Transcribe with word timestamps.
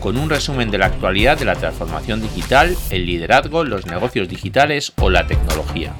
con 0.00 0.16
un 0.16 0.30
resumen 0.30 0.70
de 0.70 0.78
la 0.78 0.86
actualidad 0.86 1.38
de 1.38 1.44
la 1.44 1.54
transformación 1.54 2.20
digital, 2.20 2.76
el 2.90 3.06
liderazgo, 3.06 3.64
los 3.64 3.86
negocios 3.86 4.28
digitales 4.28 4.92
o 5.00 5.10
la 5.10 5.26
tecnología. 5.26 5.94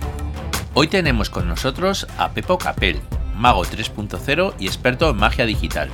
Hoy 0.75 0.89
tenemos 0.89 1.31
con 1.31 1.49
nosotros 1.49 2.07
a 2.19 2.33
Pepo 2.33 2.59
Capel, 2.59 3.01
mago 3.35 3.65
3.0 3.65 4.55
y 4.59 4.67
experto 4.67 5.11
en 5.11 5.17
magia 5.17 5.47
digital. 5.47 5.89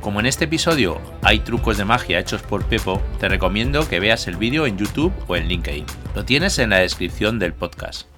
Como 0.00 0.20
en 0.20 0.26
este 0.26 0.44
episodio 0.44 1.00
hay 1.22 1.40
trucos 1.40 1.78
de 1.78 1.84
magia 1.84 2.18
hechos 2.18 2.42
por 2.42 2.64
Pepo, 2.64 3.02
te 3.18 3.28
recomiendo 3.28 3.88
que 3.88 4.00
veas 4.00 4.28
el 4.28 4.36
vídeo 4.36 4.66
en 4.66 4.78
YouTube 4.78 5.12
o 5.26 5.36
en 5.36 5.48
LinkedIn. 5.48 5.86
Lo 6.14 6.24
tienes 6.24 6.58
en 6.58 6.70
la 6.70 6.78
descripción 6.78 7.38
del 7.38 7.54
podcast. 7.54 8.08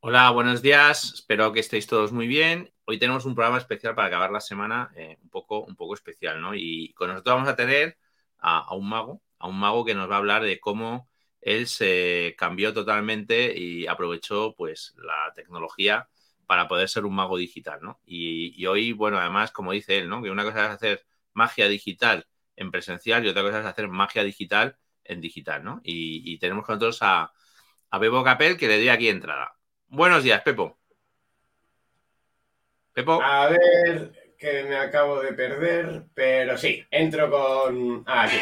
Hola, 0.00 0.30
buenos 0.30 0.62
días. 0.62 1.12
Espero 1.14 1.52
que 1.52 1.60
estéis 1.60 1.86
todos 1.86 2.12
muy 2.12 2.26
bien 2.26 2.70
hoy 2.90 2.98
tenemos 2.98 3.24
un 3.24 3.36
programa 3.36 3.58
especial 3.58 3.94
para 3.94 4.08
acabar 4.08 4.32
la 4.32 4.40
semana 4.40 4.90
eh, 4.96 5.16
un, 5.22 5.30
poco, 5.30 5.62
un 5.64 5.76
poco 5.76 5.94
especial, 5.94 6.40
¿no? 6.40 6.54
Y 6.56 6.92
con 6.94 7.08
nosotros 7.08 7.36
vamos 7.36 7.48
a 7.48 7.54
tener 7.54 7.96
a, 8.38 8.74
un 8.74 8.88
mago, 8.88 9.22
a 9.38 9.46
un 9.48 9.58
mago 9.60 9.84
que 9.84 9.94
nos 9.94 10.10
va 10.10 10.16
a 10.16 10.18
hablar 10.18 10.42
de 10.42 10.58
cómo 10.58 11.08
él 11.40 11.68
se 11.68 12.34
cambió 12.36 12.74
totalmente 12.74 13.56
y 13.56 13.86
aprovechó 13.86 14.54
pues 14.56 14.94
la 14.96 15.32
tecnología 15.34 16.08
para 16.46 16.66
poder 16.66 16.88
ser 16.88 17.04
un 17.04 17.14
mago 17.14 17.36
digital, 17.36 17.78
¿no? 17.80 18.00
Y, 18.04 18.66
hoy, 18.66 18.92
bueno, 18.92 19.18
además, 19.18 19.52
como 19.52 19.70
dice 19.72 19.98
él, 19.98 20.08
¿no? 20.08 20.20
Que 20.20 20.30
una 20.30 20.42
cosa 20.44 20.66
es 20.66 20.70
hacer 20.72 21.06
magia 21.32 21.68
digital 21.68 22.26
en 22.56 22.72
presencial 22.72 23.24
y 23.24 23.28
otra 23.28 23.42
cosa 23.42 23.60
es 23.60 23.66
hacer 23.66 23.88
magia 23.88 24.24
digital 24.24 24.76
en 25.04 25.20
digital, 25.20 25.62
¿no? 25.62 25.80
Y, 25.84 26.38
tenemos 26.38 26.66
con 26.66 26.74
nosotros 26.74 26.98
a, 27.02 27.32
a 27.90 28.24
Capel 28.24 28.56
que 28.56 28.66
le 28.68 28.78
doy 28.78 28.88
aquí 28.88 29.08
entrada. 29.08 29.54
Buenos 29.86 30.24
días, 30.24 30.42
Pepo. 30.42 30.79
A 32.96 33.48
ver, 33.48 34.12
que 34.36 34.64
me 34.64 34.76
acabo 34.76 35.20
de 35.20 35.32
perder, 35.32 36.04
pero 36.12 36.58
sí, 36.58 36.84
entro 36.90 37.30
con. 37.30 38.02
Ah, 38.06 38.24
aquí, 38.24 38.36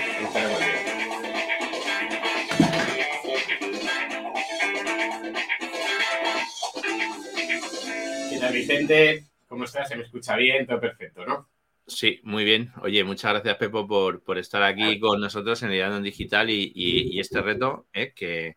¿Qué 8.31 8.39
tal, 8.41 8.53
Vicente? 8.53 9.25
¿Cómo 9.47 9.65
estás? 9.65 9.89
Se 9.89 9.97
me 9.97 10.05
escucha 10.05 10.37
bien, 10.37 10.67
todo 10.67 10.81
perfecto, 10.81 11.27
¿no? 11.27 11.49
Sí, 11.87 12.21
muy 12.23 12.45
bien. 12.45 12.73
Oye, 12.83 13.05
muchas 13.05 13.33
gracias, 13.33 13.57
Pepo, 13.57 13.87
por, 13.87 14.23
por 14.23 14.39
estar 14.39 14.63
aquí 14.63 14.99
con 14.99 15.21
nosotros 15.21 15.63
en 15.63 15.71
Liderando 15.71 15.99
en 15.99 16.05
Digital 16.05 16.49
y, 16.51 16.73
y, 16.75 17.21
este 17.21 17.41
reto, 17.43 17.87
¿eh? 17.93 18.13
que, 18.15 18.57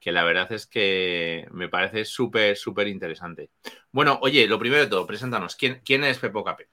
que 0.00 0.12
la 0.12 0.24
verdad 0.24 0.50
es 0.52 0.66
que 0.66 1.46
me 1.50 1.68
parece 1.68 2.04
súper, 2.04 2.56
súper 2.56 2.88
interesante. 2.88 3.50
Bueno, 3.90 4.18
oye, 4.22 4.46
lo 4.46 4.58
primero 4.58 4.82
de 4.82 4.88
todo, 4.88 5.06
preséntanos. 5.06 5.56
¿Quién, 5.56 5.80
quién 5.84 6.04
es 6.04 6.18
Pepo 6.18 6.44
Capel? 6.44 6.68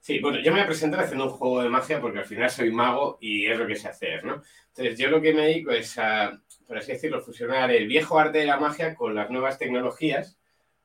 Sí, 0.00 0.18
bueno, 0.18 0.38
yo 0.38 0.50
me 0.50 0.58
voy 0.58 0.60
a 0.60 0.66
presentar 0.66 1.00
haciendo 1.00 1.26
un 1.26 1.30
juego 1.30 1.62
de 1.62 1.68
magia 1.68 2.00
porque 2.00 2.20
al 2.20 2.24
final 2.24 2.50
soy 2.50 2.70
mago 2.70 3.18
y 3.20 3.46
es 3.46 3.58
lo 3.58 3.66
que 3.66 3.76
sé 3.76 3.88
hacer, 3.88 4.24
¿no? 4.24 4.42
Entonces, 4.68 4.98
yo 4.98 5.10
lo 5.10 5.20
que 5.20 5.34
me 5.34 5.42
dedico 5.42 5.72
es 5.72 5.98
a, 5.98 6.40
por 6.66 6.78
así 6.78 6.92
decirlo, 6.92 7.20
fusionar 7.20 7.70
el 7.70 7.86
viejo 7.86 8.18
arte 8.18 8.38
de 8.38 8.46
la 8.46 8.58
magia 8.58 8.94
con 8.94 9.14
las 9.14 9.30
nuevas 9.30 9.58
tecnologías, 9.58 10.38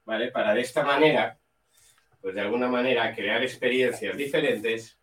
¿vale? 0.03 0.31
Para 0.31 0.53
de 0.53 0.61
esta 0.61 0.83
manera, 0.83 1.39
pues 2.21 2.35
de 2.35 2.41
alguna 2.41 2.67
manera, 2.67 3.15
crear 3.15 3.41
experiencias 3.41 4.17
diferentes 4.17 4.99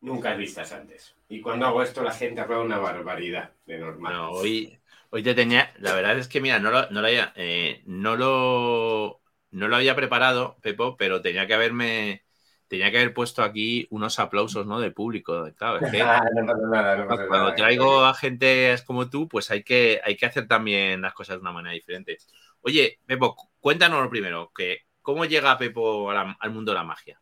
nunca 0.00 0.34
vistas 0.34 0.72
antes. 0.72 1.14
Y 1.32 1.40
cuando 1.40 1.64
hago 1.64 1.82
esto, 1.82 2.02
la 2.02 2.12
gente 2.12 2.42
habla 2.42 2.60
una 2.60 2.76
barbaridad 2.76 3.52
de 3.64 3.78
normal. 3.78 4.28
hoy, 4.32 4.78
hoy 5.08 5.22
te 5.22 5.34
tenía. 5.34 5.72
La 5.78 5.94
verdad 5.94 6.18
es 6.18 6.28
que, 6.28 6.42
mira, 6.42 6.58
no 6.58 6.70
lo, 6.70 6.90
no 6.90 7.00
lo 7.00 7.06
había. 7.06 7.32
Eh, 7.36 7.82
no 7.86 8.16
lo. 8.16 9.22
No 9.50 9.66
lo 9.68 9.76
había 9.76 9.96
preparado, 9.96 10.58
Pepo, 10.60 10.94
pero 10.98 11.22
tenía 11.22 11.46
que 11.46 11.54
haberme. 11.54 12.22
Tenía 12.68 12.90
que 12.90 12.98
haber 12.98 13.14
puesto 13.14 13.42
aquí 13.42 13.86
unos 13.88 14.18
aplausos, 14.18 14.66
¿no? 14.66 14.78
Del 14.78 14.92
público. 14.92 15.48
Claro, 15.56 15.78
es 15.78 15.90
que 15.90 16.02
ah, 16.02 16.22
no 16.34 16.54
nada, 16.68 16.96
no 16.96 17.06
cuando 17.28 17.54
traigo 17.54 18.04
a 18.04 18.12
gente 18.12 18.76
como 18.86 19.08
tú, 19.08 19.26
pues 19.26 19.50
hay 19.50 19.62
que, 19.62 20.02
hay 20.04 20.16
que 20.16 20.26
hacer 20.26 20.46
también 20.46 21.00
las 21.00 21.14
cosas 21.14 21.36
de 21.36 21.40
una 21.40 21.52
manera 21.52 21.72
diferente. 21.72 22.18
Oye, 22.60 22.98
Pepo, 23.06 23.36
cuéntanos 23.58 24.02
lo 24.02 24.10
primero, 24.10 24.52
que 24.54 24.80
¿cómo 25.00 25.24
llega 25.24 25.56
Pepo 25.56 26.10
al 26.10 26.50
mundo 26.50 26.72
de 26.72 26.78
la 26.78 26.84
magia? 26.84 27.18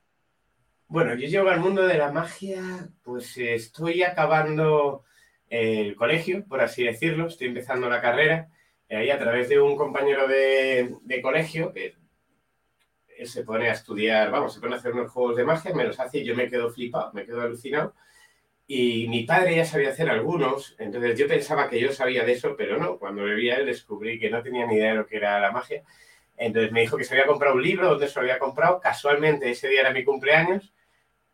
Bueno, 0.91 1.15
yo 1.15 1.28
llego 1.28 1.49
al 1.49 1.61
mundo 1.61 1.87
de 1.87 1.97
la 1.97 2.11
magia, 2.11 2.89
pues 3.05 3.39
estoy 3.39 4.03
acabando 4.03 5.05
el 5.49 5.95
colegio, 5.95 6.45
por 6.49 6.61
así 6.61 6.83
decirlo, 6.83 7.28
estoy 7.28 7.47
empezando 7.47 7.89
la 7.89 8.01
carrera, 8.01 8.49
y 8.89 8.97
ahí 8.97 9.11
a 9.11 9.19
través 9.21 9.49
de 9.49 9.61
un 9.61 9.77
compañero 9.77 10.27
de, 10.27 11.21
colegio, 11.23 11.73
que 11.73 11.95
él 13.17 13.29
se 13.29 13.45
pone 13.45 13.69
a 13.69 13.75
estudiar, 13.75 14.33
vamos, 14.33 14.53
se 14.53 14.59
pone 14.59 14.75
a 14.75 14.79
hacer 14.79 14.93
unos 14.93 15.12
juegos 15.12 15.37
de 15.37 15.45
magia, 15.45 15.73
me 15.73 15.84
los 15.84 16.00
hace 16.00 16.19
y 16.19 16.25
yo 16.25 16.34
me 16.34 16.50
quedo 16.50 16.71
flipado, 16.71 17.12
me 17.12 17.25
quedo 17.25 17.43
alucinado. 17.43 17.95
Y 18.67 19.06
mi 19.06 19.23
padre 19.23 19.55
ya 19.55 19.65
sabía 19.65 19.91
hacer 19.91 20.11
algunos, 20.11 20.75
entonces 20.81 21.17
yo 21.17 21.29
pensaba 21.29 21.71
que 21.71 21.79
yo 21.79 21.93
sabía 21.93 22.25
de 22.25 22.33
eso, 22.33 22.56
pero 22.56 22.79
no, 22.79 22.99
cuando 22.99 23.25
le 23.25 23.37
vi 23.37 23.50
a 23.50 23.59
él 23.59 23.67
descubrí 23.67 24.19
que 24.19 24.29
no 24.29 24.43
tenía 24.43 24.67
ni 24.67 24.75
idea 24.75 24.91
de 24.91 24.97
lo 24.97 25.06
que 25.06 25.19
era 25.19 25.39
la 25.39 25.53
magia. 25.53 25.84
Entonces 26.37 26.73
me 26.73 26.81
dijo 26.81 26.97
que 26.97 27.05
se 27.05 27.15
había 27.15 27.29
comprado 27.29 27.55
un 27.55 27.62
libro, 27.62 27.91
donde 27.91 28.09
se 28.09 28.17
lo 28.17 28.23
había 28.23 28.41
comprado, 28.41 28.81
casualmente 28.81 29.49
ese 29.50 29.69
día 29.69 29.83
era 29.83 29.93
mi 29.93 30.03
cumpleaños, 30.03 30.75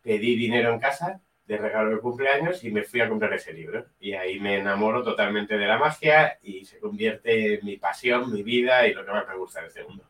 pedí 0.07 0.37
dinero 0.37 0.73
en 0.73 0.79
casa 0.79 1.21
de 1.47 1.59
regalo 1.59 1.91
de 1.91 1.99
cumpleaños 2.01 2.63
y 2.63 2.71
me 2.71 2.85
fui 2.85 3.01
a 3.01 3.09
comprar 3.09 3.35
ese 3.35 3.53
libro. 3.53 3.87
Y 3.99 4.13
ahí 4.13 4.39
me 4.39 4.59
enamoro 4.59 5.03
totalmente 5.03 5.59
de 5.59 5.67
la 5.67 5.79
magia 5.79 6.39
y 6.43 6.65
se 6.65 6.79
convierte 6.79 7.55
en 7.55 7.67
mi 7.67 7.77
pasión, 7.77 8.33
mi 8.33 8.45
vida 8.45 8.87
y 8.87 8.95
lo 8.95 9.05
que 9.05 9.11
más 9.11 9.27
me 9.27 9.37
gusta 9.37 9.61
en 9.61 9.67
este 9.67 9.83
mundo. 9.83 10.05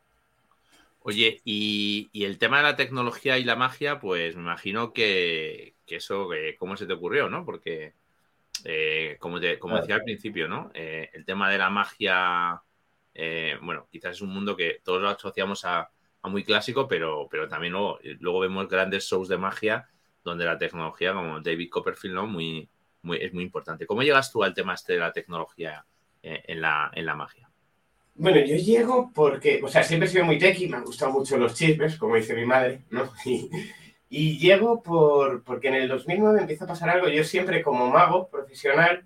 Oye, 1.01 1.41
y, 1.45 2.11
el 2.12 2.37
tema 2.37 2.59
de 2.59 2.65
la 2.65 2.77
tecnología 2.77 3.39
y 3.39 3.45
la 3.45 3.56
magia, 3.56 3.99
pues 3.99 4.37
me 4.37 4.43
imagino 4.43 4.93
que, 4.93 5.77
eso, 5.87 6.29
¿cómo 6.59 6.77
se 6.77 6.87
te 6.87 6.93
ocurrió, 6.93 7.31
no? 7.31 7.47
Porque, 7.47 7.95
eh, 8.65 9.17
como, 9.19 9.39
como 9.59 9.79
decía 9.79 9.95
al 9.95 10.05
principio, 10.05 10.47
¿no? 10.47 10.71
Eh, 10.75 11.09
el 11.15 11.25
tema 11.25 11.51
de 11.51 11.59
la 11.59 11.71
magia, 11.71 12.61
eh, 13.15 13.56
bueno, 13.62 13.89
quizás 13.91 14.17
es 14.17 14.21
un 14.21 14.31
mundo 14.31 14.56
que 14.56 14.81
todos 14.85 15.01
lo 15.01 15.09
asociamos 15.09 15.65
a, 15.65 15.91
muy 16.28 16.44
clásico, 16.44 16.88
pero, 16.88 17.28
pero 17.31 17.48
también 17.48 17.72
luego, 17.72 17.98
luego, 18.20 18.41
vemos 18.41 18.69
grandes 18.69 19.04
shows 19.04 19.28
de 19.28 19.38
magia 19.38 19.88
donde 20.25 20.44
la 20.44 20.59
tecnología, 20.59 21.12
como 21.12 21.41
David 21.41 21.70
Copperfield, 21.70 22.14
¿no? 22.14 22.26
muy, 22.26 22.69
muy, 23.03 23.19
es 23.19 23.32
muy 23.32 23.44
importante. 23.44 23.87
¿Cómo 23.87 24.03
llegas 24.03 24.32
tú 24.32 24.42
al 24.42 24.54
tema 24.54 24.75
este 24.75 24.94
de 24.94 24.98
la 24.98 25.12
tecnología 25.12 25.87
eh, 26.22 26.42
en, 26.47 26.60
la, 26.60 26.91
en 26.94 27.06
la 27.06 27.14
magia? 27.14 27.48
Bueno, 28.19 28.41
yo 28.41 28.56
llego 28.56 29.12
porque, 29.14 29.60
o 29.62 29.69
sea, 29.69 29.82
siempre 29.82 30.09
he 30.09 30.12
sido 30.12 30.25
muy 30.25 30.38
techy, 30.38 30.69
me 30.69 30.78
han 30.78 30.84
gustado 30.84 31.12
mucho 31.12 31.37
los 31.37 31.54
chismes, 31.54 31.97
como 31.97 32.16
dice 32.16 32.34
mi 32.34 32.44
madre, 32.44 32.82
¿no? 32.91 33.10
Y, 34.08 34.38
llego 34.38 34.84
por, 34.84 35.43
porque 35.43 35.66
en 35.66 35.75
el 35.75 35.88
2009 35.88 36.41
empieza 36.41 36.64
a 36.64 36.69
pasar 36.69 36.88
algo. 36.91 37.08
Yo 37.08 37.25
siempre, 37.25 37.60
como 37.60 37.91
mago 37.91 38.28
profesional, 38.28 39.04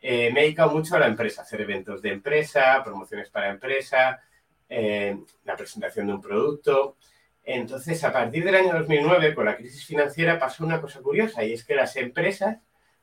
eh, 0.00 0.30
me 0.32 0.40
he 0.40 0.42
dedicado 0.42 0.72
mucho 0.72 0.96
a 0.96 0.98
la 0.98 1.06
empresa, 1.06 1.42
hacer 1.42 1.60
eventos 1.60 2.02
de 2.02 2.10
empresa, 2.10 2.82
promociones 2.84 3.30
para 3.30 3.48
empresa, 3.48 4.20
eh, 4.70 5.18
la 5.44 5.56
presentación 5.56 6.06
de 6.06 6.14
un 6.14 6.22
producto. 6.22 6.96
Entonces, 7.42 8.04
a 8.04 8.12
partir 8.12 8.44
del 8.44 8.54
año 8.54 8.72
2009, 8.72 9.34
con 9.34 9.46
la 9.46 9.56
crisis 9.56 9.84
financiera, 9.84 10.38
pasó 10.38 10.64
una 10.64 10.80
cosa 10.80 11.00
curiosa 11.00 11.42
y 11.44 11.52
es 11.52 11.64
que 11.64 11.74
las 11.74 11.96
empresas, 11.96 12.58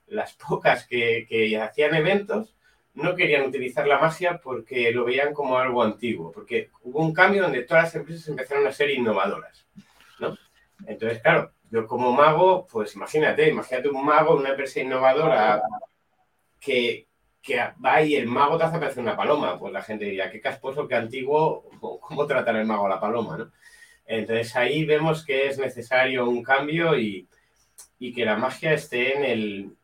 las 0.08 0.34
pocas 0.34 0.88
que, 0.88 1.60
hacían 1.62 1.94
eventos, 1.94 2.56
no 2.94 3.16
querían 3.16 3.46
utilizar 3.46 3.86
la 3.86 4.00
magia 4.00 4.40
porque 4.42 4.92
lo 4.92 5.04
veían 5.04 5.34
como 5.34 5.58
algo 5.58 5.84
antiguo, 5.84 6.32
porque 6.32 6.72
hubo 6.84 7.02
un 7.02 7.14
cambio 7.14 7.44
donde 7.44 7.64
todas 7.64 7.84
las 7.84 7.96
empresas 7.96 8.28
empezaron 8.30 8.66
a 8.66 8.72
ser 8.72 8.90
innovadoras. 8.90 9.68
Entonces, 10.86 11.20
claro, 11.22 11.52
yo 11.70 11.86
como 11.86 12.14
mago, 12.14 12.66
pues 12.72 12.96
imagínate, 12.96 13.50
imagínate 13.50 13.90
un 13.90 14.06
mago, 14.06 14.38
una 14.38 14.52
empresa 14.52 14.80
innovadora 14.80 15.62
que, 16.60 17.08
que 17.42 17.60
va 17.84 18.02
y 18.02 18.16
el 18.16 18.28
mago 18.28 18.58
te 18.58 18.66
hace 18.66 18.80
parecer 18.80 19.04
una 19.04 19.16
paloma. 19.16 19.58
Pues 19.58 19.74
la 19.74 19.82
gente 19.82 20.06
diría, 20.06 20.30
qué 20.32 20.42
casposo, 20.42 20.88
qué 20.88 20.96
antiguo, 20.96 21.70
cómo 22.02 22.28
tratar 22.28 22.56
el 22.56 22.66
mago 22.66 22.86
a 22.86 22.90
la 22.90 23.00
paloma, 23.00 23.38
¿no? 23.38 23.52
Entonces 24.06 24.56
ahí 24.56 24.86
vemos 24.86 25.26
que 25.26 25.48
es 25.48 25.58
necesario 25.60 26.30
un 26.30 26.42
cambio 26.42 26.98
y, 26.98 27.28
que 28.00 28.26
la 28.26 28.38
magia 28.38 28.74
esté 28.74 29.18
en 29.18 29.24
el, 29.24 29.76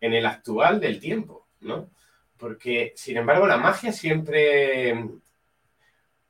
en 0.00 0.12
el 0.12 0.26
actual 0.26 0.80
del 0.80 0.98
tiempo, 0.98 1.46
¿no? 1.60 1.88
Porque, 2.36 2.92
sin 2.96 3.18
embargo, 3.18 3.46
la 3.46 3.58
magia 3.58 3.92
siempre, 3.92 4.94
o 4.94 5.20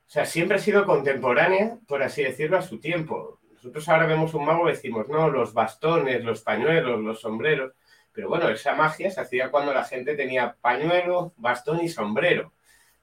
sea, 0.06 0.26
siempre 0.26 0.56
ha 0.56 0.60
sido 0.60 0.84
contemporánea, 0.84 1.78
por 1.86 2.02
así 2.02 2.22
decirlo, 2.22 2.58
a 2.58 2.62
su 2.62 2.78
tiempo. 2.78 3.40
nosotros 3.54 3.88
ahora 3.88 4.06
vemos 4.06 4.34
un 4.34 4.44
mago 4.44 4.68
y 4.68 4.72
decimos, 4.72 5.08
no, 5.08 5.30
los 5.30 5.54
bastones, 5.54 6.24
los 6.24 6.42
pañuelos, 6.42 7.00
los 7.00 7.20
sombreros. 7.20 7.72
Pero 8.12 8.28
bueno, 8.28 8.48
esa 8.48 8.74
magia 8.74 9.10
se 9.10 9.20
hacía 9.20 9.50
cuando 9.50 9.72
la 9.72 9.84
gente 9.84 10.16
tenía 10.16 10.56
pañuelo, 10.60 11.32
bastón 11.36 11.80
y 11.80 11.88
sombrero, 11.88 12.52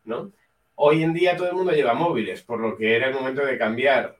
¿no? 0.03 0.31
Hoy 0.75 1.03
en 1.03 1.13
día 1.13 1.35
todo 1.35 1.49
el 1.49 1.55
mundo 1.55 1.71
lleva 1.71 1.93
móviles, 1.93 2.43
por 2.43 2.59
lo 2.59 2.77
que 2.77 2.95
era 2.95 3.07
el 3.07 3.13
momento 3.13 3.45
de 3.45 3.57
cambiar 3.57 4.17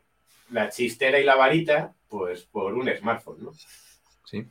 la 0.49 0.69
chistera 0.69 1.19
y 1.19 1.23
la 1.23 1.35
varita, 1.35 1.93
pues 2.07 2.43
por 2.43 2.73
un 2.73 2.89
smartphone, 2.89 3.43
¿no? 3.43 3.51
Sí. 4.25 4.47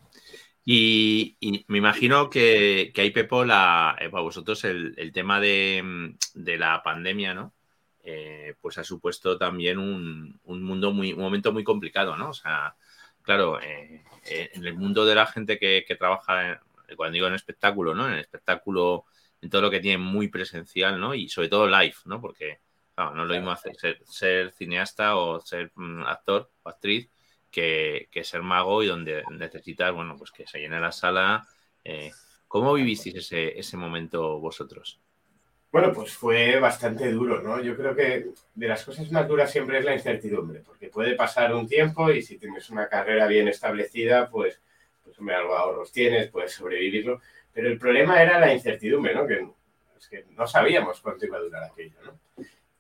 Y, 0.69 1.65
me 1.69 1.79
imagino 1.79 2.29
que, 2.29 2.91
que 2.93 3.03
hay, 3.03 3.13
Pepo, 3.13 3.45
la, 3.45 3.97
eh, 4.01 4.09
para 4.09 4.25
vosotros 4.25 4.65
el, 4.65 5.13
tema 5.13 5.41
de, 5.41 6.17
la 6.35 6.83
pandemia, 6.83 7.35
¿no? 7.35 7.55
Eh, 8.03 8.55
pues 8.61 8.77
ha 8.79 8.85
supuesto 8.85 9.39
también 9.39 9.79
un, 9.79 10.41
mundo 10.45 10.93
muy, 10.93 11.13
un 11.13 11.21
momento 11.21 11.53
muy 11.53 11.63
complicado, 11.63 12.17
¿no? 12.17 12.31
O 12.31 12.35
sea, 12.35 12.75
claro, 13.23 13.61
eh, 13.61 14.03
en 14.29 14.65
el 14.65 14.75
mundo 14.75 15.05
de 15.05 15.15
la 15.15 15.27
gente 15.27 15.59
que, 15.59 15.85
trabaja, 15.99 16.61
cuando 16.97 17.15
digo 17.15 17.27
en 17.27 17.35
espectáculo, 17.35 17.95
¿no? 17.95 18.07
En 18.07 18.15
el 18.15 18.21
espectáculo, 18.21 19.05
en 19.41 19.51
todo 19.51 19.63
lo 19.63 19.71
que 19.71 19.81
tiene 19.81 19.99
muy 19.99 20.29
presencial, 20.29 21.01
¿no? 21.01 21.15
Y 21.15 21.29
sobre 21.29 21.49
todo 21.49 21.67
live, 21.67 21.97
¿no? 22.05 22.21
Porque, 22.21 22.61
claro, 22.95 23.15
no 23.15 23.23
es 23.23 23.29
lo 23.29 23.35
mismo 23.35 23.51
hacer, 23.51 23.77
ser 24.05 24.53
cineasta 24.53 25.17
o 25.17 25.41
ser 25.41 25.73
mm, 25.75 26.03
actor 26.07 26.51
o 26.63 26.69
actriz 26.69 27.11
que, 27.51 28.09
ser 28.23 28.43
mago 28.43 28.83
y 28.83 28.87
donde 28.87 29.25
necesitas, 29.31 29.93
bueno, 29.93 30.17
pues 30.17 30.31
que 30.31 30.47
se 30.47 30.61
llene 30.61 30.81
la 30.81 30.93
sala. 30.93 31.49
Eh, 31.85 32.11
¿Cómo 32.49 32.75
vivisteis 32.75 33.17
ese, 33.17 33.59
ese 33.59 33.77
momento 33.77 34.39
vosotros? 34.41 35.01
Bueno, 35.71 35.93
pues 35.93 36.13
fue 36.13 36.59
bastante 36.59 37.11
duro, 37.11 37.43
¿no? 37.43 37.61
Yo 37.61 37.77
creo 37.77 37.95
que 37.95 38.27
de 38.55 38.69
las 38.69 38.85
cosas 38.85 39.11
más 39.11 39.29
duras 39.29 39.51
siempre 39.51 39.79
es 39.79 39.85
la 39.85 39.95
incertidumbre, 39.95 40.61
porque 40.61 40.89
puede 40.89 41.15
pasar 41.15 41.55
un 41.55 41.67
tiempo 41.67 42.11
y 42.11 42.23
si 42.23 42.39
tienes 42.39 42.71
una 42.71 42.89
carrera 42.89 43.27
bien 43.27 43.49
establecida, 43.49 44.31
pues, 44.31 44.61
pues 45.05 45.19
hombre, 45.19 45.35
algo 45.35 45.57
ahorros 45.57 45.93
tienes, 45.93 46.31
puedes 46.31 46.53
sobrevivirlo. 46.53 47.21
Pero 47.53 47.69
el 47.69 47.79
problema 47.79 48.23
era 48.23 48.39
la 48.39 48.53
incertidumbre, 48.53 49.15
¿no? 49.15 49.27
Que, 49.27 49.47
es 49.99 50.09
que 50.09 50.25
no 50.31 50.47
sabíamos 50.47 51.01
cuánto 51.01 51.27
iba 51.27 51.39
a 51.39 51.41
durar 51.41 51.65
aquello, 51.65 51.97
¿no? 52.05 52.19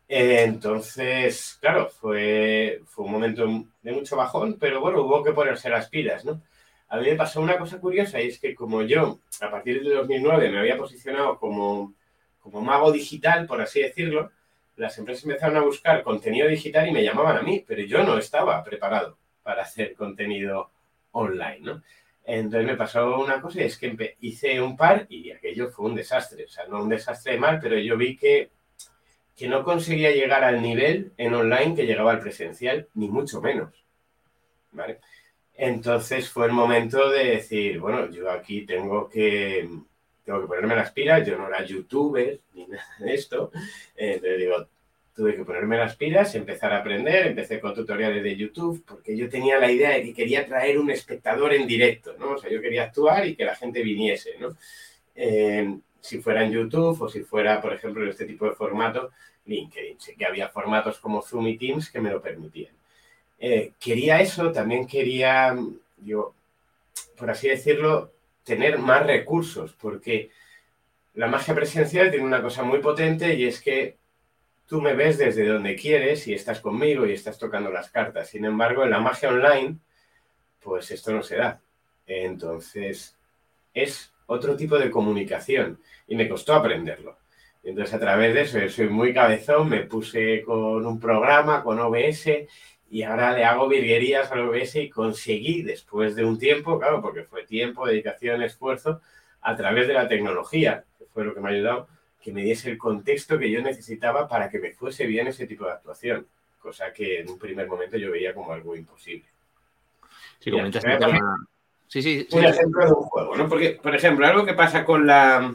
entonces, 0.09 1.59
claro, 1.61 1.88
fue, 1.88 2.81
fue 2.87 3.05
un 3.05 3.11
momento 3.11 3.44
de 3.83 3.93
mucho 3.93 4.17
bajón, 4.17 4.56
pero 4.59 4.81
bueno, 4.81 5.03
hubo 5.03 5.23
que 5.25 5.33
ponerse 5.33 5.69
las 5.69 5.88
pilas, 5.88 6.25
¿no? 6.25 6.41
A 6.88 6.99
mí 6.99 7.06
me 7.11 7.17
pasó 7.17 7.41
una 7.41 7.59
cosa 7.59 7.81
curiosa 7.81 8.21
y 8.21 8.29
es 8.29 8.38
que 8.38 8.55
como 8.55 8.83
yo, 8.83 9.19
a 9.41 9.50
partir 9.50 9.83
de 9.83 9.94
2009, 9.94 10.50
me 10.50 10.61
había 10.61 10.77
posicionado 10.77 11.38
como, 11.38 11.94
como 12.50 12.62
mago 12.62 12.93
digital, 12.93 13.46
por 13.46 13.60
así 13.60 13.82
decirlo, 13.82 14.31
las 14.76 14.96
empresas 14.98 15.25
empezaron 15.25 15.56
a 15.56 15.62
buscar 15.62 16.02
contenido 16.02 16.48
digital 16.48 16.88
y 16.88 16.93
me 16.93 17.02
llamaban 17.02 17.38
a 17.38 17.43
mí, 17.43 17.64
pero 17.66 17.82
yo 17.82 18.04
no 18.04 18.16
estaba 18.19 18.62
preparado 18.62 19.19
para 19.43 19.62
hacer 19.62 19.94
contenido 19.94 20.70
online, 21.12 21.60
¿no? 21.60 21.82
Entonces 22.25 22.66
me 22.66 22.76
pasó 22.76 23.19
una 23.19 23.40
cosa 23.40 23.60
y 23.60 23.64
es 23.64 23.78
que 23.78 24.16
hice 24.20 24.60
un 24.60 24.76
par 24.76 25.06
y 25.08 25.31
aquello 25.31 25.70
fue 25.70 25.87
un 25.87 25.94
desastre, 25.94 26.44
o 26.44 26.48
sea, 26.48 26.66
no 26.66 26.82
un 26.82 26.88
desastre 26.88 27.38
mal, 27.38 27.58
pero 27.60 27.78
yo 27.78 27.96
vi 27.96 28.16
que 28.16 28.50
que 29.37 29.49
no 29.49 29.62
conseguía 29.62 30.10
llegar 30.12 30.42
al 30.42 30.62
nivel 30.62 31.12
en 31.19 31.34
online 31.34 31.75
que 31.75 31.84
llegaba 31.84 32.12
al 32.12 32.20
presencial, 32.20 32.88
ni 32.94 33.08
mucho 33.08 33.42
menos. 33.42 33.84
¿Vale? 34.72 35.00
Entonces 35.52 36.31
fue 36.31 36.46
el 36.46 36.52
momento 36.52 37.10
de 37.10 37.25
decir, 37.25 37.78
bueno, 37.78 38.10
yo 38.10 38.31
aquí 38.31 38.64
tengo 38.64 39.08
que, 39.08 39.69
tengo 40.26 40.43
que 40.43 40.49
ponerme 40.49 40.76
las 40.76 40.90
pilas, 40.90 41.26
yo 41.26 41.38
no 41.38 41.49
era 41.49 41.64
youtuber 41.64 42.40
ni 42.55 42.67
nada 42.67 42.84
de 42.99 43.14
esto, 43.14 43.50
entonces 43.96 44.38
digo, 44.38 44.67
tuve 45.17 45.34
que 45.34 45.44
ponerme 45.44 45.78
las 45.78 45.96
pilas, 45.96 46.34
empezar 46.34 46.75
a 46.75 46.81
aprender, 46.81 47.28
empecé 47.28 47.58
con 47.58 47.75
tutoriales 47.75 48.23
de 48.23 48.37
YouTube, 48.37 48.84
porque 48.87 49.17
yo 49.17 49.31
tenía 49.31 49.58
la 49.58 49.73
idea 49.73 49.90
de 49.90 50.02
que 50.02 50.12
quería 50.12 50.44
traer 50.44 50.78
un 50.78 50.90
espectador 50.90 51.55
en 51.55 51.67
directo, 51.67 52.14
¿no? 52.19 52.32
O 52.32 52.38
sea, 52.38 52.50
yo 52.50 52.61
quería 52.61 52.82
actuar 52.82 53.26
y 53.26 53.34
que 53.34 53.46
la 53.46 53.55
gente 53.55 53.82
viniese, 53.82 54.32
¿no? 54.38 54.55
Eh, 55.14 55.78
si 56.00 56.19
fuera 56.19 56.44
en 56.44 56.52
YouTube 56.52 57.00
o 57.00 57.08
si 57.08 57.20
fuera, 57.20 57.62
por 57.62 57.73
ejemplo, 57.73 58.02
en 58.02 58.11
este 58.11 58.26
tipo 58.26 58.44
de 58.44 58.55
formato, 58.55 59.11
LinkedIn. 59.46 59.99
Sé 59.99 60.14
que 60.14 60.26
había 60.26 60.50
formatos 60.50 60.99
como 60.99 61.23
Zoom 61.23 61.46
y 61.46 61.56
Teams 61.56 61.90
que 61.90 62.00
me 62.00 62.11
lo 62.11 62.20
permitían. 62.20 62.75
Eh, 63.38 63.73
quería 63.81 64.20
eso, 64.20 64.52
también 64.52 64.87
quería, 64.87 65.56
yo, 66.05 66.34
por 67.17 67.31
así 67.31 67.49
decirlo, 67.49 68.12
tener 68.46 68.78
más 68.78 69.04
recursos, 69.04 69.72
porque 69.72 70.31
la 71.14 71.26
magia 71.26 71.52
presencial 71.54 72.10
tiene 72.10 72.25
una 72.25 72.40
cosa 72.40 72.62
muy 72.62 72.78
potente 72.78 73.34
y 73.34 73.44
es 73.44 73.60
que 73.60 73.98
tú 74.66 74.81
me 74.81 74.94
ves 74.94 75.19
desde 75.19 75.48
donde 75.48 75.75
quieres 75.75 76.28
y 76.28 76.34
estás 76.34 76.60
conmigo 76.60 77.04
y 77.06 77.12
estás 77.12 77.38
tocando 77.40 77.72
las 77.72 77.90
cartas. 77.90 78.28
Sin 78.28 78.44
embargo, 78.44 78.84
en 78.84 78.90
la 78.90 79.00
magia 79.00 79.31
online, 79.31 79.78
pues 80.62 80.93
esto 80.93 81.12
no 81.12 81.25
se 81.25 81.37
da. 81.37 81.60
Entonces, 82.06 83.19
es 83.75 84.12
otro 84.26 84.56
tipo 84.56 84.78
de 84.78 84.92
comunicación 84.92 85.81
y 86.06 86.14
me 86.14 86.28
costó 86.28 86.54
aprenderlo. 86.54 87.19
Entonces, 87.64 87.94
a 87.94 87.99
través 87.99 88.32
de 88.32 88.42
eso, 88.42 88.69
soy 88.69 88.88
muy 88.88 89.12
cabezón, 89.12 89.69
me 89.69 89.81
puse 89.81 90.44
con 90.44 90.87
un 90.87 91.00
programa, 91.00 91.64
con 91.64 91.81
OBS, 91.81 92.28
y 92.91 93.03
ahora 93.03 93.33
le 93.33 93.44
hago 93.44 93.69
virguerías 93.69 94.31
al 94.31 94.49
OBS 94.49 94.77
y 94.77 94.91
conseguí, 94.91 95.62
después 95.62 96.15
de 96.15 96.25
un 96.25 96.38
tiempo, 96.38 96.79
claro, 96.79 97.03
porque 97.03 97.25
fue 97.25 97.44
tiempo, 97.44 97.87
dedicación, 97.87 98.43
esfuerzo, 98.43 99.00
a 99.41 99.56
través 99.56 99.88
de 99.88 99.94
la 99.94 100.09
tecnología, 100.09 100.85
que 100.99 101.06
fue 101.06 101.25
lo 101.25 101.35
que 101.35 101.41
me 101.41 101.49
ha 101.49 101.53
ayudado, 101.53 101.88
que 102.23 102.33
me 102.33 102.43
diese 102.43 102.71
el 102.71 102.79
contexto 102.79 103.38
que 103.38 103.50
yo 103.50 103.61
necesitaba 103.61 104.29
para 104.29 104.49
que 104.49 104.59
me 104.59 104.73
fuese 104.73 105.06
bien 105.06 105.27
ese 105.27 105.47
tipo 105.47 105.65
de 105.65 105.73
actuación, 105.73 106.27
cosa 106.59 106.93
que 106.93 107.21
en 107.21 107.29
un 107.29 107.38
primer 107.38 107.69
momento 107.69 107.97
yo 107.97 108.11
veía 108.11 108.35
como 108.35 108.53
algo 108.53 108.75
imposible. 108.77 109.27
Sí, 110.38 110.50
comentas 110.50 110.83
Sí, 111.88 112.03
sí, 112.03 112.27
Un 112.33 112.44
ejemplo 112.44 112.85
de 112.85 112.93
un 112.93 113.03
juego, 113.03 113.37
¿no? 113.37 113.49
Porque, 113.49 113.79
por 113.81 113.94
ejemplo, 113.94 114.27
algo 114.27 114.44
que 114.44 114.55
pasa 114.55 114.85
con 114.85 115.06
la, 115.06 115.55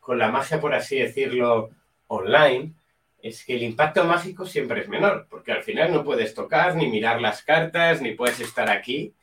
con 0.00 0.18
la 0.18 0.30
magia, 0.30 0.60
por 0.60 0.74
así 0.74 0.98
decirlo, 0.98 1.70
online, 2.08 2.74
es 3.22 3.44
que 3.44 3.54
el 3.54 3.62
impacto 3.62 4.04
mágico 4.04 4.44
siempre 4.44 4.80
es 4.80 4.88
menor, 4.88 5.28
porque 5.30 5.52
al 5.52 5.62
final 5.62 5.92
no 5.92 6.04
puedes 6.04 6.34
tocar, 6.34 6.74
ni 6.74 6.88
mirar 6.88 7.20
las 7.20 7.42
cartas, 7.42 8.02
ni 8.02 8.12
puedes 8.12 8.40
estar 8.40 8.68
aquí, 8.68 9.14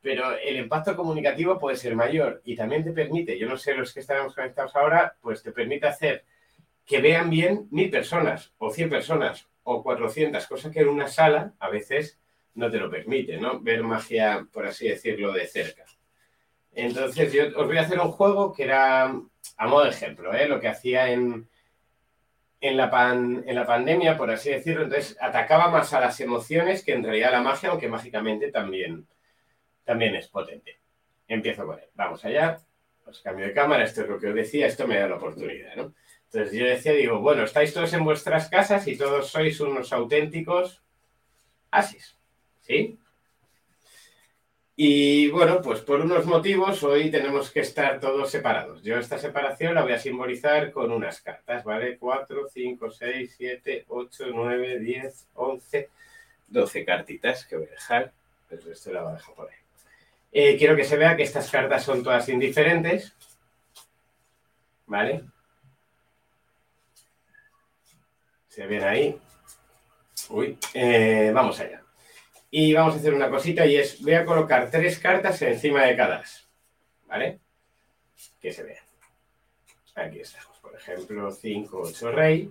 pero 0.00 0.36
el 0.36 0.56
impacto 0.56 0.96
comunicativo 0.96 1.58
puede 1.58 1.76
ser 1.76 1.94
mayor 1.94 2.42
y 2.44 2.56
también 2.56 2.82
te 2.82 2.92
permite, 2.92 3.38
yo 3.38 3.48
no 3.48 3.56
sé 3.56 3.74
los 3.74 3.94
que 3.94 4.00
estaremos 4.00 4.34
conectados 4.34 4.74
ahora, 4.74 5.16
pues 5.20 5.42
te 5.42 5.52
permite 5.52 5.86
hacer 5.86 6.24
que 6.84 7.00
vean 7.00 7.30
bien 7.30 7.68
mil 7.70 7.88
personas, 7.88 8.52
o 8.58 8.70
cien 8.70 8.90
personas, 8.90 9.48
o 9.62 9.82
cuatrocientas, 9.82 10.48
cosa 10.48 10.72
que 10.72 10.80
en 10.80 10.88
una 10.88 11.06
sala 11.06 11.54
a 11.60 11.68
veces 11.68 12.18
no 12.54 12.68
te 12.68 12.78
lo 12.78 12.90
permite, 12.90 13.36
¿no? 13.36 13.60
Ver 13.60 13.84
magia, 13.84 14.44
por 14.52 14.66
así 14.66 14.88
decirlo, 14.88 15.32
de 15.32 15.46
cerca. 15.46 15.84
Entonces, 16.72 17.32
yo 17.32 17.44
os 17.56 17.66
voy 17.66 17.76
a 17.76 17.82
hacer 17.82 18.00
un 18.00 18.10
juego 18.10 18.52
que 18.52 18.64
era, 18.64 19.04
a 19.04 19.66
modo 19.68 19.84
de 19.84 19.90
ejemplo, 19.90 20.34
¿eh? 20.34 20.48
lo 20.48 20.58
que 20.58 20.68
hacía 20.68 21.12
en, 21.12 21.48
en, 22.60 22.76
la 22.76 22.90
pan, 22.90 23.42
en 23.46 23.54
la 23.54 23.66
pandemia, 23.66 24.16
por 24.16 24.30
así 24.30 24.50
decirlo. 24.50 24.84
Entonces, 24.84 25.16
atacaba 25.20 25.70
más 25.70 25.92
a 25.94 26.00
las 26.00 26.20
emociones 26.20 26.84
que 26.84 26.92
en 26.92 27.02
realidad 27.02 27.32
la 27.32 27.42
magia, 27.42 27.70
aunque 27.70 27.88
mágicamente 27.88 28.50
también, 28.50 29.06
también 29.84 30.14
es 30.14 30.28
potente. 30.28 30.80
Empiezo 31.26 31.66
con 31.66 31.78
él. 31.78 31.88
Vamos 31.94 32.24
allá. 32.24 32.60
Pues 33.04 33.20
cambio 33.20 33.46
de 33.46 33.54
cámara. 33.54 33.84
Esto 33.84 34.02
es 34.02 34.08
lo 34.08 34.18
que 34.18 34.28
os 34.28 34.34
decía. 34.34 34.66
Esto 34.66 34.86
me 34.86 34.98
da 34.98 35.08
la 35.08 35.16
oportunidad, 35.16 35.74
¿no? 35.76 35.94
Entonces, 36.24 36.56
yo 36.56 36.64
decía, 36.64 36.92
digo, 36.92 37.20
bueno, 37.20 37.42
estáis 37.42 37.74
todos 37.74 37.92
en 37.92 38.04
vuestras 38.04 38.48
casas 38.48 38.86
y 38.86 38.96
todos 38.96 39.28
sois 39.28 39.58
unos 39.60 39.92
auténticos 39.92 40.82
asis. 41.70 42.16
¿Sí? 42.60 42.98
Y 44.82 45.28
bueno, 45.28 45.60
pues 45.60 45.80
por 45.80 46.00
unos 46.00 46.24
motivos 46.24 46.82
hoy 46.84 47.10
tenemos 47.10 47.50
que 47.50 47.60
estar 47.60 48.00
todos 48.00 48.30
separados. 48.30 48.82
Yo 48.82 48.96
esta 48.96 49.18
separación 49.18 49.74
la 49.74 49.82
voy 49.82 49.92
a 49.92 49.98
simbolizar 49.98 50.72
con 50.72 50.90
unas 50.90 51.20
cartas, 51.20 51.64
¿vale? 51.64 51.98
4, 51.98 52.48
5, 52.48 52.90
6, 52.90 53.34
7, 53.36 53.84
8, 53.88 54.24
9, 54.32 54.78
10, 54.78 55.28
11, 55.34 55.90
12 56.48 56.84
cartitas 56.86 57.44
que 57.44 57.56
voy 57.56 57.66
a 57.66 57.72
dejar. 57.72 58.12
El 58.48 58.62
resto 58.62 58.90
la 58.90 59.02
voy 59.02 59.12
a 59.12 59.16
dejar 59.16 59.34
por 59.34 59.50
ahí. 59.50 59.56
Eh, 60.32 60.56
quiero 60.56 60.74
que 60.74 60.84
se 60.84 60.96
vea 60.96 61.14
que 61.14 61.24
estas 61.24 61.50
cartas 61.50 61.84
son 61.84 62.02
todas 62.02 62.26
indiferentes. 62.30 63.14
¿Vale? 64.86 65.24
Se 68.48 68.66
ven 68.66 68.84
ahí. 68.84 69.20
Uy, 70.30 70.56
eh, 70.72 71.32
vamos 71.34 71.60
allá. 71.60 71.82
Y 72.50 72.74
vamos 72.74 72.94
a 72.94 72.98
hacer 72.98 73.14
una 73.14 73.30
cosita 73.30 73.64
y 73.64 73.76
es, 73.76 74.02
voy 74.02 74.14
a 74.14 74.24
colocar 74.24 74.70
tres 74.70 74.98
cartas 74.98 75.40
encima 75.42 75.84
de 75.84 75.96
cada 75.96 76.18
as, 76.18 76.48
¿vale? 77.06 77.38
Que 78.40 78.52
se 78.52 78.64
vean. 78.64 78.84
Aquí 79.94 80.20
estamos, 80.20 80.58
por 80.58 80.74
ejemplo, 80.74 81.30
5, 81.30 81.80
8 81.80 82.12
rey. 82.12 82.50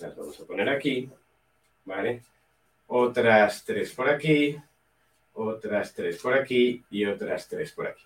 Las 0.00 0.16
vamos 0.16 0.40
a 0.40 0.44
poner 0.44 0.68
aquí, 0.68 1.10
¿vale? 1.84 2.22
Otras 2.88 3.64
tres 3.64 3.92
por 3.92 4.08
aquí, 4.08 4.56
otras 5.34 5.94
tres 5.94 6.18
por 6.18 6.34
aquí 6.34 6.84
y 6.90 7.04
otras 7.04 7.48
tres 7.48 7.72
por 7.72 7.86
aquí. 7.86 8.04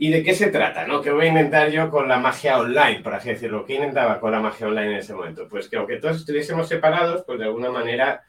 ¿Y 0.00 0.10
de 0.12 0.22
qué 0.22 0.32
se 0.32 0.48
trata? 0.48 0.86
¿no? 0.86 1.02
¿Qué 1.02 1.10
voy 1.10 1.26
a 1.26 1.28
intentar 1.28 1.70
yo 1.70 1.90
con 1.90 2.06
la 2.08 2.18
magia 2.18 2.58
online, 2.58 3.00
por 3.00 3.14
así 3.14 3.30
decirlo? 3.30 3.64
¿Qué 3.64 3.74
intentaba 3.74 4.20
con 4.20 4.30
la 4.30 4.40
magia 4.40 4.68
online 4.68 4.92
en 4.92 4.98
ese 4.98 5.12
momento? 5.12 5.48
Pues 5.48 5.68
que 5.68 5.76
aunque 5.76 5.96
todos 5.96 6.18
estuviésemos 6.18 6.68
separados, 6.68 7.24
pues 7.24 7.38
de 7.40 7.46
alguna 7.46 7.70
manera 7.70 8.24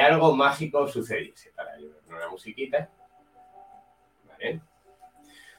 algo 0.00 0.34
mágico 0.34 0.86
sucediese. 0.86 1.50
Para 1.52 1.76
una 2.08 2.28
musiquita. 2.28 2.90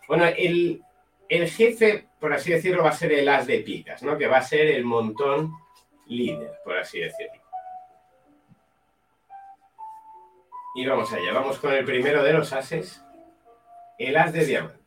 Bueno, 0.08 0.26
el, 0.26 0.82
el, 1.28 1.50
jefe, 1.50 2.08
por 2.20 2.34
así 2.34 2.52
decirlo, 2.52 2.84
va 2.84 2.90
a 2.90 2.94
ser 2.94 3.12
el 3.12 3.28
as 3.28 3.46
de 3.48 3.60
picas, 3.60 4.02
¿no? 4.04 4.18
Que 4.18 4.28
va 4.28 4.38
a 4.38 4.44
ser 4.44 4.68
el 4.68 4.86
montón 4.86 5.54
líder, 6.08 6.60
por 6.64 6.78
así 6.78 7.00
decirlo. 7.00 7.42
Y 10.76 10.86
vamos 10.86 11.12
allá, 11.12 11.34
vamos 11.34 11.60
con 11.60 11.74
el 11.74 11.84
primero 11.84 12.24
de 12.24 12.34
los 12.34 12.54
ases, 12.54 13.04
el 13.98 14.16
as 14.16 14.32
de 14.34 14.46
diamantes. 14.46 14.79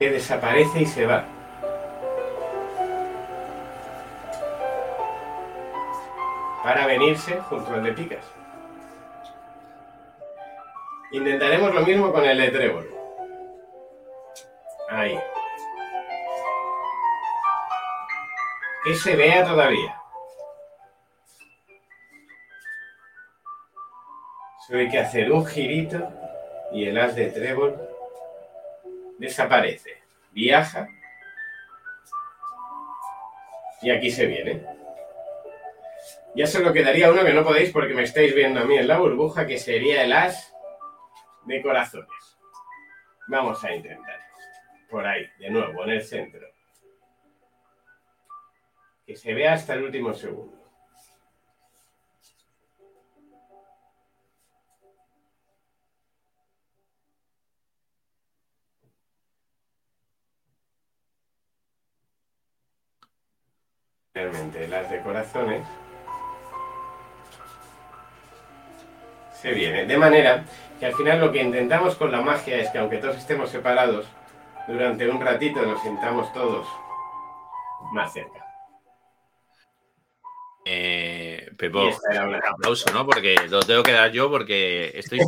Que 0.00 0.10
desaparece 0.10 0.80
y 0.80 0.86
se 0.86 1.04
va. 1.04 1.26
Para 6.64 6.86
venirse 6.86 7.38
junto 7.42 7.74
al 7.74 7.84
de 7.84 7.92
picas. 7.92 8.24
Intentaremos 11.12 11.74
lo 11.74 11.82
mismo 11.82 12.10
con 12.12 12.24
el 12.24 12.38
de 12.38 12.48
trébol. 12.48 12.90
Ahí. 14.88 15.20
que 18.84 18.94
se 18.94 19.14
vea 19.16 19.44
todavía. 19.44 20.00
Solo 24.66 24.78
hay 24.78 24.88
que 24.88 24.98
hacer 24.98 25.30
un 25.30 25.44
girito 25.44 26.08
y 26.72 26.86
el 26.86 26.98
as 26.98 27.14
de 27.14 27.26
trébol 27.26 27.89
desaparece. 29.20 30.02
Viaja 30.32 30.88
y 33.82 33.90
aquí 33.90 34.10
se 34.10 34.26
viene. 34.26 34.64
Ya 36.34 36.46
solo 36.46 36.72
quedaría 36.72 37.10
uno 37.10 37.24
que 37.24 37.32
no 37.32 37.44
podéis 37.44 37.70
porque 37.70 37.94
me 37.94 38.02
estáis 38.02 38.34
viendo 38.34 38.60
a 38.60 38.64
mí 38.64 38.76
en 38.76 38.88
la 38.88 38.98
burbuja, 38.98 39.46
que 39.46 39.58
sería 39.58 40.02
el 40.04 40.12
as 40.12 40.54
de 41.44 41.62
corazones. 41.62 42.38
Vamos 43.28 43.62
a 43.64 43.74
intentar. 43.74 44.20
Por 44.88 45.06
ahí, 45.06 45.26
de 45.38 45.50
nuevo, 45.50 45.84
en 45.84 45.90
el 45.90 46.02
centro 46.02 46.48
que 49.06 49.16
se 49.16 49.34
vea 49.34 49.54
hasta 49.54 49.74
el 49.74 49.82
último 49.82 50.14
segundo. 50.14 50.59
Las 64.68 64.90
de 64.90 65.00
corazones 65.00 65.66
se 69.32 69.52
viene. 69.52 69.86
De 69.86 69.96
manera 69.96 70.44
que 70.78 70.86
al 70.86 70.94
final 70.94 71.20
lo 71.20 71.32
que 71.32 71.42
intentamos 71.42 71.94
con 71.94 72.12
la 72.12 72.20
magia 72.20 72.58
es 72.58 72.68
que 72.70 72.78
aunque 72.78 72.98
todos 72.98 73.16
estemos 73.16 73.50
separados, 73.50 74.06
durante 74.66 75.08
un 75.08 75.20
ratito 75.20 75.62
nos 75.62 75.82
sintamos 75.82 76.32
todos 76.32 76.66
más 77.92 78.12
cerca. 78.12 78.49
Eh, 80.64 81.50
Pepo, 81.56 81.88
un 81.88 82.34
aplauso, 82.34 82.92
¿no? 82.92 83.06
Porque 83.06 83.34
lo 83.48 83.60
tengo 83.60 83.82
que 83.82 83.92
dar 83.92 84.12
yo 84.12 84.30
porque 84.30 84.92
estoy... 84.94 85.20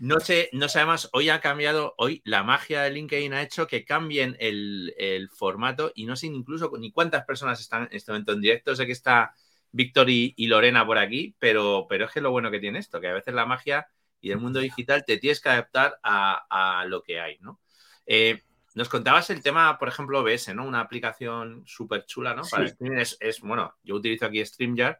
no, 0.00 0.20
sé, 0.20 0.50
no 0.52 0.68
sé, 0.68 0.78
además, 0.78 1.08
hoy 1.12 1.30
ha 1.30 1.40
cambiado, 1.40 1.94
hoy 1.96 2.20
la 2.24 2.42
magia 2.42 2.82
de 2.82 2.90
LinkedIn 2.90 3.32
ha 3.32 3.42
hecho 3.42 3.66
que 3.66 3.84
cambien 3.84 4.36
el, 4.38 5.30
formato 5.34 5.92
y 5.94 6.04
no 6.04 6.16
sé 6.16 6.26
incluso 6.26 6.70
ni 6.78 6.92
cuántas 6.92 7.24
personas 7.24 7.60
están 7.60 7.84
en 7.84 7.96
este 7.96 8.12
momento 8.12 8.32
en 8.32 8.40
directo. 8.40 8.76
Sé 8.76 8.86
que 8.86 8.92
está 8.92 9.32
Víctor 9.72 10.10
y, 10.10 10.34
Lorena 10.46 10.86
por 10.86 10.98
aquí, 10.98 11.34
pero, 11.38 11.86
pero 11.88 12.06
es 12.06 12.12
que 12.12 12.20
lo 12.20 12.30
bueno 12.30 12.50
que 12.50 12.60
tiene 12.60 12.78
esto, 12.78 13.00
que 13.00 13.08
a 13.08 13.14
veces 13.14 13.34
la 13.34 13.46
magia 13.46 13.88
y 14.20 14.30
el 14.30 14.38
mundo 14.38 14.60
digital 14.60 15.04
te 15.06 15.18
tienes 15.18 15.40
que 15.40 15.48
adaptar 15.48 15.98
a, 16.02 16.84
lo 16.86 17.02
que 17.02 17.20
hay, 17.20 17.38
¿no? 17.40 17.60
Eh, 18.06 18.42
nos 18.76 18.90
contabas 18.90 19.30
el 19.30 19.42
tema, 19.42 19.78
por 19.78 19.88
ejemplo, 19.88 20.20
OBS, 20.20 20.54
¿no? 20.54 20.66
Una 20.66 20.80
aplicación 20.80 21.62
súper 21.66 22.04
chula, 22.04 22.34
¿no? 22.34 22.42
Para 22.42 22.66
streaming 22.66 22.98
es, 22.98 23.40
bueno, 23.40 23.74
yo 23.82 23.94
utilizo 23.94 24.26
aquí 24.26 24.44
StreamYard, 24.44 24.98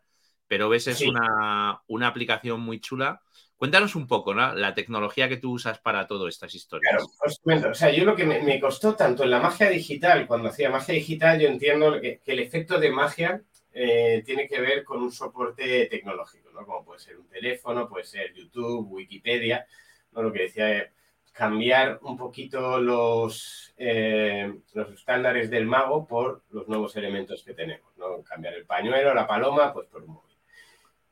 pero 0.49 0.68
OBS 0.68 0.87
es 0.88 1.02
una, 1.02 1.83
aplicación 2.09 2.59
muy 2.61 2.80
chula. 2.80 3.21
Cuéntanos 3.54 3.95
un 3.95 4.06
poco, 4.06 4.33
¿no? 4.33 4.54
La 4.54 4.75
tecnología 4.75 5.28
que 5.28 5.37
tú 5.37 5.52
usas 5.52 5.78
para 5.78 6.06
todas 6.06 6.33
estas 6.33 6.54
historias. 6.54 6.90
Claro, 6.90 7.06
os 7.26 7.38
comento. 7.38 7.68
O 7.68 7.75
sea, 7.75 7.90
yo 7.90 8.06
lo 8.06 8.16
que 8.16 8.25
me, 8.25 8.59
costó 8.59 8.95
tanto 8.95 9.25
en 9.25 9.30
la 9.30 9.40
magia 9.40 9.68
digital, 9.68 10.26
cuando 10.26 10.49
hacía 10.49 10.71
magia 10.71 10.95
digital, 10.95 11.38
yo 11.38 11.49
entiendo 11.49 12.00
que, 12.00 12.23
el 12.25 12.38
efecto 12.38 12.80
de 12.80 12.90
magia 12.90 13.42
eh, 13.73 14.23
tiene 14.25 14.49
que 14.49 14.59
ver 14.59 14.85
con 14.85 15.02
un 15.02 15.12
soporte 15.12 15.85
tecnológico, 15.90 16.50
¿no? 16.50 16.64
Como 16.64 16.83
puede 16.83 17.00
ser 17.00 17.18
un 17.18 17.28
teléfono, 17.28 17.87
puede 17.87 18.04
ser 18.04 18.33
YouTube, 18.33 18.90
Wikipedia, 18.90 19.66
¿no? 20.12 20.23
Lo 20.23 20.33
que 20.33 20.45
decía 20.45 20.90
cambiar 21.37 21.99
un 22.00 22.16
poquito 22.16 22.81
los, 22.81 23.75
eh, 23.76 24.55
los 24.73 24.90
estándares 24.93 25.50
del 25.50 25.66
mago 25.66 26.07
por 26.07 26.45
los 26.50 26.66
nuevos 26.66 26.97
elementos 26.97 27.45
que 27.45 27.52
tenemos, 27.52 27.95
¿no? 27.99 28.23
Cambiar 28.23 28.55
el 28.55 28.64
pañuelo, 28.64 29.12
la 29.12 29.26
paloma, 29.26 29.71
pues 29.71 29.87
por 29.88 30.02
un 30.02 30.14
móvil. 30.14 30.35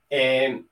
Eh, 0.09 0.64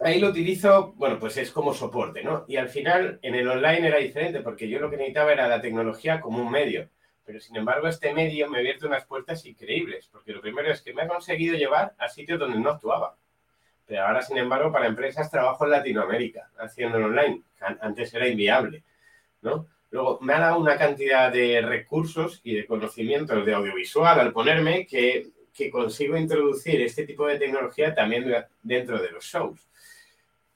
ahí 0.00 0.18
lo 0.18 0.28
utilizo, 0.28 0.94
bueno, 0.96 1.18
pues 1.18 1.36
es 1.36 1.50
como 1.50 1.74
soporte, 1.74 2.24
¿no? 2.24 2.46
Y 2.48 2.56
al 2.56 2.70
final 2.70 3.18
en 3.20 3.34
el 3.34 3.48
online 3.48 3.88
era 3.88 3.98
diferente 3.98 4.40
porque 4.40 4.66
yo 4.66 4.78
lo 4.78 4.88
que 4.88 4.96
necesitaba 4.96 5.32
era 5.32 5.46
la 5.46 5.60
tecnología 5.60 6.18
como 6.18 6.40
un 6.40 6.50
medio. 6.50 6.88
Pero 7.26 7.38
sin 7.38 7.56
embargo 7.56 7.86
este 7.86 8.14
medio 8.14 8.48
me 8.48 8.60
abierto 8.60 8.86
unas 8.86 9.04
puertas 9.04 9.44
increíbles, 9.44 10.08
porque 10.10 10.32
lo 10.32 10.40
primero 10.40 10.72
es 10.72 10.80
que 10.80 10.94
me 10.94 11.02
ha 11.02 11.08
conseguido 11.08 11.54
llevar 11.54 11.94
a 11.98 12.08
sitios 12.08 12.40
donde 12.40 12.58
no 12.58 12.70
actuaba. 12.70 13.14
Ahora, 13.98 14.22
sin 14.22 14.38
embargo, 14.38 14.72
para 14.72 14.86
empresas 14.86 15.30
trabajo 15.30 15.64
en 15.64 15.72
Latinoamérica, 15.72 16.50
haciéndolo 16.58 17.06
online. 17.06 17.42
Antes 17.80 18.14
era 18.14 18.28
inviable, 18.28 18.82
¿no? 19.42 19.66
Luego, 19.90 20.18
me 20.20 20.34
ha 20.34 20.40
dado 20.40 20.58
una 20.58 20.78
cantidad 20.78 21.32
de 21.32 21.60
recursos 21.62 22.40
y 22.44 22.54
de 22.54 22.66
conocimientos 22.66 23.44
de 23.44 23.54
audiovisual 23.54 24.20
al 24.20 24.32
ponerme 24.32 24.86
que, 24.86 25.30
consigo 25.70 26.16
introducir 26.16 26.80
este 26.80 27.04
tipo 27.04 27.26
de 27.26 27.38
tecnología 27.38 27.94
también 27.94 28.32
dentro 28.62 28.98
de 28.98 29.10
los 29.10 29.24
shows. 29.24 29.68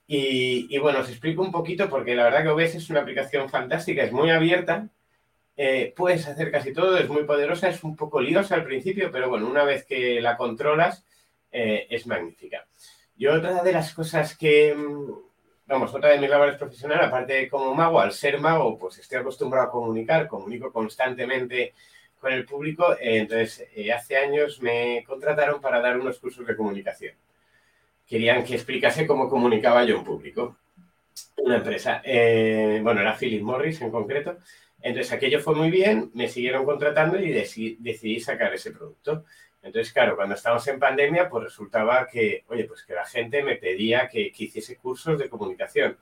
Y, 0.07 0.79
bueno, 0.79 1.01
os 1.01 1.09
explico 1.09 1.43
un 1.43 1.51
poquito 1.51 1.91
porque 1.91 2.15
la 2.15 2.25
verdad 2.25 2.43
que 2.43 2.49
OBS 2.49 2.77
es 2.77 2.91
una 2.91 3.01
aplicación 3.01 3.51
fantástica, 3.51 4.03
es 4.03 4.13
muy 4.13 4.31
abierta, 4.31 4.89
eh, 5.57 5.93
puedes 5.97 6.27
hacer 6.27 6.51
casi 6.51 6.73
todo, 6.73 6.97
es 6.97 7.09
muy 7.09 7.25
poderosa, 7.25 7.69
es 7.69 7.85
un 7.85 7.97
poco 7.97 8.21
liosa 8.21 8.55
al 8.55 8.65
principio, 8.65 9.11
pero 9.13 9.29
bueno, 9.29 9.47
una 9.47 9.65
vez 9.65 9.85
que 9.85 10.21
la 10.21 10.37
controlas, 10.37 11.05
eh, 11.51 11.87
es 11.91 12.07
magnífica. 12.07 12.67
Yo 13.17 13.35
otra 13.35 13.63
de 13.63 13.73
las 13.73 13.95
cosas 13.95 14.37
que, 14.37 14.75
mm, 14.75 15.13
vamos, 15.67 15.95
otra 15.95 16.11
de 16.11 16.19
mis 16.19 16.29
labores 16.31 16.57
profesionales, 16.57 17.07
aparte 17.07 17.33
de 17.35 17.49
como 17.49 17.75
mago, 17.75 18.01
al 18.01 18.13
ser 18.13 18.41
mago, 18.41 18.77
pues 18.79 18.99
estoy 18.99 19.19
acostumbrado 19.19 19.69
a 19.69 19.71
comunicar, 19.71 20.27
comunico 20.27 20.73
constantemente 20.73 21.75
con 22.19 22.33
el 22.33 22.45
público, 22.45 22.95
eh, 22.95 23.19
entonces 23.19 23.69
eh, 23.75 23.93
hace 23.93 24.17
años 24.17 24.61
me 24.63 25.05
contrataron 25.07 25.61
para 25.61 25.81
dar 25.81 25.99
unos 25.99 26.19
cursos 26.19 26.47
de 26.47 26.57
comunicación. 26.57 27.15
Querían 28.07 28.45
que 28.45 28.55
explicase 28.55 29.07
cómo 29.07 29.29
comunicaba 29.29 29.85
yo 29.85 29.97
en 29.99 30.05
público. 30.05 30.57
Una 31.39 31.57
empresa, 31.57 32.03
eh, 32.05 32.81
bueno, 32.83 33.01
era 33.01 33.15
Philip 33.17 33.43
Morris 33.43 33.81
en 33.83 33.91
concreto. 33.91 34.39
Entonces 34.81 35.13
aquello 35.13 35.41
fue 35.41 35.55
muy 35.55 35.71
bien, 35.71 36.11
me 36.15 36.29
siguieron 36.29 36.65
contratando 36.65 37.19
y 37.19 37.31
decidí 37.31 38.21
sacar 38.21 38.53
ese 38.55 38.71
producto. 38.71 39.25
Entonces, 39.65 39.95
claro, 39.95 40.15
cuando 40.15 40.35
estábamos 40.35 40.67
en 40.69 40.79
pandemia, 40.79 41.29
pues 41.31 41.45
resultaba 41.45 42.07
que, 42.07 42.45
oye, 42.49 42.65
pues 42.65 42.83
que 42.83 42.93
la 42.93 43.07
gente 43.07 43.43
me 43.43 43.57
pedía 43.57 44.09
que, 44.09 44.31
hiciese 44.37 44.77
cursos 44.77 45.19
de 45.19 45.31
comunicación. 45.31 45.97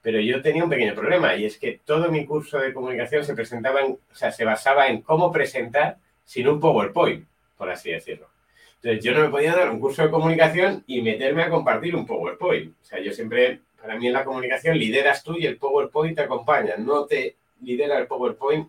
Pero 0.00 0.18
yo 0.18 0.40
tenía 0.40 0.64
un 0.64 0.70
pequeño 0.70 0.94
problema 0.94 1.36
y 1.36 1.44
es 1.44 1.58
que 1.58 1.78
todo 1.84 2.10
mi 2.10 2.24
curso 2.24 2.58
de 2.58 2.72
comunicación 2.72 3.22
se 3.22 3.34
presentaba 3.34 3.82
en, 3.82 3.92
o 3.92 4.14
sea, 4.14 4.32
se 4.32 4.46
basaba 4.46 4.88
en 4.88 5.02
cómo 5.02 5.30
presentar 5.30 5.98
sin 6.24 6.48
un 6.48 6.58
PowerPoint, 6.58 7.26
por 7.58 7.68
así 7.70 7.90
decirlo. 7.90 8.28
Entonces, 8.76 9.04
yo 9.04 9.12
no 9.12 9.20
me 9.20 9.28
podía 9.28 9.54
dar 9.54 9.70
un 9.70 9.78
curso 9.78 10.02
de 10.02 10.10
comunicación 10.10 10.82
y 10.86 11.02
meterme 11.02 11.42
a 11.42 11.50
compartir 11.50 11.94
un 11.94 12.06
PowerPoint. 12.06 12.74
O 12.82 12.84
sea, 12.84 12.98
yo 12.98 13.12
siempre, 13.12 13.60
para 13.80 13.96
mí 13.96 14.06
en 14.06 14.14
la 14.14 14.24
comunicación, 14.24 14.78
lideras 14.78 15.22
tú 15.22 15.36
y 15.38 15.44
el 15.44 15.58
PowerPoint 15.58 16.16
te 16.16 16.22
acompaña. 16.22 16.76
No 16.78 17.04
te 17.04 17.36
lidera 17.60 17.98
el 17.98 18.06
PowerPoint, 18.06 18.68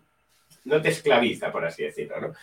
no 0.64 0.82
te 0.82 0.90
esclaviza, 0.90 1.50
por 1.50 1.64
así 1.64 1.82
decirlo, 1.82 2.20
¿no? 2.20 2.34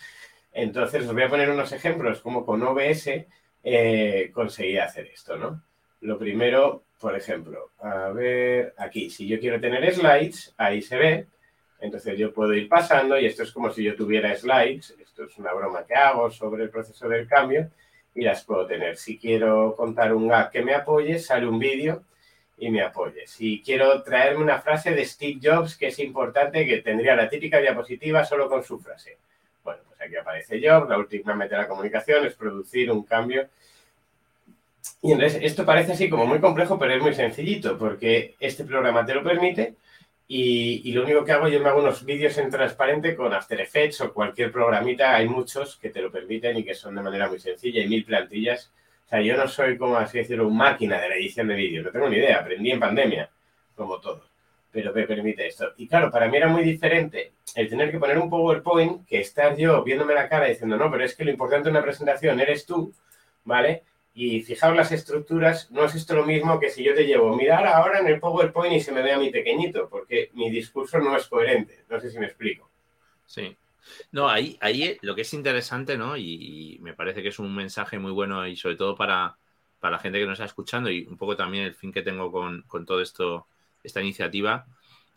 Entonces, 0.52 1.06
os 1.06 1.12
voy 1.12 1.22
a 1.22 1.28
poner 1.28 1.50
unos 1.50 1.72
ejemplos 1.72 2.20
como 2.20 2.44
con 2.44 2.62
OBS 2.62 3.26
eh, 3.64 4.30
conseguí 4.32 4.76
hacer 4.78 5.06
esto, 5.06 5.36
¿no? 5.36 5.62
Lo 6.00 6.18
primero, 6.18 6.84
por 7.00 7.16
ejemplo, 7.16 7.70
a 7.78 8.10
ver, 8.10 8.74
aquí, 8.76 9.08
si 9.08 9.26
yo 9.28 9.38
quiero 9.38 9.60
tener 9.60 9.92
slides, 9.94 10.54
ahí 10.56 10.82
se 10.82 10.96
ve. 10.96 11.26
Entonces 11.78 12.18
yo 12.18 12.32
puedo 12.32 12.54
ir 12.54 12.68
pasando 12.68 13.18
y 13.18 13.26
esto 13.26 13.42
es 13.42 13.52
como 13.52 13.70
si 13.70 13.84
yo 13.84 13.96
tuviera 13.96 14.34
slides. 14.36 14.96
Esto 15.00 15.24
es 15.24 15.38
una 15.38 15.52
broma 15.52 15.84
que 15.86 15.94
hago 15.94 16.30
sobre 16.30 16.64
el 16.64 16.70
proceso 16.70 17.08
del 17.08 17.28
cambio 17.28 17.70
y 18.14 18.22
las 18.22 18.44
puedo 18.44 18.66
tener. 18.66 18.96
Si 18.96 19.18
quiero 19.18 19.74
contar 19.76 20.14
un 20.14 20.28
gag 20.28 20.50
que 20.50 20.62
me 20.62 20.74
apoye, 20.74 21.18
sale 21.18 21.46
un 21.46 21.58
vídeo 21.58 22.04
y 22.56 22.70
me 22.70 22.82
apoyes. 22.82 23.40
Y 23.40 23.62
quiero 23.62 24.02
traerme 24.02 24.42
una 24.42 24.60
frase 24.60 24.92
de 24.92 25.04
Steve 25.04 25.40
Jobs 25.42 25.76
que 25.76 25.88
es 25.88 25.98
importante, 25.98 26.66
que 26.66 26.78
tendría 26.82 27.16
la 27.16 27.28
típica 27.28 27.58
diapositiva 27.58 28.24
solo 28.24 28.48
con 28.48 28.62
su 28.62 28.78
frase. 28.78 29.18
Aquí 30.04 30.16
aparece 30.16 30.60
Jobs, 30.62 30.88
la 30.88 30.98
última 30.98 31.34
meta 31.34 31.56
de 31.56 31.62
la 31.62 31.68
comunicación 31.68 32.26
es 32.26 32.34
producir 32.34 32.90
un 32.90 33.04
cambio. 33.04 33.48
Y 35.00 35.12
entonces 35.12 35.40
esto 35.42 35.64
parece 35.64 35.92
así 35.92 36.08
como 36.08 36.26
muy 36.26 36.40
complejo, 36.40 36.78
pero 36.78 36.94
es 36.94 37.02
muy 37.02 37.14
sencillito, 37.14 37.78
porque 37.78 38.34
este 38.40 38.64
programa 38.64 39.04
te 39.06 39.14
lo 39.14 39.22
permite 39.22 39.76
y, 40.34 40.80
y, 40.88 40.92
lo 40.92 41.02
único 41.02 41.24
que 41.24 41.32
hago, 41.32 41.48
yo 41.48 41.60
me 41.60 41.68
hago 41.68 41.80
unos 41.80 42.04
vídeos 42.04 42.38
en 42.38 42.50
transparente 42.50 43.14
con 43.14 43.34
After 43.34 43.60
Effects 43.60 44.00
o 44.00 44.14
cualquier 44.14 44.50
programita, 44.50 45.14
hay 45.14 45.28
muchos 45.28 45.76
que 45.76 45.90
te 45.90 46.00
lo 46.00 46.10
permiten 46.10 46.56
y 46.56 46.64
que 46.64 46.74
son 46.74 46.94
de 46.94 47.02
manera 47.02 47.28
muy 47.28 47.38
sencilla 47.38 47.82
y 47.82 47.88
mil 47.88 48.04
plantillas. 48.04 48.72
Sea, 49.04 49.20
yo 49.20 49.36
no 49.36 49.46
soy, 49.46 49.76
como 49.76 49.96
así 49.96 50.18
decirlo, 50.18 50.48
máquina 50.48 50.98
de 51.00 51.10
la 51.10 51.16
edición 51.16 51.48
de 51.48 51.54
vídeo, 51.54 51.82
no 51.82 51.90
tengo 51.90 52.08
ni 52.08 52.16
idea, 52.16 52.38
aprendí 52.38 52.70
en 52.70 52.80
pandemia, 52.80 53.28
como 53.74 54.00
todo, 54.00 54.24
pero 54.72 54.92
me 54.92 55.06
permite 55.06 55.46
esto. 55.46 55.72
Y 55.76 55.86
claro, 55.86 56.10
para 56.10 56.28
mí 56.28 56.36
era 56.36 56.48
muy 56.48 56.64
diferente 56.64 57.32
el 57.54 57.68
tener 57.68 57.90
que 57.90 57.98
poner 57.98 58.18
un 58.18 58.30
PowerPoint 58.30 59.06
que 59.06 59.20
estar 59.20 59.56
yo 59.56 59.84
viéndome 59.84 60.14
la 60.14 60.28
cara 60.28 60.46
diciendo, 60.46 60.76
no, 60.76 60.90
pero 60.90 61.04
es 61.04 61.14
que 61.14 61.24
lo 61.24 61.30
importante 61.30 61.64
de 61.64 61.72
una 61.72 61.82
presentación 61.82 62.40
eres 62.40 62.66
tú, 62.66 62.92
¿vale? 63.44 63.84
Y 64.14 64.42
fijaos 64.42 64.76
las 64.76 64.92
estructuras, 64.92 65.70
no 65.70 65.84
es 65.84 65.94
esto 65.94 66.14
lo 66.14 66.24
mismo 66.24 66.58
que 66.58 66.70
si 66.70 66.82
yo 66.82 66.94
te 66.94 67.06
llevo 67.06 67.36
mirar 67.36 67.66
ahora 67.66 68.00
en 68.00 68.06
el 68.06 68.18
PowerPoint 68.18 68.74
y 68.74 68.80
se 68.80 68.92
me 68.92 69.02
ve 69.02 69.12
a 69.12 69.18
mi 69.18 69.30
pequeñito, 69.30 69.88
porque 69.88 70.30
mi 70.34 70.50
discurso 70.50 70.98
no 70.98 71.16
es 71.16 71.26
coherente. 71.26 71.84
No 71.88 72.00
sé 72.00 72.10
si 72.10 72.18
me 72.18 72.26
explico. 72.26 72.68
Sí. 73.26 73.56
No, 74.10 74.28
ahí, 74.28 74.58
ahí 74.60 74.82
eh, 74.84 74.98
lo 75.02 75.14
que 75.14 75.22
es 75.22 75.34
interesante, 75.34 75.96
¿no? 75.96 76.16
Y, 76.16 76.78
me 76.82 76.94
parece 76.94 77.22
que 77.22 77.28
es 77.28 77.38
un 77.38 77.54
mensaje 77.54 77.98
muy 77.98 78.12
bueno 78.12 78.46
y 78.46 78.56
sobre 78.56 78.76
todo 78.76 78.94
para, 78.94 79.38
la 79.80 79.98
gente 79.98 80.18
que 80.18 80.26
nos 80.26 80.34
está 80.34 80.44
escuchando 80.44 80.90
y 80.90 81.06
un 81.06 81.16
poco 81.16 81.36
también 81.36 81.64
el 81.64 81.74
fin 81.74 81.92
que 81.92 82.02
tengo 82.02 82.30
con, 82.30 82.64
todo 82.86 83.00
esto, 83.00 83.46
esta 83.82 84.00
iniciativa, 84.00 84.66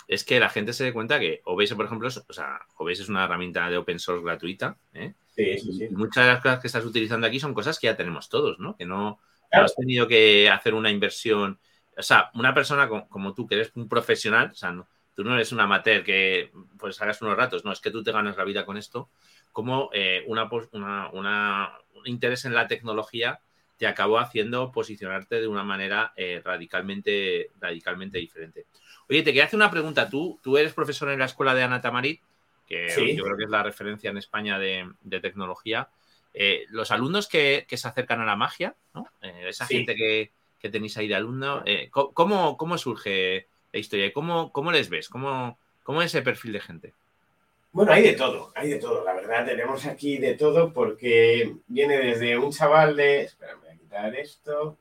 es 0.07 0.23
que 0.23 0.39
la 0.39 0.49
gente 0.49 0.73
se 0.73 0.83
dé 0.83 0.93
cuenta 0.93 1.19
que 1.19 1.41
OBS, 1.45 1.75
por 1.75 1.85
ejemplo, 1.85 2.07
o 2.07 2.33
sea, 2.33 2.59
es 2.89 3.09
una 3.09 3.25
herramienta 3.25 3.69
de 3.69 3.77
open 3.77 3.99
source 3.99 4.23
gratuita. 4.23 4.77
¿eh? 4.93 5.13
Sí, 5.35 5.57
sí, 5.57 5.73
sí. 5.73 5.85
Y 5.85 5.95
muchas 5.95 6.25
de 6.25 6.33
las 6.33 6.41
cosas 6.41 6.59
que 6.59 6.67
estás 6.67 6.85
utilizando 6.85 7.25
aquí 7.25 7.39
son 7.39 7.53
cosas 7.53 7.79
que 7.79 7.87
ya 7.87 7.97
tenemos 7.97 8.29
todos, 8.29 8.59
¿no? 8.59 8.75
Que 8.77 8.85
no, 8.85 9.19
has 9.51 9.75
tenido 9.75 10.07
que 10.07 10.49
hacer 10.49 10.73
una 10.73 10.91
inversión. 10.91 11.59
O 11.97 12.03
sea, 12.03 12.29
una 12.35 12.53
persona 12.53 12.87
como, 12.87 13.07
como, 13.09 13.33
tú, 13.33 13.47
que 13.47 13.55
eres 13.55 13.71
un 13.75 13.89
profesional, 13.89 14.51
o 14.51 14.55
sea, 14.55 14.71
no, 14.71 14.87
tú 15.15 15.23
no 15.23 15.33
eres 15.33 15.51
un 15.51 15.61
amateur 15.61 16.03
que 16.03 16.51
pues 16.77 17.01
hagas 17.01 17.21
unos 17.21 17.37
ratos, 17.37 17.65
no, 17.65 17.71
es 17.71 17.79
que 17.79 17.89
tú 17.89 18.03
te 18.03 18.11
ganas 18.11 18.37
la 18.37 18.43
vida 18.43 18.65
con 18.65 18.77
esto, 18.77 19.09
como 19.51 19.89
eh, 19.93 20.23
una, 20.27 20.49
una, 20.73 21.71
un 21.93 22.07
interés 22.07 22.45
en 22.45 22.53
la 22.53 22.67
tecnología 22.67 23.39
te 23.77 23.87
acabó 23.87 24.19
haciendo 24.19 24.71
posicionarte 24.71 25.41
de 25.41 25.47
una 25.47 25.63
manera 25.63 26.13
eh, 26.15 26.41
radicalmente, 26.43 27.51
radicalmente 27.59 28.17
diferente. 28.17 28.65
Oye, 29.09 29.19
te 29.19 29.31
quería 29.31 29.45
hacer 29.45 29.57
una 29.57 29.71
pregunta. 29.71 30.09
Tú, 30.09 30.39
tú 30.41 30.57
eres 30.57 30.73
profesor 30.73 31.09
en 31.11 31.19
la 31.19 31.25
escuela 31.25 31.53
de 31.53 31.63
Ana 31.63 31.81
Tamarit, 31.81 32.21
que 32.67 32.87
yo 33.15 33.23
creo 33.23 33.37
que 33.37 33.43
es 33.43 33.49
la 33.49 33.63
referencia 33.63 34.09
en 34.09 34.17
España 34.17 34.57
de, 34.57 34.87
tecnología. 35.21 35.89
Eh, 36.33 36.65
los 36.69 36.91
alumnos 36.91 37.27
que, 37.27 37.65
se 37.69 37.87
acercan 37.87 38.21
a 38.21 38.25
la 38.25 38.35
magia, 38.35 38.75
¿no? 38.93 39.07
esa 39.21 39.65
gente 39.65 39.95
que, 39.95 40.31
tenéis 40.71 40.97
ahí 40.97 41.07
de 41.07 41.13
alumno, 41.13 41.63
¿cómo, 41.91 42.57
¿cómo 42.57 42.77
surge 42.79 43.45
historia. 43.79 44.11
¿Cómo, 44.13 44.51
cómo 44.51 44.71
les 44.71 44.89
ves? 44.89 45.09
¿Cómo, 45.09 45.57
¿Cómo 45.83 46.01
es 46.01 46.07
ese 46.07 46.21
perfil 46.21 46.53
de 46.53 46.59
gente? 46.59 46.93
Bueno, 47.71 47.91
hay 47.91 48.03
de 48.03 48.13
todo, 48.13 48.51
hay 48.55 48.69
de 48.69 48.79
todo, 48.79 49.03
la 49.03 49.13
verdad. 49.13 49.45
Tenemos 49.45 49.85
aquí 49.85 50.17
de 50.17 50.35
todo 50.35 50.71
porque 50.71 51.55
viene 51.67 51.97
desde 51.97 52.37
un 52.37 52.51
chaval 52.51 52.95
de. 52.95 53.29
Quitar 53.95 54.15
esto. 54.15 54.77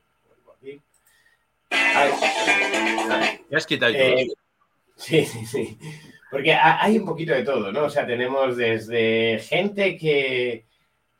Aquí. 0.57 0.81
Ya 3.49 3.57
has 3.57 3.65
quitado 3.65 3.93
eh, 3.93 4.27
Sí, 4.95 5.25
sí, 5.25 5.45
sí. 5.45 5.77
Porque 6.31 6.53
hay 6.53 6.97
un 6.97 7.05
poquito 7.05 7.33
de 7.33 7.43
todo, 7.43 7.71
¿no? 7.71 7.85
O 7.85 7.89
sea, 7.89 8.05
tenemos 8.05 8.57
desde 8.57 9.39
gente 9.39 9.97
que, 9.97 10.65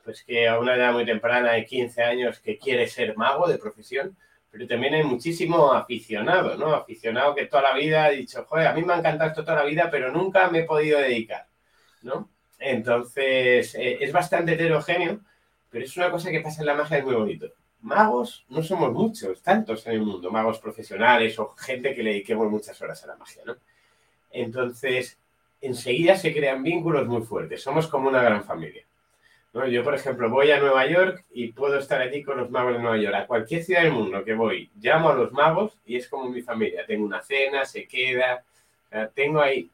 pues 0.03 0.23
que 0.23 0.47
a 0.47 0.59
una 0.59 0.75
edad 0.75 0.93
muy 0.93 1.05
temprana, 1.05 1.53
de 1.53 1.65
15 1.65 2.03
años, 2.03 2.39
que 2.39 2.57
quiere 2.57 2.87
ser 2.87 3.15
mago 3.15 3.47
de 3.47 3.57
profesión, 3.57 4.17
pero 4.51 4.67
también 4.67 4.95
hay 4.95 5.03
muchísimo 5.03 5.71
aficionado, 5.73 6.57
¿no? 6.57 6.73
Aficionado 6.73 7.35
que 7.35 7.45
toda 7.45 7.63
la 7.63 7.75
vida 7.75 8.05
ha 8.05 8.09
dicho, 8.09 8.45
joder, 8.45 8.67
a 8.67 8.73
mí 8.73 8.81
me 8.83 8.93
ha 8.93 8.97
encantado 8.97 9.29
esto 9.29 9.45
toda 9.45 9.63
la 9.63 9.65
vida, 9.65 9.89
pero 9.89 10.11
nunca 10.11 10.49
me 10.49 10.59
he 10.59 10.63
podido 10.63 10.99
dedicar, 10.99 11.47
¿no? 12.01 12.29
Entonces, 12.59 13.75
eh, 13.75 13.97
es 14.01 14.11
bastante 14.11 14.53
heterogéneo, 14.53 15.19
pero 15.69 15.85
es 15.85 15.95
una 15.97 16.09
cosa 16.11 16.31
que 16.31 16.41
pasa 16.41 16.61
en 16.61 16.67
la 16.67 16.75
magia, 16.75 16.97
es 16.97 17.05
muy 17.05 17.15
bonito. 17.15 17.53
Magos 17.85 18.45
no 18.49 18.63
somos 18.63 18.91
muchos, 18.91 19.43
tantos 19.43 19.85
en 19.85 19.93
el 19.93 20.01
mundo, 20.01 20.31
magos 20.31 20.57
profesionales 20.57 21.37
o 21.37 21.49
gente 21.49 21.93
que 21.93 22.01
le 22.01 22.09
dediquemos 22.09 22.49
muchas 22.49 22.81
horas 22.81 23.03
a 23.03 23.07
la 23.07 23.15
magia, 23.15 23.43
¿no? 23.45 23.55
Entonces, 24.31 25.19
enseguida 25.61 26.17
se 26.17 26.33
crean 26.33 26.63
vínculos 26.63 27.07
muy 27.07 27.21
fuertes, 27.21 27.61
somos 27.61 27.87
como 27.87 28.09
una 28.09 28.23
gran 28.23 28.43
familia. 28.43 28.83
Yo, 29.71 29.83
por 29.83 29.93
ejemplo, 29.93 30.31
voy 30.31 30.49
a 30.49 30.59
Nueva 30.59 30.87
York 30.87 31.25
y 31.31 31.53
puedo 31.53 31.77
estar 31.77 32.01
allí 32.01 32.23
con 32.23 32.37
los 32.37 32.49
magos 32.49 32.73
de 32.73 32.79
Nueva 32.79 32.97
York. 32.97 33.15
A 33.15 33.27
cualquier 33.27 33.63
ciudad 33.63 33.83
del 33.83 33.93
mundo 33.93 34.23
que 34.23 34.33
voy, 34.33 34.69
llamo 34.81 35.09
a 35.09 35.15
los 35.15 35.31
magos 35.31 35.77
y 35.85 35.95
es 35.95 36.09
como 36.09 36.27
mi 36.29 36.41
familia. 36.41 36.85
Tengo 36.87 37.05
una 37.05 37.21
cena, 37.21 37.65
se 37.65 37.87
queda, 37.87 38.43
tengo 39.13 39.39
ahí... 39.39 39.69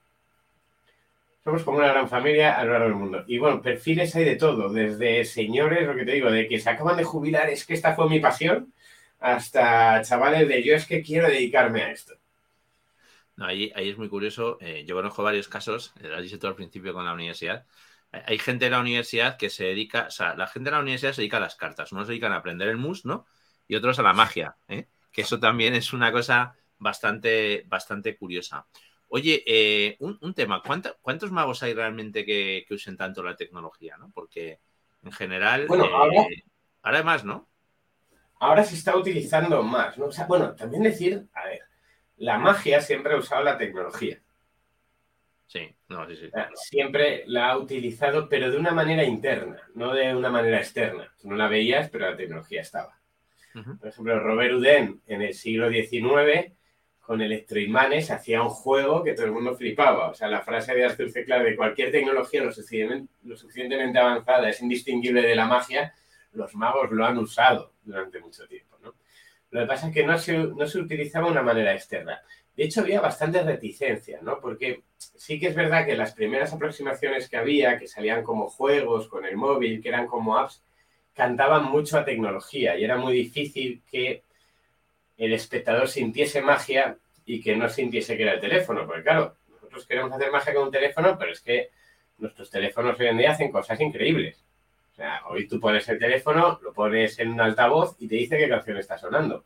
Somos 1.44 1.64
como 1.64 1.80
una 1.80 1.88
gran 1.88 2.08
familia 2.08 2.60
a 2.60 2.64
lo 2.66 2.80
del 2.80 2.94
mundo. 2.94 3.24
Y 3.28 3.40
bueno, 3.40 3.62
perfiles 3.62 4.16
hay 4.16 4.26
de 4.26 4.36
todo, 4.36 4.70
desde 4.70 5.26
señores, 5.26 5.88
lo 5.88 5.96
que 5.96 6.06
te 6.06 6.14
digo, 6.14 6.32
de 6.32 6.48
que 6.48 6.60
se 6.60 6.70
acaban 6.70 6.98
de 6.98 7.04
jubilar, 7.04 7.50
es 7.50 7.66
que 7.66 7.74
esta 7.74 7.96
fue 7.96 8.08
mi 8.10 8.20
pasión, 8.20 8.74
hasta 9.20 10.02
chavales 10.04 10.48
de 10.48 10.64
yo 10.64 10.76
es 10.76 10.86
que 10.86 11.02
quiero 11.02 11.28
dedicarme 11.28 11.84
a 11.84 11.92
esto. 11.92 12.14
Ahí, 13.38 13.72
ahí 13.76 13.90
es 13.90 13.98
muy 13.98 14.08
curioso. 14.08 14.58
Eh, 14.62 14.84
yo 14.86 14.96
conozco 14.96 15.24
varios 15.24 15.48
casos, 15.48 15.94
lo 16.00 16.16
has 16.16 16.22
dicho 16.22 16.38
todo 16.38 16.50
al 16.50 16.56
principio 16.56 16.94
con 16.94 17.06
la 17.06 17.14
universidad, 17.14 17.66
hay 18.12 18.38
gente 18.40 18.66
en 18.66 18.72
la 18.74 18.80
universidad 18.80 19.38
que 19.38 19.50
se 19.50 19.66
dedica, 19.66 20.08
o 20.08 20.12
sea, 20.12 20.36
la 20.36 20.48
gente 20.48 20.70
en 20.70 20.76
la 20.76 20.82
universidad 20.82 21.14
se 21.14 21.22
dedica 21.22 21.38
a 21.38 21.42
las 21.42 21.56
cartas, 21.56 21.92
unos 21.92 22.08
se 22.08 22.12
dedican 22.12 22.34
a 22.34 22.38
aprender 22.38 22.68
el 22.68 22.78
mus, 22.78 23.06
¿no? 23.06 23.26
Y 23.68 23.76
otros 23.76 24.00
a 24.00 24.04
la 24.04 24.14
magia, 24.14 24.58
¿eh? 24.68 24.88
que 25.12 25.22
eso 25.22 25.40
también 25.40 25.76
es 25.76 25.94
una 25.94 26.12
cosa 26.12 26.56
bastante, 26.78 27.64
bastante 27.68 28.18
curiosa. 28.18 28.66
Oye, 29.14 29.44
eh, 29.46 29.98
un, 30.00 30.34
tema, 30.34 30.64
¿cuántos 31.02 31.32
magos 31.34 31.62
hay 31.64 31.74
realmente 31.74 32.24
que, 32.24 32.66
usen 32.70 32.96
tanto 32.96 33.22
la 33.22 33.36
tecnología? 33.36 33.98
¿no? 33.98 34.10
Porque 34.14 34.60
en 35.04 35.12
general, 35.12 35.68
bueno, 35.68 35.84
eh, 35.84 36.44
ahora, 36.82 36.98
hay 37.00 37.04
más, 37.04 37.26
¿no? 37.26 37.46
Ahora 38.40 38.64
se 38.64 38.76
está 38.76 38.96
utilizando 38.96 39.64
más, 39.64 39.98
¿no? 39.98 40.06
O 40.06 40.12
sea, 40.14 40.28
bueno, 40.28 40.56
también 40.56 40.84
decir, 40.84 41.28
a 41.34 41.46
ver, 41.46 41.60
la 42.20 42.38
magia 42.38 42.80
siempre 42.80 43.14
ha 43.14 43.18
usado 43.18 43.44
la 43.44 43.58
tecnología. 43.58 44.22
Sí, 45.46 45.76
no, 45.90 46.08
sí, 46.08 46.16
sí. 46.16 46.30
Siempre 46.54 47.26
la 47.28 47.50
ha 47.50 47.58
utilizado, 47.58 48.30
pero 48.30 48.50
de 48.50 48.58
una 48.58 48.72
manera 48.72 49.04
interna, 49.04 49.62
no 49.76 49.94
de 49.94 50.16
una 50.16 50.30
manera 50.30 50.60
externa. 50.60 51.14
Tú 51.22 51.28
no 51.28 51.36
la 51.36 51.50
veías, 51.50 51.90
pero 51.90 52.10
la 52.10 52.16
tecnología 52.16 52.62
estaba. 52.62 52.98
Por 53.54 53.90
ejemplo, 53.90 54.18
Robert 54.22 54.54
Houdin 54.54 55.02
en 55.06 55.22
el 55.22 55.34
siglo 55.34 55.70
XIX, 55.70 56.54
con 57.02 57.22
electroimanes, 57.22 58.12
hacía 58.12 58.42
un 58.42 58.50
juego 58.50 59.04
que 59.04 59.14
todo 59.14 59.26
el 59.26 59.32
mundo 59.32 59.56
flipaba. 59.56 60.10
O 60.10 60.14
sea, 60.14 60.28
la 60.28 60.42
frase 60.42 60.74
de 60.74 60.86
Arthur 60.86 61.10
C. 61.10 61.26
Clarke 61.26 61.50
de 61.50 61.56
cualquier 61.56 61.92
tecnología 61.92 62.44
lo 62.44 62.54
suficientemente, 62.54 64.00
avanzada 64.00 64.50
es 64.50 64.62
indistinguible 64.62 65.22
de 65.22 65.36
la 65.36 65.46
magia, 65.46 65.94
los 66.34 66.56
magos 66.56 66.92
lo 66.92 67.06
han 67.06 67.18
usado 67.18 67.74
durante 67.84 68.20
mucho 68.20 68.48
tiempo. 68.48 68.78
¿no? 68.82 68.94
Lo 69.50 69.62
que 69.62 69.68
pasa 69.68 69.88
es 69.88 69.94
que 69.94 70.06
no 70.06 70.18
se, 70.18 70.38
no 70.38 70.66
se 70.66 70.80
utilizaba 70.80 71.26
de 71.26 71.32
una 71.32 71.42
manera 71.42 71.74
externa. 71.74 72.22
De 72.56 72.64
hecho, 72.64 72.82
había 72.82 73.02
bastante 73.02 73.42
reticencia, 73.42 74.20
¿no? 74.22 74.40
Porque 74.40 74.84
sí 74.98 75.40
que 75.40 75.48
es 75.48 75.56
verdad 75.56 75.86
que 75.86 75.96
las 75.96 76.14
primeras 76.14 76.54
aproximaciones 76.54 77.28
que 77.30 77.38
había, 77.38 77.80
que 77.80 77.88
salían 77.88 78.24
como 78.24 78.50
juegos 78.50 79.08
con 79.08 79.26
el 79.26 79.38
móvil, 79.38 79.82
que 79.82 79.90
eran 79.90 80.08
como 80.08 80.38
apps, 80.38 80.62
cantaban 81.14 81.66
mucho 81.66 81.98
a 81.98 82.06
tecnología 82.06 82.78
y 82.78 82.84
era 82.84 82.98
muy 82.98 83.14
difícil 83.14 83.82
que 83.90 84.24
el 85.26 85.34
espectador 85.34 85.88
sintiese 85.88 86.42
magia 86.42 86.98
y 87.26 87.42
que 87.42 87.56
no 87.56 87.70
sintiese 87.70 88.18
que 88.18 88.24
era 88.24 88.34
el 88.34 88.40
teléfono. 88.40 88.86
Porque 88.86 89.04
claro, 89.04 89.38
nosotros 89.50 89.86
queremos 89.86 90.12
hacer 90.12 90.32
magia 90.32 90.54
con 90.54 90.64
un 90.64 90.72
teléfono, 90.72 91.18
pero 91.18 91.32
es 91.32 91.42
que 91.42 91.70
nuestros 92.18 92.50
teléfonos 92.50 93.00
hoy 93.00 93.08
en 93.08 93.18
día 93.18 93.32
hacen 93.32 93.52
cosas 93.52 93.80
increíbles. 93.82 94.44
O 94.92 94.96
sea, 94.96 95.22
hoy 95.30 95.48
tú 95.48 95.60
pones 95.60 95.88
el 95.90 96.00
teléfono, 96.00 96.60
lo 96.62 96.74
pones 96.74 97.20
en 97.20 97.30
un 97.30 97.42
altavoz 97.42 97.96
y 98.00 98.08
te 98.08 98.16
dice 98.16 98.38
qué 98.38 98.50
canción 98.50 98.78
está 98.78 98.98
sonando. 98.98 99.46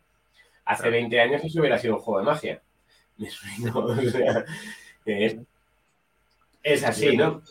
Hace 0.66 0.90
20 0.90 1.20
años 1.20 1.44
eso 1.44 1.60
hubiera 1.60 1.78
sido 1.78 1.96
un 1.96 2.02
juego 2.02 2.20
de 2.20 2.26
magia. 2.26 2.62
es 6.64 6.84
así, 6.84 7.16
¿no? 7.16 7.42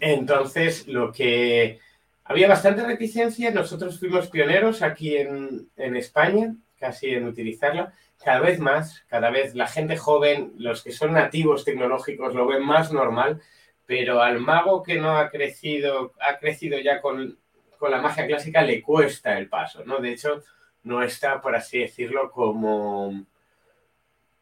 Entonces, 0.00 0.86
lo 0.86 1.12
que 1.12 1.80
había 2.24 2.48
bastante 2.48 2.84
reticencia, 2.84 3.50
nosotros 3.50 3.98
fuimos 3.98 4.28
pioneros 4.28 4.82
aquí 4.82 5.16
en, 5.16 5.68
España, 5.76 6.54
casi 6.80 7.10
en 7.10 7.26
utilizarla, 7.26 7.92
cada 8.22 8.40
vez 8.40 8.58
más, 8.58 9.04
cada 9.06 9.30
vez 9.30 9.54
la 9.54 9.68
gente 9.68 9.96
joven, 9.96 10.54
los 10.56 10.82
que 10.82 10.92
son 10.92 11.12
nativos 11.12 11.64
tecnológicos 11.64 12.34
lo 12.34 12.46
ven 12.46 12.64
más 12.64 12.92
normal, 12.92 13.40
pero 13.86 14.22
al 14.22 14.40
mago 14.40 14.82
que 14.82 14.98
no 14.98 15.16
ha 15.16 15.30
crecido, 15.30 16.14
ha 16.20 16.38
crecido 16.38 16.78
ya 16.78 17.00
con, 17.00 17.38
con 17.78 17.90
la 17.90 18.00
magia 18.00 18.26
clásica, 18.26 18.62
le 18.62 18.82
cuesta 18.82 19.36
el 19.38 19.48
paso, 19.48 19.84
¿no? 19.84 19.98
De 19.98 20.12
hecho, 20.12 20.42
no 20.82 21.02
está, 21.02 21.40
por 21.40 21.54
así 21.54 21.80
decirlo, 21.80 22.30
como 22.30 23.26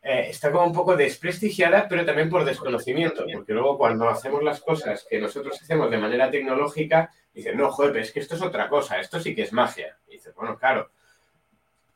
eh, 0.03 0.29
está 0.31 0.53
como 0.53 0.67
un 0.67 0.73
poco 0.73 0.97
desprestigiada, 0.97 1.89
pero 1.89 2.05
también 2.05 2.31
por 2.31 2.45
desconocimiento, 2.45 3.27
porque 3.33 3.53
luego 3.53 3.77
cuando 3.77 4.09
hacemos 4.09 4.43
las 4.43 4.61
cosas 4.61 5.07
que 5.09 5.19
nosotros 5.19 5.61
hacemos 5.61 5.91
de 5.91 5.99
manera 5.99 6.31
tecnológica, 6.31 7.11
dicen, 7.35 7.57
no, 7.57 7.71
joder, 7.71 7.97
es 7.99 8.13
que 8.13 8.21
esto 8.21 8.37
es 8.37 8.43
otra 8.43 8.69
cosa, 8.69 9.01
esto 9.01 9.21
sí 9.21 9.35
que 9.35 9.43
es 9.43 9.53
magia. 9.53 9.99
Y 10.07 10.13
dices, 10.13 10.35
bueno, 10.35 10.57
claro, 10.57 10.91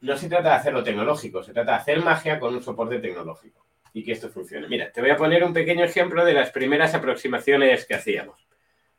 no 0.03 0.17
se 0.17 0.29
trata 0.29 0.51
de 0.51 0.55
hacerlo 0.57 0.83
tecnológico, 0.83 1.43
se 1.43 1.53
trata 1.53 1.73
de 1.73 1.79
hacer 1.79 2.03
magia 2.03 2.39
con 2.39 2.55
un 2.55 2.63
soporte 2.63 2.99
tecnológico 2.99 3.65
y 3.95 4.03
que 4.05 4.13
esto 4.13 4.29
funcione. 4.29 4.69
Mira, 4.69 4.91
te 4.91 5.01
voy 5.01 5.11
a 5.11 5.17
poner 5.17 5.45
un 5.45 5.53
pequeño 5.53 5.85
ejemplo 5.85 6.25
de 6.25 6.35
las 6.35 6.51
primeras 6.51 6.95
aproximaciones 6.95 7.87
que 7.87 7.95
hacíamos. 7.95 8.47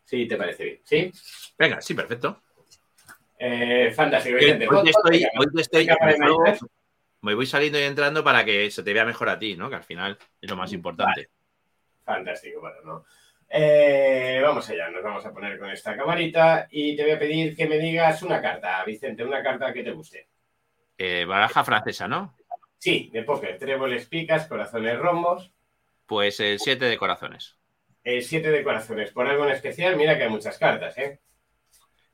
Si 0.03 0.27
te 0.27 0.37
parece 0.37 0.63
bien, 0.63 0.81
¿sí? 0.83 1.11
Venga, 1.57 1.81
sí, 1.81 1.93
perfecto. 1.93 2.41
Eh, 3.37 3.91
fantástico, 3.93 4.37
Vicente. 4.37 4.67
Hoy 4.67 4.89
estoy, 4.89 5.25
hoy 5.37 5.47
estoy, 5.55 5.87
me 7.21 7.35
voy 7.35 7.45
saliendo 7.45 7.79
y 7.79 7.83
entrando 7.83 8.23
para 8.23 8.45
que 8.45 8.71
se 8.71 8.83
te 8.83 8.93
vea 8.93 9.05
mejor 9.05 9.29
a 9.29 9.39
ti, 9.39 9.55
¿no? 9.57 9.69
Que 9.69 9.75
al 9.75 9.83
final 9.83 10.17
es 10.41 10.49
lo 10.49 10.55
más 10.55 10.71
importante. 10.71 11.29
Fantástico, 12.05 12.61
bueno, 12.61 12.77
¿no? 12.85 13.05
Eh, 13.49 14.39
vamos 14.41 14.69
allá, 14.69 14.89
nos 14.89 15.03
vamos 15.03 15.25
a 15.25 15.33
poner 15.33 15.59
con 15.59 15.69
esta 15.69 15.95
camarita 15.95 16.67
y 16.71 16.95
te 16.95 17.03
voy 17.03 17.11
a 17.11 17.19
pedir 17.19 17.55
que 17.55 17.67
me 17.67 17.77
digas 17.77 18.23
una 18.23 18.41
carta, 18.41 18.83
Vicente, 18.85 19.23
una 19.23 19.43
carta 19.43 19.73
que 19.73 19.83
te 19.83 19.91
guste. 19.91 20.27
Eh, 21.05 21.25
baraja 21.25 21.65
francesa, 21.65 22.07
¿no? 22.07 22.33
Sí, 22.77 23.09
de 23.11 23.23
póker, 23.23 23.57
tréboles, 23.57 24.07
picas, 24.07 24.47
corazones, 24.47 24.97
rombos. 24.97 25.51
Pues 26.05 26.39
el 26.39 26.59
7 26.59 26.85
de 26.85 26.97
corazones. 26.97 27.57
El 28.05 28.23
7 28.23 28.49
de 28.49 28.63
corazones. 28.63 29.11
Por 29.11 29.27
algo 29.27 29.43
en 29.43 29.51
especial, 29.51 29.97
mira 29.97 30.17
que 30.17 30.23
hay 30.23 30.29
muchas 30.29 30.57
cartas, 30.57 30.97
¿eh? 30.97 31.19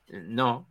No. 0.08 0.68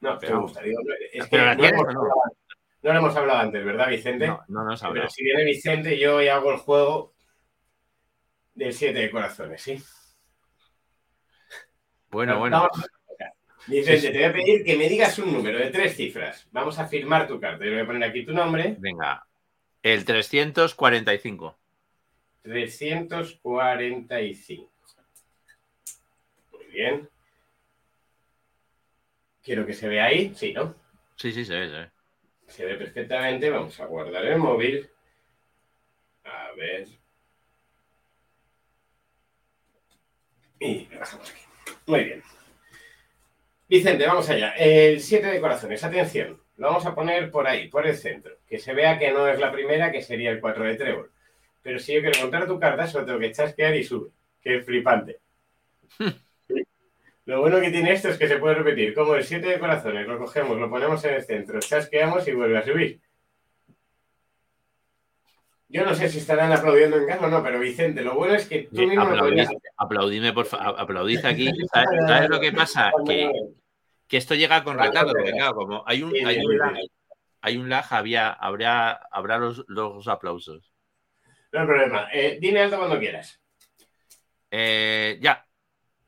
No, 0.00 0.18
pero 0.18 0.36
me 0.36 0.42
gustaría. 0.44 0.72
Es 1.12 1.26
que 1.26 1.36
no, 1.36 2.92
lo 2.92 2.98
hemos 2.98 3.16
hablado 3.16 3.40
antes, 3.40 3.62
¿verdad, 3.62 3.90
Vicente? 3.90 4.28
No, 4.28 4.40
no 4.48 4.64
nos 4.64 4.82
hablado. 4.82 5.02
Pero 5.02 5.10
si 5.10 5.22
viene 5.22 5.44
Vicente, 5.44 5.98
yo 5.98 6.16
hoy 6.16 6.28
hago 6.28 6.52
el 6.52 6.58
juego 6.58 7.12
del 8.54 8.72
7 8.72 8.98
de 8.98 9.10
corazones, 9.10 9.60
¿sí? 9.60 9.82
Bueno, 12.08 12.38
bueno. 12.38 12.66
Vicente, 13.66 14.10
te 14.10 14.18
voy 14.18 14.24
a 14.24 14.32
pedir 14.32 14.64
que 14.64 14.76
me 14.76 14.88
digas 14.88 15.18
un 15.18 15.32
número 15.32 15.58
de 15.58 15.70
tres 15.70 15.96
cifras. 15.96 16.48
Vamos 16.50 16.78
a 16.78 16.86
firmar 16.86 17.28
tu 17.28 17.40
carta. 17.40 17.64
Yo 17.64 17.72
voy 17.72 17.80
a 17.80 17.86
poner 17.86 18.04
aquí 18.04 18.24
tu 18.24 18.32
nombre. 18.32 18.76
Venga, 18.78 19.26
el 19.82 20.04
345. 20.04 21.58
345. 22.42 24.70
Muy 26.52 26.64
bien. 26.66 27.08
Quiero 29.42 29.64
que 29.64 29.74
se 29.74 29.88
vea 29.88 30.06
ahí. 30.06 30.34
Sí, 30.34 30.52
¿no? 30.52 30.74
Sí, 31.16 31.32
sí, 31.32 31.44
se 31.44 31.58
ve, 31.58 31.68
se 31.68 31.76
ve. 31.76 31.90
Se 32.48 32.64
ve 32.64 32.74
perfectamente. 32.74 33.50
Vamos 33.50 33.78
a 33.78 33.86
guardar 33.86 34.24
el 34.24 34.38
móvil. 34.38 34.90
A 36.24 36.50
ver. 36.56 36.88
Y 40.58 40.86
lo 40.86 41.00
bajamos 41.00 41.30
aquí. 41.30 41.42
Muy 41.86 42.04
bien. 42.04 42.22
Vicente, 43.72 44.06
vamos 44.06 44.28
allá. 44.28 44.50
El 44.50 45.00
7 45.00 45.28
de 45.28 45.40
corazones, 45.40 45.82
atención. 45.82 46.38
Lo 46.58 46.66
vamos 46.66 46.84
a 46.84 46.94
poner 46.94 47.30
por 47.30 47.46
ahí, 47.46 47.68
por 47.68 47.86
el 47.86 47.96
centro. 47.96 48.36
Que 48.46 48.58
se 48.58 48.74
vea 48.74 48.98
que 48.98 49.10
no 49.12 49.26
es 49.26 49.40
la 49.40 49.50
primera, 49.50 49.90
que 49.90 50.02
sería 50.02 50.30
el 50.30 50.42
4 50.42 50.64
de 50.64 50.74
trébol. 50.74 51.10
Pero 51.62 51.78
si 51.78 51.94
yo 51.94 52.02
quiero 52.02 52.20
contar 52.20 52.46
tu 52.46 52.60
carta, 52.60 52.86
solo 52.86 53.06
tengo 53.06 53.18
que 53.18 53.32
chasquear 53.32 53.74
y 53.74 53.82
sube. 53.82 54.10
Que 54.42 54.56
es 54.56 54.66
flipante. 54.66 55.20
Lo 57.24 57.40
bueno 57.40 57.62
que 57.62 57.70
tiene 57.70 57.94
esto 57.94 58.10
es 58.10 58.18
que 58.18 58.28
se 58.28 58.36
puede 58.36 58.56
repetir. 58.56 58.92
Como 58.92 59.14
el 59.14 59.24
7 59.24 59.46
de 59.46 59.58
corazones, 59.58 60.06
lo 60.06 60.18
cogemos, 60.18 60.58
lo 60.58 60.68
ponemos 60.68 61.02
en 61.06 61.14
el 61.14 61.22
centro, 61.22 61.58
chasqueamos 61.60 62.28
y 62.28 62.32
vuelve 62.32 62.58
a 62.58 62.64
subir. 62.66 63.00
Yo 65.70 65.86
no 65.86 65.94
sé 65.94 66.10
si 66.10 66.18
estarán 66.18 66.52
aplaudiendo 66.52 66.98
en 66.98 67.06
casa 67.06 67.24
o 67.24 67.30
no, 67.30 67.42
pero 67.42 67.58
Vicente, 67.58 68.02
lo 68.02 68.16
bueno 68.16 68.34
es 68.34 68.46
que 68.46 68.68
tú 68.70 68.82
mismo 68.82 69.04
aplaudid, 69.04 69.46
Aplaudidme, 69.78 70.34
por 70.34 70.44
favor. 70.44 70.74
Aplaudid 70.78 71.24
aquí. 71.24 71.48
¿Sabes, 71.72 72.28
lo 72.28 72.38
que 72.38 72.52
pasa? 72.52 72.92
Que, 73.06 73.30
que 74.12 74.18
esto 74.18 74.34
llega 74.34 74.62
con 74.62 74.78
retardo, 74.78 75.14
porque 75.14 75.32
claro, 75.32 75.54
como 75.54 75.84
hay 75.86 76.02
un, 76.02 76.14
hay 76.26 76.36
un 76.44 76.58
lag, 76.58 76.76
hay 77.40 77.56
un 77.56 77.70
lag 77.70 77.86
había, 77.88 78.30
habrá, 78.30 78.90
habrá 79.10 79.38
los, 79.38 79.64
los 79.68 80.06
aplausos. 80.06 80.70
No 81.50 81.60
hay 81.60 81.66
problema. 81.66 82.08
Eh, 82.12 82.36
dime 82.38 82.60
alto 82.60 82.76
cuando 82.76 82.98
quieras. 82.98 83.40
Eh, 84.50 85.18
ya. 85.18 85.46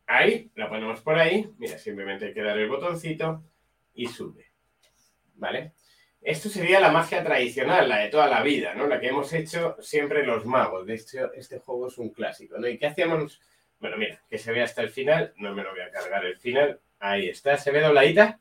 Ahí, 0.06 0.50
la 0.54 0.68
ponemos 0.68 1.00
por 1.00 1.18
ahí. 1.18 1.50
Mira, 1.56 1.78
simplemente 1.78 2.26
hay 2.26 2.34
que 2.34 2.42
dar 2.42 2.58
el 2.58 2.68
botoncito 2.68 3.42
y 3.94 4.06
sube. 4.06 4.52
¿Vale? 5.36 5.72
Esto 6.20 6.50
sería 6.50 6.80
la 6.80 6.92
magia 6.92 7.24
tradicional, 7.24 7.88
la 7.88 8.00
de 8.00 8.10
toda 8.10 8.28
la 8.28 8.42
vida, 8.42 8.74
¿no? 8.74 8.86
La 8.86 9.00
que 9.00 9.08
hemos 9.08 9.32
hecho 9.32 9.78
siempre 9.80 10.26
los 10.26 10.44
magos. 10.44 10.86
De 10.86 10.96
hecho, 10.96 11.32
este 11.32 11.58
juego 11.58 11.88
es 11.88 11.96
un 11.96 12.10
clásico, 12.10 12.58
¿no? 12.58 12.68
¿Y 12.68 12.76
qué 12.76 12.88
hacíamos? 12.88 13.40
Bueno, 13.78 13.96
mira, 13.96 14.20
que 14.28 14.36
se 14.36 14.52
vea 14.52 14.64
hasta 14.64 14.82
el 14.82 14.90
final. 14.90 15.32
No 15.38 15.54
me 15.54 15.62
lo 15.62 15.70
voy 15.70 15.80
a 15.80 15.90
cargar 15.90 16.26
el 16.26 16.36
final. 16.36 16.80
Ahí 17.06 17.28
está. 17.28 17.58
¿Se 17.58 17.70
ve 17.70 17.82
dobladita? 17.82 18.40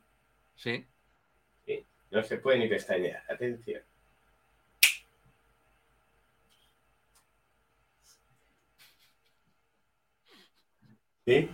Sí. 0.56 0.88
Sí. 1.66 1.86
No 2.12 2.24
se 2.24 2.38
puede 2.38 2.60
ni 2.60 2.70
pestañear. 2.70 3.22
Atención. 3.30 3.82
¿Sí? 11.26 11.50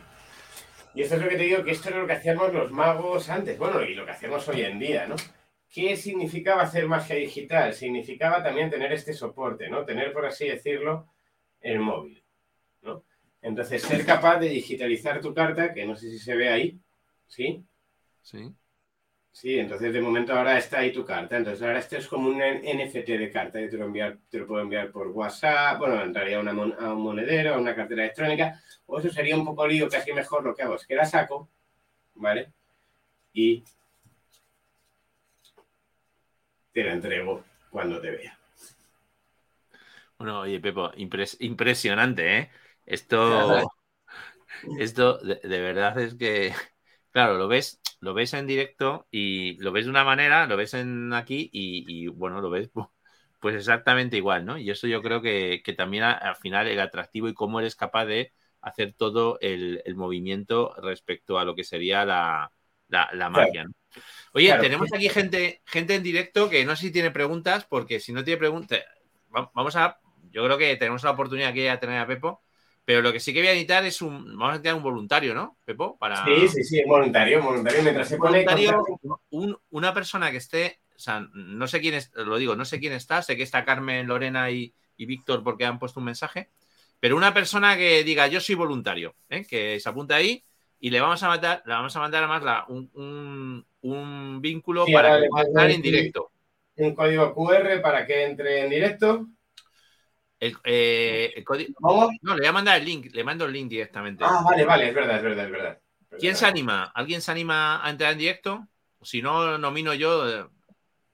Y 0.93 1.01
esto 1.01 1.15
es 1.15 1.21
lo 1.23 1.29
que 1.29 1.37
te 1.37 1.43
digo, 1.43 1.63
que 1.63 1.71
esto 1.71 1.89
es 1.89 1.95
lo 1.95 2.05
que 2.05 2.13
hacíamos 2.13 2.53
los 2.53 2.71
magos 2.71 3.27
antes, 3.29 3.57
bueno, 3.57 3.81
y 3.81 3.95
lo 3.95 4.05
que 4.05 4.11
hacemos 4.11 4.47
hoy 4.47 4.61
en 4.61 4.77
día, 4.77 5.07
¿no? 5.07 5.15
¿Qué 5.67 5.95
significaba 5.95 6.61
hacer 6.61 6.87
magia 6.87 7.15
digital? 7.15 7.73
Significaba 7.73 8.43
también 8.43 8.69
tener 8.69 8.91
este 8.93 9.13
soporte, 9.13 9.67
¿no? 9.67 9.83
Tener, 9.83 10.13
por 10.13 10.27
así 10.27 10.47
decirlo, 10.47 11.07
el 11.59 11.79
móvil, 11.79 12.23
¿no? 12.83 13.03
Entonces, 13.41 13.81
ser 13.81 14.05
capaz 14.05 14.37
de 14.37 14.49
digitalizar 14.49 15.21
tu 15.21 15.33
carta, 15.33 15.73
que 15.73 15.87
no 15.87 15.95
sé 15.95 16.11
si 16.11 16.19
se 16.19 16.35
ve 16.35 16.49
ahí, 16.49 16.79
¿Sí? 17.29 17.65
Sí. 18.21 18.53
Sí, 19.31 19.57
entonces 19.57 19.93
de 19.93 20.01
momento 20.01 20.33
ahora 20.33 20.57
está 20.57 20.79
ahí 20.79 20.91
tu 20.91 21.05
carta. 21.05 21.37
Entonces 21.37 21.61
ahora 21.65 21.79
este 21.79 21.97
es 21.97 22.07
como 22.07 22.29
un 22.29 22.41
NFT 22.41 23.17
de 23.17 23.31
carta. 23.31 23.59
Te 23.59 23.77
lo, 23.77 23.85
enviar, 23.85 24.17
te 24.29 24.39
lo 24.39 24.47
puedo 24.47 24.61
enviar 24.61 24.91
por 24.91 25.07
WhatsApp, 25.07 25.79
bueno, 25.79 26.01
entraría 26.01 26.39
a, 26.39 26.41
a 26.41 26.93
un 26.93 27.01
monedero, 27.01 27.53
a 27.55 27.57
una 27.57 27.75
cartera 27.75 28.03
electrónica. 28.03 28.61
O 28.85 28.99
eso 28.99 29.09
sería 29.09 29.37
un 29.37 29.45
poco 29.45 29.65
lío, 29.67 29.87
casi 29.87 30.11
mejor 30.13 30.43
lo 30.43 30.53
que 30.55 30.63
hago 30.63 30.75
es 30.75 30.85
que 30.85 30.95
la 30.95 31.05
saco, 31.05 31.49
¿vale? 32.15 32.51
Y 33.33 33.63
te 36.73 36.83
la 36.83 36.93
entrego 36.93 37.43
cuando 37.69 38.01
te 38.01 38.11
vea. 38.11 38.37
Bueno, 40.17 40.41
oye, 40.41 40.59
Pepo, 40.59 40.91
impresionante, 40.97 42.37
¿eh? 42.39 42.49
Esto, 42.85 43.61
esto 44.79 45.17
de 45.19 45.61
verdad 45.61 45.97
es 45.99 46.15
que 46.15 46.53
Claro, 47.11 47.37
lo 47.37 47.47
ves, 47.47 47.81
lo 48.01 48.13
ves 48.13 48.33
en 48.33 48.45
directo 48.45 49.07
y 49.09 49.57
lo 49.57 49.71
ves 49.71 49.85
de 49.85 49.91
una 49.91 50.03
manera, 50.03 50.45
lo 50.45 50.57
ves 50.57 50.73
en 50.75 51.13
aquí 51.13 51.49
y, 51.51 52.07
bueno, 52.07 52.41
lo 52.41 52.49
ves 52.49 52.69
pues 53.39 53.55
exactamente 53.55 54.17
igual, 54.17 54.45
¿no? 54.45 54.57
Y 54.57 54.69
eso 54.69 54.85
yo 54.87 55.01
creo 55.01 55.21
que, 55.21 55.63
también 55.77 56.03
al 56.03 56.35
final 56.35 56.67
el 56.67 56.79
atractivo 56.79 57.27
y 57.27 57.33
cómo 57.33 57.59
eres 57.59 57.75
capaz 57.75 58.05
de 58.05 58.33
hacer 58.61 58.93
todo 58.93 59.39
el, 59.41 59.81
movimiento 59.95 60.75
respecto 60.81 61.39
a 61.39 61.45
lo 61.45 61.55
que 61.55 61.63
sería 61.63 62.05
la, 62.05 62.51
la, 62.89 63.29
magia, 63.29 63.63
¿no? 63.63 63.71
Oye, 64.33 64.53
tenemos 64.59 64.93
aquí 64.93 65.09
gente, 65.09 65.61
gente 65.65 65.95
en 65.95 66.03
directo 66.03 66.49
que 66.49 66.63
no 66.65 66.75
sé 66.75 66.87
si 66.87 66.91
tiene 66.91 67.11
preguntas, 67.11 67.65
porque 67.65 67.99
si 67.99 68.13
no 68.13 68.23
tiene 68.23 68.37
preguntas, 68.37 68.83
vamos 69.29 69.75
a, 69.75 69.99
yo 70.31 70.43
creo 70.45 70.57
que 70.57 70.75
tenemos 70.75 71.03
la 71.03 71.11
oportunidad 71.11 71.49
aquí 71.49 71.61
de 71.61 71.77
tener 71.77 71.99
a 71.99 72.07
Pepo 72.07 72.43
pero 72.89 73.03
lo 73.03 73.13
que 73.13 73.19
sí 73.19 73.33
que 73.33 73.41
voy 73.41 73.49
a 73.49 73.53
editar 73.53 73.85
es 73.85 74.01
un. 74.01 74.25
Vamos 74.35 74.45
a 74.45 74.51
necesitar 74.53 74.73
un 74.73 74.81
voluntario, 74.81 75.35
¿no, 75.35 75.59
Pepo? 75.63 75.95
Para... 75.99 76.25
Sí, 76.25 76.47
sí, 76.47 76.63
sí, 76.63 76.83
voluntario, 76.87 77.39
voluntario. 77.43 77.83
Mientras 77.83 78.09
se 78.09 78.17
pone. 78.17 78.43
Voluntario, 78.43 78.83
una 79.69 79.93
persona 79.93 80.31
que 80.31 80.37
esté. 80.37 80.79
O 80.95 80.99
sea, 80.99 81.19
no 81.35 81.67
sé 81.67 81.81
quién 81.81 81.93
es, 81.93 82.09
lo 82.15 82.39
digo, 82.39 82.55
no 82.55 82.65
sé 82.65 82.79
quién 82.79 82.93
está, 82.93 83.21
sé 83.21 83.37
que 83.37 83.43
está 83.43 83.63
Carmen, 83.63 84.07
Lorena 84.07 84.49
y, 84.49 84.73
Víctor 84.97 85.43
porque 85.43 85.65
han 85.65 85.77
puesto 85.77 85.99
un 85.99 86.07
mensaje, 86.07 86.49
pero 86.99 87.15
una 87.15 87.31
persona 87.31 87.77
que 87.77 88.03
diga 88.03 88.25
yo 88.25 88.41
soy 88.41 88.55
voluntario, 88.55 89.13
¿eh? 89.29 89.45
que 89.47 89.79
se 89.79 89.87
apunte 89.87 90.15
ahí 90.15 90.43
y 90.79 90.89
le 90.89 90.99
vamos 90.99 91.21
a 91.21 91.27
mandar, 91.27 91.61
le 91.67 91.73
vamos 91.73 91.95
a 91.95 91.99
mandar 91.99 92.23
además 92.23 92.43
la, 92.43 92.65
un, 92.69 93.63
un, 93.81 94.41
vínculo 94.41 94.87
para 94.91 95.19
que 95.19 95.73
en 95.75 95.81
directo. 95.83 96.31
Un 96.75 96.95
código 96.95 97.35
QR 97.35 97.81
para 97.83 98.07
que 98.07 98.23
entre 98.23 98.63
en 98.63 98.69
directo. 98.71 99.27
El, 100.39 100.57
eh, 100.63 101.43
código. 101.45 101.73
No, 102.21 102.33
le 102.33 102.41
voy 102.41 102.47
a 102.47 102.53
mandar 102.53 102.79
el 102.79 102.85
link, 102.85 103.13
le 103.13 103.23
mando 103.23 103.45
el 103.45 103.51
link 103.51 103.69
directamente. 103.69 104.23
Ah, 104.25 104.41
vale, 104.43 104.63
vale, 104.63 104.89
es 104.89 104.95
verdad, 104.95 105.17
es 105.17 105.23
verdad, 105.23 105.45
es 105.45 105.51
verdad. 105.51 105.81
¿Quién 106.17 106.35
se 106.35 106.45
anima? 106.45 106.91
¿Alguien 106.95 107.21
se 107.21 107.31
anima 107.31 107.85
a 107.85 107.89
entrar 107.89 108.13
en 108.13 108.19
directo? 108.19 108.67
Si 109.01 109.21
no 109.21 109.57
nomino 109.57 109.93
yo, 109.93 110.29
eh, 110.29 110.47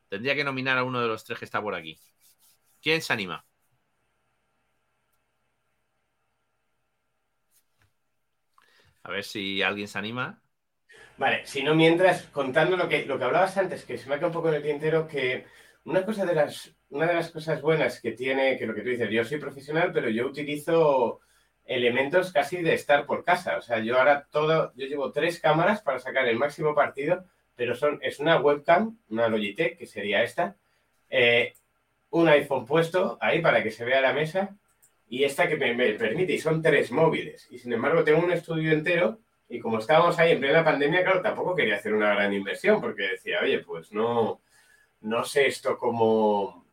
tendría 0.09 0.35
que 0.35 0.43
nominar 0.43 0.77
a 0.77 0.83
uno 0.83 1.01
de 1.01 1.07
los 1.07 1.23
tres 1.23 1.39
que 1.39 1.45
está 1.45 1.61
por 1.61 1.75
aquí. 1.75 1.99
¿Quién 2.81 3.01
se 3.01 3.13
anima? 3.13 3.45
A 9.03 9.11
ver 9.11 9.23
si 9.23 9.61
alguien 9.61 9.87
se 9.87 9.97
anima. 9.97 10.41
Vale, 11.17 11.45
si 11.45 11.63
no, 11.63 11.75
mientras, 11.75 12.23
contando 12.27 12.75
lo 12.75 12.89
que, 12.89 13.05
lo 13.05 13.17
que 13.17 13.23
hablabas 13.23 13.57
antes, 13.57 13.85
que 13.85 13.97
se 13.97 14.07
me 14.07 14.15
ha 14.15 14.17
quedado 14.17 14.29
un 14.29 14.33
poco 14.33 14.49
en 14.49 14.55
el 14.55 14.63
tintero, 14.63 15.07
que 15.07 15.45
una 15.85 16.03
cosa 16.03 16.25
de 16.25 16.35
las, 16.35 16.75
una 16.89 17.07
de 17.07 17.13
las 17.13 17.31
cosas 17.31 17.61
buenas 17.61 18.01
que 18.01 18.11
tiene, 18.11 18.57
que 18.57 18.65
lo 18.65 18.75
que 18.75 18.81
tú 18.81 18.89
dices, 18.89 19.09
yo 19.09 19.23
soy 19.23 19.39
profesional, 19.39 19.91
pero 19.93 20.09
yo 20.09 20.25
utilizo 20.25 21.21
elementos 21.65 22.31
casi 22.31 22.61
de 22.61 22.73
estar 22.73 23.05
por 23.05 23.23
casa. 23.23 23.57
O 23.57 23.61
sea, 23.61 23.79
yo 23.79 23.97
ahora 23.97 24.27
todo, 24.29 24.73
yo 24.75 24.87
llevo 24.87 25.11
tres 25.11 25.39
cámaras 25.39 25.81
para 25.81 25.99
sacar 25.99 26.27
el 26.27 26.37
máximo 26.37 26.75
partido, 26.75 27.25
pero 27.55 27.75
son, 27.75 27.99
es 28.01 28.19
una 28.19 28.39
webcam, 28.39 28.97
una 29.09 29.27
Logitech, 29.27 29.77
que 29.77 29.85
sería 29.85 30.23
esta, 30.23 30.55
eh, 31.09 31.53
un 32.09 32.27
iPhone 32.29 32.65
puesto 32.65 33.17
ahí 33.21 33.41
para 33.41 33.63
que 33.63 33.71
se 33.71 33.85
vea 33.85 34.01
la 34.01 34.13
mesa 34.13 34.55
y 35.07 35.23
esta 35.23 35.47
que 35.47 35.55
me, 35.55 35.93
permite, 35.93 36.33
y 36.33 36.39
son 36.39 36.61
tres 36.61 36.91
móviles. 36.91 37.47
Y 37.51 37.59
sin 37.59 37.73
embargo, 37.73 38.03
tengo 38.03 38.23
un 38.23 38.31
estudio 38.31 38.71
entero 38.71 39.19
y 39.47 39.59
como 39.59 39.79
estábamos 39.79 40.17
ahí 40.17 40.31
en 40.31 40.39
plena 40.39 40.63
pandemia, 40.63 41.03
claro, 41.03 41.21
tampoco 41.21 41.55
quería 41.55 41.75
hacer 41.75 41.93
una 41.93 42.13
gran 42.15 42.33
inversión 42.33 42.81
porque 42.81 43.03
decía, 43.03 43.39
oye, 43.43 43.59
pues 43.59 43.91
no, 43.91 44.41
no 45.05 45.23
sé 45.23 45.47
esto 45.47 45.77
cómo, 45.77 46.65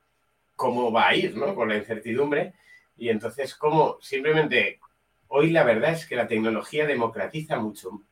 cómo 0.57 0.91
va 0.91 1.09
a 1.09 1.15
ir, 1.15 1.37
¿no? 1.37 1.55
Con 1.55 1.69
la 1.69 1.77
incertidumbre. 1.77 2.55
Y 2.97 3.09
entonces, 3.11 3.55
como 3.55 3.99
simplemente 4.01 4.81
hoy 5.29 5.51
la 5.51 5.65
verdad 5.65 5.93
es 5.93 6.07
que 6.07 6.17
la 6.17 6.27
tecnología 6.27 6.87
democratiza 6.87 7.59
mucho, 7.59 8.03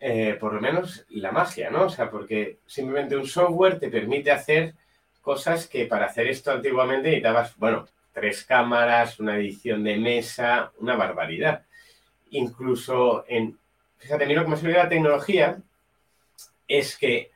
eh, 0.00 0.36
por 0.40 0.54
lo 0.54 0.60
menos 0.60 1.04
la 1.10 1.32
magia, 1.32 1.70
¿no? 1.70 1.84
O 1.84 1.90
sea, 1.90 2.10
porque 2.10 2.58
simplemente 2.66 3.16
un 3.16 3.26
software 3.26 3.78
te 3.78 3.90
permite 3.90 4.30
hacer 4.30 4.74
cosas 5.20 5.66
que 5.66 5.86
para 5.86 6.06
hacer 6.06 6.28
esto 6.28 6.50
antiguamente 6.52 7.08
necesitabas, 7.08 7.56
bueno, 7.56 7.86
tres 8.12 8.44
cámaras, 8.44 9.20
una 9.20 9.36
edición 9.36 9.84
de 9.84 9.96
mesa, 9.96 10.72
una 10.78 10.96
barbaridad. 10.96 11.64
Incluso 12.30 13.24
en, 13.28 13.58
fíjate, 13.98 14.24
a 14.24 14.26
mí 14.26 14.34
lo 14.34 14.44
que 14.44 14.50
me 14.50 14.56
sirve 14.56 14.74
la 14.74 14.88
tecnología 14.88 15.58
es 16.68 16.96
que 16.96 17.30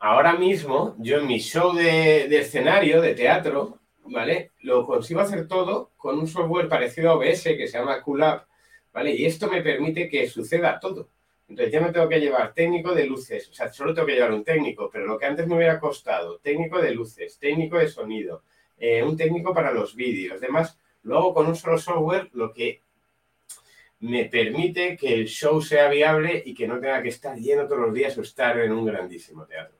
ahora 0.00 0.34
mismo 0.34 0.96
yo 0.98 1.18
en 1.18 1.26
mi 1.26 1.38
show 1.38 1.74
de, 1.74 2.24
escenario, 2.36 3.00
de 3.00 3.14
teatro, 3.14 3.78
¿vale? 4.04 4.52
Lo 4.62 4.84
consigo 4.86 5.20
hacer 5.20 5.46
todo 5.46 5.90
con 5.96 6.18
un 6.18 6.26
software 6.26 6.68
parecido 6.68 7.10
a 7.10 7.14
OBS 7.14 7.44
que 7.44 7.68
se 7.68 7.78
llama 7.78 8.02
QLab, 8.02 8.46
¿vale? 8.92 9.14
Y 9.14 9.26
esto 9.26 9.48
me 9.48 9.62
permite 9.62 10.08
que 10.08 10.26
suceda 10.26 10.80
todo. 10.80 11.08
Entonces 11.48 11.72
ya 11.72 11.80
no 11.80 11.92
tengo 11.92 12.08
que 12.08 12.20
llevar 12.20 12.54
técnico 12.54 12.94
de 12.94 13.06
luces, 13.06 13.48
o 13.48 13.52
sea, 13.52 13.72
solo 13.72 13.92
tengo 13.92 14.06
que 14.06 14.14
llevar 14.14 14.32
un 14.32 14.44
técnico, 14.44 14.88
pero 14.90 15.06
lo 15.06 15.18
que 15.18 15.26
antes 15.26 15.46
me 15.46 15.56
hubiera 15.56 15.80
costado, 15.80 16.38
técnico 16.38 16.80
de 16.80 16.92
luces, 16.92 17.38
técnico 17.38 17.76
de 17.76 17.88
sonido, 17.88 18.44
eh, 18.78 19.02
un 19.02 19.16
técnico 19.16 19.52
para 19.52 19.72
los 19.72 19.96
vídeos, 19.96 20.38
además, 20.38 20.78
lo 21.02 21.18
hago 21.18 21.34
con 21.34 21.46
un 21.48 21.56
solo 21.56 21.76
software, 21.76 22.30
lo 22.34 22.52
que 22.52 22.82
me 23.98 24.26
permite 24.26 24.96
que 24.96 25.12
el 25.12 25.26
show 25.26 25.60
sea 25.60 25.88
viable 25.88 26.40
y 26.46 26.54
que 26.54 26.68
no 26.68 26.78
tenga 26.78 27.02
que 27.02 27.08
estar 27.08 27.36
lleno 27.36 27.66
todos 27.66 27.80
los 27.80 27.94
días 27.94 28.16
o 28.16 28.22
estar 28.22 28.58
en 28.60 28.70
un 28.70 28.86
grandísimo 28.86 29.44
teatro 29.44 29.79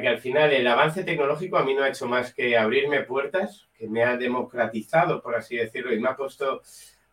que 0.00 0.08
al 0.08 0.18
final 0.18 0.52
el 0.52 0.66
avance 0.66 1.04
tecnológico 1.04 1.58
a 1.58 1.64
mí 1.64 1.74
no 1.74 1.82
ha 1.82 1.88
hecho 1.88 2.06
más 2.06 2.32
que 2.32 2.56
abrirme 2.56 3.02
puertas, 3.02 3.68
que 3.76 3.88
me 3.88 4.02
ha 4.02 4.16
democratizado, 4.16 5.20
por 5.20 5.34
así 5.34 5.56
decirlo, 5.56 5.92
y 5.92 6.00
me 6.00 6.08
ha 6.08 6.16
puesto 6.16 6.62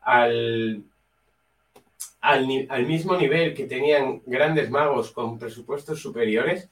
al, 0.02 0.84
al, 2.22 2.86
mismo 2.86 3.18
nivel 3.18 3.54
que 3.54 3.66
tenían 3.66 4.22
grandes 4.26 4.70
magos 4.70 5.12
con 5.12 5.38
presupuestos 5.38 6.02
superiores, 6.02 6.70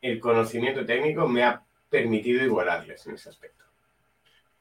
el 0.00 0.20
conocimiento 0.20 0.84
técnico 0.84 1.26
me 1.26 1.42
ha 1.42 1.62
permitido 1.88 2.44
igualarles 2.44 3.06
en 3.06 3.14
ese 3.14 3.30
aspecto. 3.30 3.64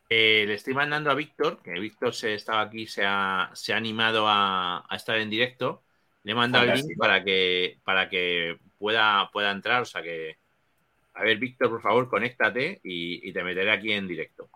Eh, 0.10 0.46
le 0.48 0.54
estoy 0.54 0.74
mandando 0.74 1.12
a 1.12 1.16
Víctor, 1.16 1.62
que 1.62 1.72
Víctor 1.72 2.14
se 2.14 2.36
estaba 2.36 2.62
aquí, 2.62 2.88
se 2.88 3.04
ha, 3.06 3.50
se 3.54 3.74
ha 3.74 3.78
animado 3.78 4.26
a, 4.28 4.86
estar 4.92 5.18
en 5.18 5.30
directo. 5.30 5.84
Le 6.24 6.32
he 6.32 6.36
mandado 6.36 6.66
el 6.66 6.74
link 6.74 6.98
para 6.98 7.24
que, 7.24 7.80
para 7.84 8.10
que 8.10 8.58
pueda, 8.78 9.30
pueda 9.32 9.52
entrar, 9.52 9.82
o 9.82 9.86
sea 9.86 10.02
que 10.02 10.38
a 11.16 11.24
ver, 11.24 11.38
Víctor, 11.38 11.70
por 11.70 11.82
favor, 11.82 12.10
conéctate 12.10 12.82
y, 12.84 13.32
te 13.32 13.44
meteré 13.44 13.72
aquí 13.72 13.92
en 13.94 14.08
directo. 14.08 14.50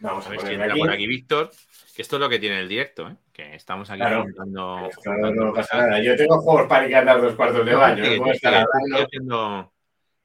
Vamos 0.00 0.26
a, 0.26 0.30
ver 0.30 0.40
si 0.40 0.52
entra 0.52 0.74
por 0.74 0.90
aquí 0.90 1.06
Víctor, 1.06 1.50
que 1.94 2.02
esto 2.02 2.16
es 2.16 2.20
lo 2.20 2.28
que 2.28 2.38
tiene 2.38 2.60
el 2.60 2.68
directo, 2.68 3.08
¿eh? 3.08 3.16
que 3.32 3.54
estamos 3.54 3.88
aquí 3.88 4.00
claro, 4.00 4.26
no 4.46 4.90
pasa 5.54 5.78
nada. 5.78 6.02
Yo 6.02 6.14
tengo 6.16 6.40
juegos 6.40 6.66
para 6.68 6.88
ir 6.88 6.96
a 6.96 7.16
dos 7.16 7.34
cuartos 7.34 7.64
de 7.64 7.74
baño. 7.74 8.04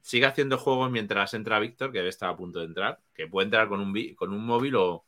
sigue, 0.01 0.25
haciendo, 0.25 0.57
juegos 0.57 0.91
mientras 0.91 1.33
entra 1.35 1.59
Víctor, 1.59 1.91
que 1.91 1.99
debe 1.99 2.09
estar 2.09 2.29
a 2.29 2.35
punto 2.35 2.59
de 2.59 2.65
entrar, 2.65 2.99
que 3.13 3.27
puede 3.27 3.45
entrar 3.45 3.69
con 3.69 3.79
un, 3.79 4.15
con 4.15 4.33
un 4.33 4.45
móvil 4.45 4.75
o, 4.75 5.05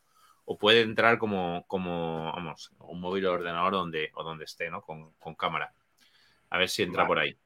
o 0.51 0.57
puede 0.57 0.81
entrar 0.81 1.17
como, 1.17 1.63
como 1.65 2.29
vamos, 2.33 2.73
un 2.79 2.99
móvil 2.99 3.25
o 3.25 3.31
ordenador 3.31 3.71
donde, 3.71 4.11
o 4.15 4.23
donde 4.23 4.43
esté, 4.43 4.69
¿no? 4.69 4.81
Con, 4.81 5.13
cámara. 5.37 5.73
A 6.49 6.57
ver 6.57 6.67
si 6.67 6.83
entra 6.83 7.07
por 7.07 7.19
ahí. 7.19 7.37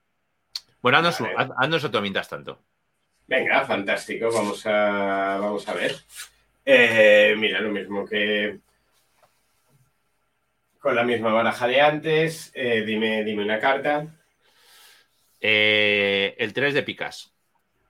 Bueno, 0.81 0.97
haznos, 0.97 1.83
otro 1.83 2.01
mientras 2.01 2.27
tanto. 2.27 2.63
Venga, 3.27 3.63
fantástico. 3.63 4.31
Vamos 4.33 4.65
a, 4.65 5.37
vamos 5.39 5.67
a 5.67 5.73
ver. 5.73 5.95
Eh, 6.65 7.35
mira, 7.37 7.61
lo 7.61 7.69
mismo 7.69 8.07
que 8.07 8.59
con 10.79 10.95
la 10.95 11.03
misma 11.03 11.31
baraja 11.31 11.67
de 11.67 11.81
antes. 11.81 12.51
Eh, 12.55 12.83
dime, 12.83 13.23
dime 13.23 13.43
una 13.43 13.59
carta. 13.59 14.07
Eh, 15.39 16.35
el 16.39 16.53
3 16.53 16.73
de 16.73 16.81
picas. 16.81 17.34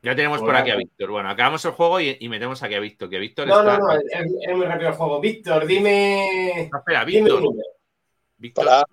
Ya 0.06 0.16
tenemos 0.16 0.40
por 0.40 0.56
aquí 0.56 0.70
a 0.70 0.76
Víctor. 0.76 1.10
Bueno, 1.10 1.32
acabamos 1.32 1.66
el 1.66 1.72
juego 1.72 2.00
y, 2.00 2.30
metemos 2.30 2.62
aquí 2.62 2.76
a 2.76 2.80
Víctor. 2.80 3.10
Que 3.10 3.18
Víctor 3.18 3.48
no, 3.48 3.64
no, 3.64 3.80
no, 3.80 3.92
es, 3.92 4.56
muy 4.56 4.68
rápido 4.68 4.90
el 4.90 4.96
juego. 4.96 5.20
Víctor, 5.20 5.66
dime. 5.66 6.70
No, 6.72 6.78
espera, 6.78 7.04
Víctor. 7.04 7.42
Víctor, 8.38 8.88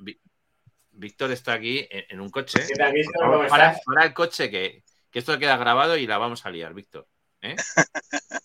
Víctor 0.93 1.31
está 1.33 1.53
aquí 1.53 1.87
en, 1.91 2.19
un 2.19 2.31
coche. 2.31 2.61
¿Qué 2.67 2.75
tal, 2.77 2.95
Víctor? 2.95 3.47
para, 3.47 3.77
el 4.05 4.15
coche, 4.15 4.51
que, 4.51 4.85
esto 5.13 5.39
queda 5.39 5.59
grabado 5.59 5.99
y 5.99 6.07
la 6.07 6.17
vamos 6.17 6.47
a 6.47 6.51
liar, 6.51 6.73
Víctor. 6.73 7.07
¿eh? 7.43 7.57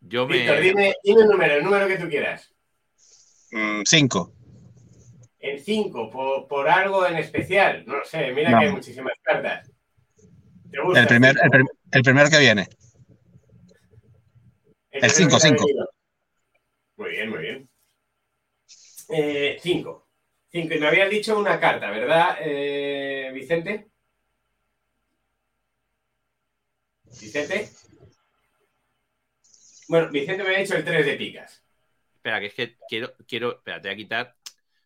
Yo 0.00 0.26
Víctor, 0.26 0.60
dime, 0.60 0.94
dime 1.02 1.22
el 1.22 1.28
número, 1.28 1.54
el 1.54 1.64
número 1.64 1.88
que 1.88 1.96
tú 1.96 2.06
quieras. 2.10 2.52
Mm, 3.52 3.80
cinco. 3.86 4.34
El 5.38 5.58
cinco, 5.60 6.10
por, 6.10 6.46
por, 6.46 6.68
algo 6.68 7.06
en 7.06 7.16
especial. 7.16 7.84
No 7.86 8.04
sé, 8.04 8.30
mira 8.32 8.50
que 8.58 8.66
hay 8.66 8.72
muchísimas 8.72 9.18
cartas. 9.22 9.72
El, 10.72 11.06
primer, 11.06 11.36
el, 11.92 12.02
primero 12.02 12.28
que 12.28 12.38
viene. 12.38 12.68
El 14.90 15.10
5, 15.10 15.38
5. 15.38 15.66
Muy 16.96 17.10
bien, 17.10 17.30
muy 17.30 17.38
bien. 17.38 17.70
5. 18.66 19.14
Eh, 19.14 19.58
cinco. 19.60 20.08
Y 20.50 20.64
me 20.64 20.86
habías 20.86 21.10
dicho 21.10 21.38
una 21.38 21.60
carta, 21.60 21.90
¿verdad, 21.90 22.38
eh, 22.40 23.30
Vicente? 23.32 23.90
Vicente. 27.04 27.68
Bueno, 29.88 30.10
Vicente 30.10 30.44
me 30.44 30.56
ha 30.56 30.58
dicho 30.58 30.74
el 30.74 30.84
3 30.84 31.06
de 31.06 31.16
picas. 31.16 31.64
Espera, 32.14 32.40
que 32.40 32.46
es 32.46 32.54
que 32.54 32.76
quiero, 32.88 33.14
quiero, 33.26 33.56
espera, 33.56 33.80
te 33.80 33.88
voy 33.88 33.94
a 33.94 33.96
quitar 33.96 34.36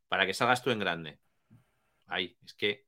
para 0.08 0.26
que 0.26 0.34
salgas 0.34 0.62
tú 0.62 0.70
en 0.70 0.78
grande. 0.78 1.18
Ahí, 2.06 2.36
es 2.44 2.54
que 2.54 2.86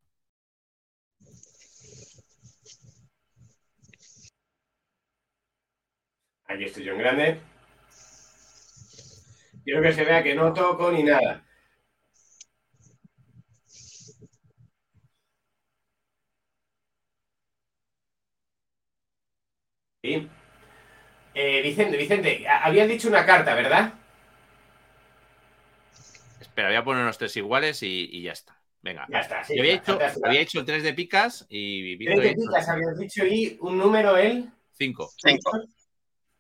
Aquí 6.55 6.65
estoy 6.65 6.85
yo 6.85 6.93
en 6.93 6.99
grande. 6.99 7.41
Quiero 9.65 9.83
que 9.83 9.93
se 9.93 10.05
vea 10.05 10.23
que 10.23 10.37
no 10.37 10.53
toco 10.53 10.93
ni 10.93 11.03
nada. 11.03 11.45
Sí. 20.01 20.29
Eh, 21.35 21.63
Vicente, 21.63 21.97
Vicente, 21.97 22.47
habías 22.47 22.87
dicho 22.87 23.09
una 23.09 23.27
carta, 23.27 23.55
¿verdad? 23.55 23.95
Espera, 26.41 26.69
voy 26.69 26.77
a 26.77 26.85
poner 26.85 27.03
unos 27.03 27.19
tres 27.19 27.37
iguales 27.37 27.83
y, 27.83 28.23
ya 28.23 28.31
está. 28.31 28.57
Venga. 28.81 29.09
Ya 29.11 29.19
está. 29.19 29.41
había, 29.41 29.75
hecho, 29.75 29.99
había 30.23 30.41
hecho 30.41 30.61
el 30.61 30.67
tres 30.67 30.85
de 30.85 30.95
picas 30.95 31.47
y. 31.49 31.97
Tres 32.05 32.23
de 32.23 32.35
picas, 32.35 32.69
habías 32.69 32.97
dicho 32.97 33.27
y 33.27 33.59
un 33.61 33.77
número, 33.77 34.17
el. 34.17 34.53
Cinco. 34.73 35.11
Cinco. 35.17 35.51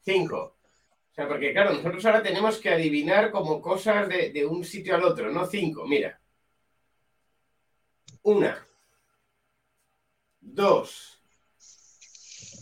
5. 0.04 0.36
O 0.36 1.14
sea, 1.14 1.28
porque 1.28 1.52
claro, 1.52 1.74
nosotros 1.74 2.04
ahora 2.06 2.22
tenemos 2.22 2.58
que 2.58 2.70
adivinar 2.70 3.30
como 3.30 3.60
cosas 3.60 4.08
de, 4.08 4.46
un 4.46 4.64
sitio 4.64 4.94
al 4.94 5.04
otro, 5.04 5.30
no 5.30 5.46
5. 5.46 5.86
Mira. 5.86 6.20
Una. 8.22 8.66
Dos. 10.40 11.22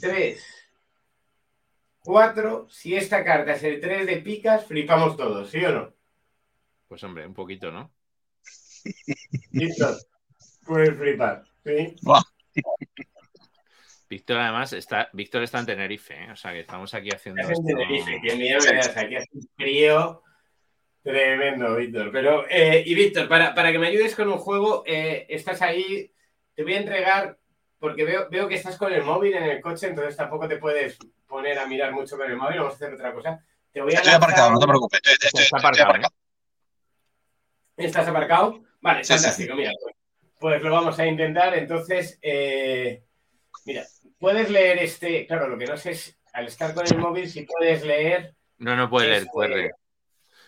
Tres. 0.01 0.45
Cuatro. 2.01 2.69
Si 2.69 2.95
esta 2.95 3.25
carta 3.25 3.55
es 3.55 3.63
el 3.63 3.81
3 3.81 4.07
de 4.07 4.17
picas, 4.19 4.67
flipamos 4.67 5.17
todos, 5.17 5.51
¿sí 5.51 5.65
o 5.65 5.73
no? 5.73 5.95
Pues 6.89 7.03
hombre, 7.05 7.27
un 7.27 7.35
poquito, 7.35 7.71
¿no? 7.71 7.91
Listo. 9.53 9.97
Puedes 10.67 10.97
flipar, 10.97 11.45
¿sí? 11.65 11.97
Víctor, 14.13 14.37
además, 14.37 14.75
está, 14.75 15.09
Víctor 15.15 15.43
está 15.43 15.61
en 15.61 15.65
Tenerife, 15.65 16.13
¿eh? 16.13 16.31
o 16.31 16.37
sea 16.37 16.53
que 16.53 16.61
estamos 16.61 16.93
aquí 16.93 17.09
haciendo. 17.09 17.41
en 17.49 17.65
Tenerife, 17.65 18.21
que 18.23 18.37
miedo 18.37 18.59
aquí 18.59 19.17
hace 19.17 19.29
un 19.33 19.49
frío. 19.57 20.23
Tremendo, 21.03 21.77
Víctor. 21.77 22.11
Pero, 22.13 22.45
eh, 22.51 22.83
y 22.85 22.95
Víctor, 22.95 23.27
para, 23.27 23.55
para, 23.55 23.73
que 23.73 23.79
me 23.79 23.87
ayudes 23.87 24.15
con 24.15 24.29
un 24.29 24.37
juego, 24.37 24.85
eh, 24.87 25.25
estás 25.31 25.63
ahí, 25.63 26.13
te 26.55 26.63
voy 26.63 26.75
a 26.75 26.81
entregar, 26.81 27.39
porque 27.79 28.05
veo, 28.05 28.29
veo 28.29 28.49
que 28.49 28.57
estás 28.57 28.77
con 28.77 28.93
el 28.93 29.03
móvil 29.03 29.33
en 29.33 29.45
el 29.45 29.63
coche, 29.63 29.87
entonces 29.87 30.15
tampoco 30.15 30.47
te 30.47 30.59
puedes 30.59 30.99
poner 31.27 31.59
a 31.59 31.67
mirar 31.67 31.93
mucho 31.93 32.19
con 32.19 32.31
el 32.31 32.37
móvil, 32.37 32.59
vamos 32.59 32.75
a 32.75 32.77
hacer 32.77 32.93
otra 32.93 33.15
cosa. 33.15 33.43
Te 33.73 33.81
voy 33.81 33.95
a 33.95 33.97
estoy 33.97 34.13
aparcado, 34.13 34.51
no 34.51 34.59
te 34.59 34.67
preocupes, 34.67 35.01
estoy, 35.07 35.47
aparcado. 35.59 36.09
¿Estás 37.79 38.07
aparcado? 38.07 38.63
Vale, 38.83 39.05
fantástico, 39.05 39.55
mira. 39.55 39.71
Pues, 39.81 39.95
pues, 40.39 40.63
lo 40.63 40.71
vamos 40.71 40.99
a 40.99 41.07
intentar, 41.07 41.55
entonces, 41.57 42.19
eh, 42.21 43.05
mira, 43.65 43.87
puedes 44.23 44.51
leer 44.51 44.79
este, 44.79 45.27
claro, 45.27 45.49
lo 45.49 45.59
que 45.59 45.67
no 45.67 45.77
sé 45.77 45.91
es, 45.91 46.17
al 46.33 46.47
estar 46.47 46.73
con 46.75 46.87
el 46.87 46.97
móvil, 46.97 47.29
si 47.29 47.43
puedes 47.43 47.85
leer... 47.85 48.37
No, 48.59 48.77
no 48.77 48.89
puede 48.89 49.09
leer, 49.09 49.27
puede 49.33 49.65
este, 49.67 49.75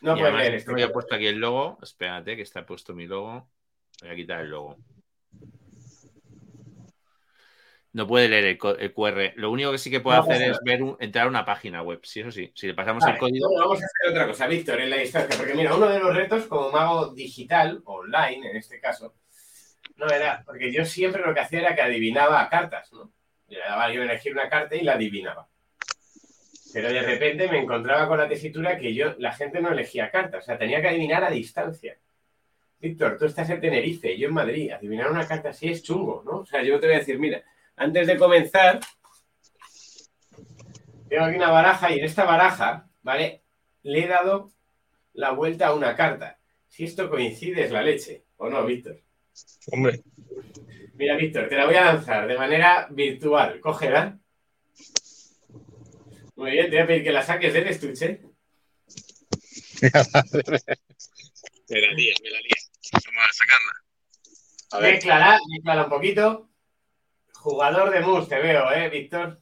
No 0.00 0.16
puede 0.16 0.32
leer. 0.32 0.54
Este 0.54 0.70
voy 0.70 0.82
a 0.82 0.92
puesto 0.92 1.16
aquí 1.16 1.26
el 1.26 1.38
logo, 1.38 1.76
espérate 1.82 2.36
que 2.36 2.42
está 2.42 2.64
puesto 2.64 2.94
mi 2.94 3.08
logo. 3.08 3.50
Voy 4.00 4.10
a 4.10 4.14
quitar 4.14 4.42
el 4.42 4.50
logo. 4.50 4.76
No 7.94 8.06
puede 8.06 8.28
leer 8.28 8.44
el, 8.44 8.58
QR. 8.58 9.32
Lo 9.34 9.50
único 9.50 9.72
que 9.72 9.78
sí 9.78 9.90
que 9.90 10.00
puede 10.00 10.18
hacer 10.18 10.50
es 10.50 10.58
ver 10.64 10.80
entrar 11.00 11.26
a 11.26 11.28
una 11.28 11.44
página 11.44 11.82
web. 11.82 11.98
Sí, 12.04 12.20
eso 12.20 12.30
sí. 12.30 12.52
Si 12.54 12.68
le 12.68 12.74
pasamos 12.74 13.04
el 13.06 13.18
código. 13.18 13.48
vamos 13.58 13.82
a 13.82 13.86
hacer 13.86 14.10
otra 14.10 14.28
cosa, 14.28 14.46
Víctor, 14.46 14.80
en 14.80 14.90
la 14.90 14.96
distancia. 14.98 15.36
Porque 15.36 15.54
mira, 15.54 15.74
uno 15.74 15.88
de 15.88 15.98
los 15.98 16.14
retos 16.14 16.46
como 16.46 16.70
mago 16.70 17.12
digital, 17.12 17.82
online 17.86 18.50
en 18.50 18.56
este 18.56 18.80
caso, 18.80 19.16
no 19.96 20.08
era. 20.08 20.44
Porque 20.46 20.72
yo 20.72 20.84
siempre 20.84 21.22
lo 21.26 21.34
que 21.34 21.40
hacía 21.40 21.58
era 21.58 21.74
que 21.74 21.82
adivinaba 21.82 22.48
cartas, 22.48 22.92
¿no? 22.92 23.12
Le 23.48 23.58
daba 23.58 23.92
yo 23.92 24.02
elegir 24.02 24.32
una 24.32 24.48
carta 24.48 24.76
y 24.76 24.82
la 24.82 24.94
adivinaba. 24.94 25.48
Pero 26.72 26.88
de 26.88 27.02
repente 27.02 27.48
me 27.48 27.60
encontraba 27.60 28.08
con 28.08 28.18
la 28.18 28.28
tesitura 28.28 28.78
que 28.78 28.94
yo, 28.94 29.14
la 29.18 29.32
gente 29.32 29.60
no 29.60 29.70
elegía 29.70 30.10
cartas. 30.10 30.42
O 30.42 30.46
sea, 30.46 30.58
tenía 30.58 30.80
que 30.80 30.88
adivinar 30.88 31.22
a 31.22 31.30
distancia. 31.30 31.96
Víctor, 32.80 33.16
tú 33.18 33.26
estás 33.26 33.48
en 33.50 33.60
Tenerife, 33.60 34.18
yo 34.18 34.28
en 34.28 34.34
Madrid. 34.34 34.72
Adivinar 34.72 35.10
una 35.10 35.26
carta 35.26 35.50
así 35.50 35.68
es 35.68 35.82
chungo, 35.82 36.22
¿no? 36.26 36.38
O 36.38 36.46
sea, 36.46 36.62
yo 36.62 36.78
te 36.80 36.86
voy 36.86 36.96
a 36.96 36.98
decir, 36.98 37.18
mira 37.18 37.42
antes 37.76 38.06
de 38.06 38.16
comenzar, 38.16 38.80
tengo 41.08 41.24
aquí 41.24 41.36
una 41.36 41.50
baraja 41.50 41.90
y 41.90 41.98
en 41.98 42.04
esta 42.04 42.24
baraja, 42.24 42.88
¿vale? 43.02 43.42
Le 43.82 44.04
he 44.04 44.08
dado 44.08 44.52
la 45.12 45.32
vuelta 45.32 45.68
a 45.68 45.74
una 45.74 45.96
carta. 45.96 46.38
Si 46.68 46.84
esto 46.84 47.10
coincide 47.10 47.64
es 47.64 47.70
la 47.70 47.82
leche, 47.82 48.24
¿o 48.36 48.48
no, 48.48 48.64
Víctor? 48.64 49.00
Hombre. 49.72 50.02
Mira, 50.96 51.16
Víctor, 51.16 51.48
te 51.48 51.56
la 51.56 51.66
voy 51.66 51.74
a 51.74 51.84
lanzar 51.84 52.26
de 52.28 52.38
manera 52.38 52.86
virtual. 52.90 53.60
Cógela. 53.60 54.18
Muy 56.36 56.52
bien, 56.52 56.70
te 56.70 56.76
voy 56.76 56.78
a 56.78 56.86
pedir 56.86 57.04
que 57.04 57.12
la 57.12 57.22
saques 57.22 57.52
del 57.52 57.68
estuche. 57.68 58.20
me 61.68 61.80
la 61.80 61.92
lía, 61.92 62.14
me 62.22 62.30
la 62.30 62.40
lía. 62.40 62.56
Vamos 62.92 63.24
a 63.28 63.32
sacarla. 63.32 63.72
A 64.70 64.78
ver. 64.78 64.94
Méclala, 64.94 65.38
méclala 65.48 65.84
un 65.84 65.90
poquito. 65.90 66.50
Jugador 67.34 67.90
de 67.90 68.00
mus, 68.00 68.28
te 68.28 68.38
veo, 68.38 68.72
¿eh, 68.72 68.88
Víctor? 68.88 69.40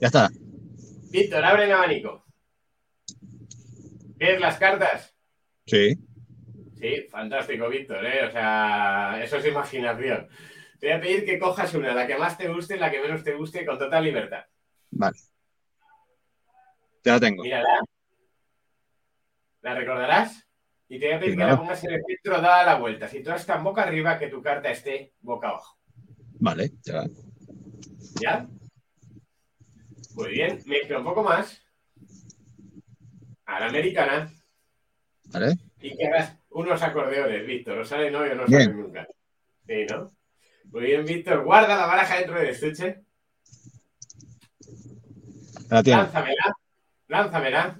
Ya 0.00 0.06
está. 0.08 0.30
Víctor, 1.10 1.44
abre 1.44 1.64
el 1.64 1.72
abanico. 1.72 2.24
¿Ves 4.16 4.40
las 4.40 4.58
cartas? 4.58 5.14
Sí. 5.66 5.96
Sí, 6.78 7.06
fantástico, 7.10 7.68
Víctor, 7.68 8.04
¿eh? 8.04 8.26
O 8.26 8.30
sea, 8.30 9.18
eso 9.22 9.36
es 9.36 9.46
imaginación. 9.46 10.28
Te 10.78 10.88
voy 10.88 10.96
a 10.96 11.00
pedir 11.00 11.24
que 11.24 11.38
cojas 11.38 11.72
una, 11.74 11.94
la 11.94 12.06
que 12.06 12.18
más 12.18 12.36
te 12.36 12.48
guste, 12.48 12.76
la 12.76 12.90
que 12.90 13.00
menos 13.00 13.24
te 13.24 13.34
guste, 13.34 13.64
con 13.64 13.78
total 13.78 14.04
libertad. 14.04 14.44
Vale. 14.90 15.16
Ya 17.02 17.12
la 17.14 17.20
tengo. 17.20 17.42
Mírala. 17.42 17.80
¿La 19.62 19.74
recordarás? 19.74 20.46
Y 20.88 21.00
te 21.00 21.06
voy 21.06 21.14
a 21.14 21.20
pedir 21.20 21.36
que 21.36 21.44
la 21.44 21.56
pongas 21.56 21.82
en 21.84 21.94
el 21.94 22.02
centro, 22.06 22.40
dada 22.40 22.64
la 22.64 22.74
vuelta. 22.76 23.08
Si 23.08 23.22
todas 23.22 23.40
están 23.40 23.64
boca 23.64 23.82
arriba, 23.82 24.18
que 24.18 24.28
tu 24.28 24.42
carta 24.42 24.70
esté 24.70 25.14
boca 25.20 25.48
abajo. 25.48 25.78
Vale, 26.38 26.70
ya. 26.82 27.04
¿Ya? 28.20 28.46
Muy 30.14 30.30
bien, 30.30 30.62
mezcla 30.66 30.98
un 30.98 31.04
poco 31.04 31.22
más. 31.22 31.62
A 33.46 33.60
la 33.60 33.66
americana. 33.66 34.30
Vale. 35.24 35.56
Y 35.80 35.96
que 35.96 36.06
hagas 36.06 36.36
unos 36.56 36.82
acordeones, 36.82 37.46
Víctor. 37.46 37.76
¿No 37.76 37.84
sale 37.84 38.10
no? 38.10 38.26
Yo 38.26 38.34
no 38.34 38.46
sale 38.46 38.68
nunca. 38.68 39.06
Sí, 39.66 39.84
¿no? 39.90 40.12
Muy 40.64 40.82
bien, 40.84 41.04
Víctor. 41.04 41.44
Guarda 41.44 41.76
la 41.76 41.86
baraja 41.86 42.16
dentro 42.16 42.38
del 42.38 42.48
estuche. 42.48 43.02
lánzamela. 45.68 46.56
Lánzamela. 47.08 47.78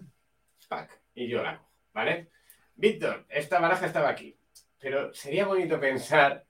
Y 1.14 1.26
yo 1.26 1.42
la 1.42 1.52
hago. 1.52 1.66
¿Vale? 1.94 2.28
Víctor, 2.74 3.24
esta 3.30 3.58
baraja 3.60 3.86
estaba 3.86 4.10
aquí. 4.10 4.36
Pero 4.78 5.14
sería 5.14 5.46
bonito 5.46 5.80
pensar 5.80 6.44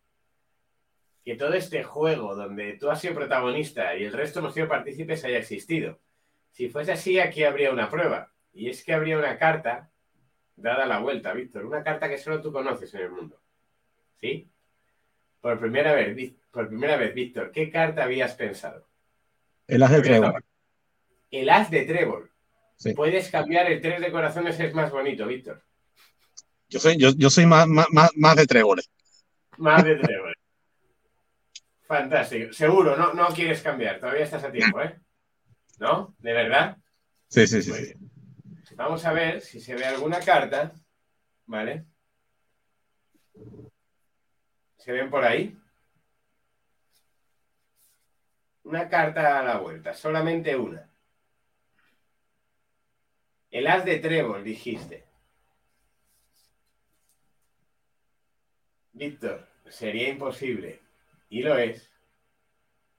que 1.25 1.37
todo 1.37 1.55
este 1.55 1.85
juego 1.85 2.35
donde 2.35 2.73
tú 2.73 2.91
has 2.91 3.01
sido 3.01 3.15
protagonista 3.15 3.95
y 3.95 4.05
el 4.05 4.13
resto 4.13 4.41
hemos 4.41 4.53
sido 4.53 4.67
partícipes 4.67 5.25
haya 5.25 5.39
existido. 5.39 6.01
Si 6.51 6.69
fuese 6.69 6.93
así, 6.93 7.21
aquí 7.21 7.45
habría 7.45 7.71
una 7.71 7.89
prueba. 7.89 8.33
Y 8.53 8.69
es 8.69 8.83
que 8.83 8.95
habría 8.95 9.17
una 9.17 9.39
carta 9.39 9.91
dada 10.57 10.87
la 10.87 10.99
vuelta, 10.99 11.33
Víctor. 11.33 11.65
Una 11.65 11.83
carta 11.83 12.09
que 12.09 12.19
solo 12.19 12.41
tú 12.41 12.53
conoces 12.53 12.93
en 12.95 13.03
el 13.03 13.11
mundo. 13.11 13.41
¿Sí? 14.21 14.51
Por 15.41 15.61
primera 15.61 15.95
vez, 15.95 16.35
por 16.51 16.69
primera 16.69 16.97
vez, 16.97 17.15
Víctor, 17.15 17.53
¿qué 17.53 17.71
carta 17.71 18.05
habías 18.05 18.35
pensado? 18.35 18.89
El 19.67 19.83
as 19.83 19.93
de 19.93 20.03
trébol. 20.03 20.45
El 21.31 21.51
as 21.51 21.71
de 21.71 21.83
trébol. 21.83 22.31
Puedes 22.95 23.31
cambiar 23.31 23.71
el 23.71 23.81
tres 23.81 24.01
de 24.01 24.11
corazones, 24.11 24.59
es 24.59 24.75
más 24.75 24.91
bonito, 24.91 25.27
Víctor. 25.27 25.63
Yo 26.69 26.81
soy, 26.81 26.97
yo, 26.97 27.31
soy 27.31 27.47
más, 27.47 27.67
más, 27.69 28.11
más 28.17 28.37
de 28.37 28.47
tréboles. 28.47 28.91
Más 29.59 29.85
de 29.85 29.97
tréboles. 29.97 30.37
Fantástico. 31.87 32.53
Seguro, 32.53 32.97
no, 32.97 33.15
no 33.15 33.29
quieres 33.29 33.63
cambiar. 33.63 34.01
Todavía 34.01 34.25
estás 34.25 34.43
a 34.43 34.51
tiempo, 34.51 34.83
¿eh? 34.83 34.99
¿No? 35.79 36.17
¿De 36.19 36.33
verdad? 36.33 36.77
Sí, 37.29 37.47
sí, 37.47 37.63
sí. 37.63 37.95
Vamos 38.77 39.07
a 39.07 39.13
ver 39.15 39.41
si 39.41 39.59
se 39.59 39.75
ve 39.75 39.87
alguna 39.87 40.21
carta. 40.21 40.71
¿Vale? 41.47 41.87
¿Se 44.77 44.93
ven 44.93 45.09
por 45.09 45.25
ahí? 45.25 45.59
Una 48.65 48.87
carta 48.91 49.39
a 49.39 49.43
la 49.43 49.59
vuelta, 49.59 49.95
solamente 49.95 50.55
una. 50.57 50.91
El 53.51 53.67
as 53.67 53.85
de 53.87 53.99
trébol, 53.99 54.45
dijiste. 54.45 55.07
Víctor, 58.93 59.49
sería 59.71 60.11
imposible. 60.11 60.83
Y 61.31 61.41
lo 61.41 61.57
es. 61.57 61.91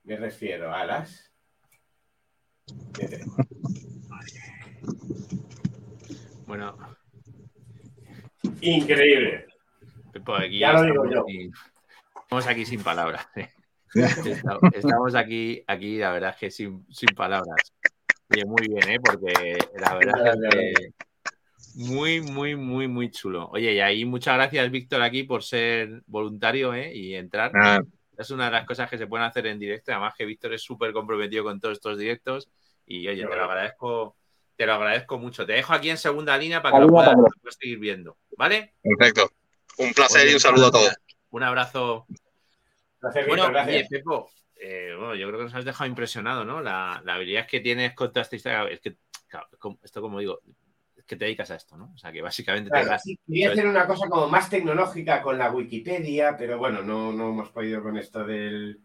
Me 0.04 0.18
refiero 0.18 0.74
a 0.74 0.86
las 0.86 1.32
Bueno. 6.48 6.78
Increíble. 8.62 9.48
ya 10.50 10.74
lo 10.74 10.84
digo 10.84 11.06
yo. 11.12 11.26
Estamos 12.22 12.48
aquí 12.48 12.66
sin 12.66 12.82
palabras. 12.82 13.28
¿eh? 13.36 13.50
Estamos 14.74 15.14
aquí, 15.16 15.64
aquí, 15.68 15.98
la 15.98 16.12
verdad 16.12 16.32
es 16.32 16.38
que 16.38 16.52
sin, 16.52 16.86
sin 16.90 17.10
palabras. 17.16 17.74
muy 18.46 18.68
bien, 18.68 18.90
¿eh? 18.90 19.00
porque 19.04 19.58
la 19.78 19.96
verdad 19.96 20.34
es 20.34 20.56
que 20.56 20.74
muy, 21.76 22.22
muy, 22.22 22.56
muy, 22.56 22.88
muy 22.88 23.12
chulo. 23.12 23.50
Oye, 23.52 23.74
y 23.74 23.80
ahí 23.82 24.06
muchas 24.06 24.36
gracias, 24.36 24.72
Víctor, 24.72 25.02
aquí 25.02 25.24
por 25.24 25.44
ser 25.44 26.02
voluntario 26.08 26.74
¿eh? 26.74 26.96
y 26.96 27.14
entrar. 27.14 27.52
Ah, 27.54 27.82
es 28.18 28.32
una 28.32 28.46
de 28.46 28.52
las 28.52 28.66
cosas 28.66 28.90
que 28.90 28.98
se 28.98 29.08
pueden 29.08 29.26
hacer 29.26 29.48
en 29.48 29.60
directo. 29.60 29.92
Además 29.92 30.14
que 30.18 30.26
Víctor 30.26 30.54
es 30.54 30.62
súper 30.64 30.94
comprometido 30.94 31.44
con 31.44 31.60
todos 31.60 31.74
estos 31.74 31.98
directos. 31.98 32.50
Y 32.86 33.08
oye, 33.08 33.26
te 33.28 33.36
lo 33.36 33.44
agradezco, 33.44 34.16
te 34.58 34.66
lo 34.66 34.74
agradezco 34.74 35.20
mucho. 35.20 35.46
Te 35.46 35.54
dejo 35.54 35.74
aquí 35.74 35.90
en 35.90 35.98
segunda 35.98 36.38
línea 36.38 36.62
para 36.62 36.78
que 36.78 36.86
lo 36.86 36.90
puedas, 36.90 37.16
seguir 37.60 37.80
viendo. 37.80 38.18
¿Vale? 38.36 38.74
Perfecto. 38.82 39.30
Un 39.78 39.94
placer 39.94 40.28
y 40.28 40.34
un 40.34 40.40
saludo 40.40 40.68
a 40.68 40.72
todos. 40.72 40.94
Un 41.30 41.44
abrazo. 41.44 42.08
bueno, 43.28 43.46
oye, 43.46 43.86
Pepo, 43.90 44.32
eh, 44.56 44.96
bueno, 44.98 45.16
yo 45.16 45.28
creo 45.28 45.40
que 45.40 45.46
nos 45.46 45.56
has 45.56 45.66
dejado 45.66 45.88
impresionado, 45.88 46.44
¿no? 46.44 46.62
La, 46.62 47.02
la 47.06 47.14
habilidad 47.14 47.46
que 47.46 47.60
tienes 47.60 47.94
con 47.94 48.10
toda 48.10 48.24
esta 48.24 48.36
historia. 48.36 48.64
Es 48.64 48.82
que, 48.82 48.98
claro, 49.28 49.48
esto 49.84 50.02
como 50.02 50.20
digo, 50.20 50.42
que 51.06 51.16
te 51.16 51.26
dedicas 51.26 51.52
a 51.52 51.56
esto, 51.56 51.78
¿no? 51.78 51.92
O 51.94 51.98
sea, 51.98 52.12
que 52.12 52.24
básicamente 52.24 52.72
te 52.72 52.84
das... 52.84 53.04
quería 53.28 53.52
hacer 53.52 53.68
una 53.68 53.86
cosa 53.86 54.10
como 54.10 54.28
más 54.28 54.50
tecnológica 54.50 55.22
con 55.22 55.38
la 55.38 55.52
Wikipedia, 55.52 56.36
pero 56.36 56.58
bueno, 56.58 56.82
no, 56.82 57.14
no 57.14 57.30
hemos 57.30 57.50
podido 57.50 57.84
con 57.84 57.98
esto 57.98 58.26
del 58.26 58.82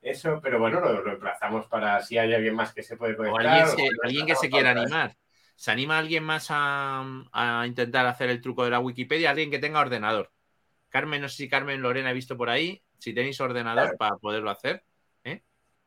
eso, 0.00 0.40
pero 0.40 0.60
bueno, 0.60 0.80
lo, 0.80 1.12
emplazamos 1.12 1.66
para 1.66 2.00
si 2.00 2.16
hay 2.16 2.32
alguien 2.32 2.54
más 2.54 2.72
que 2.72 2.82
se 2.82 2.96
puede 2.96 3.16
conectar. 3.16 3.44
O 3.44 4.04
alguien, 4.04 4.26
que 4.26 4.36
se 4.36 4.48
quiera 4.48 4.70
animar. 4.70 5.16
¿Se 5.56 5.70
anima 5.70 5.98
alguien 5.98 6.22
más 6.22 6.48
a, 6.50 7.04
a, 7.32 7.66
intentar 7.66 8.06
hacer 8.06 8.28
el 8.28 8.40
truco 8.40 8.64
de 8.64 8.70
la 8.70 8.78
Wikipedia? 8.78 9.30
Alguien 9.30 9.50
que 9.50 9.58
tenga 9.58 9.80
ordenador. 9.80 10.30
Carmen, 10.90 11.22
no 11.22 11.28
sé 11.28 11.36
si 11.36 11.48
Carmen 11.48 11.82
Lorena 11.82 12.10
ha 12.10 12.12
visto 12.12 12.36
por 12.36 12.50
ahí. 12.50 12.82
Si 12.98 13.12
tenéis 13.12 13.40
ordenador 13.40 13.96
para 13.96 14.16
poderlo 14.16 14.50
hacer. 14.50 14.84
¿eh? 15.24 15.42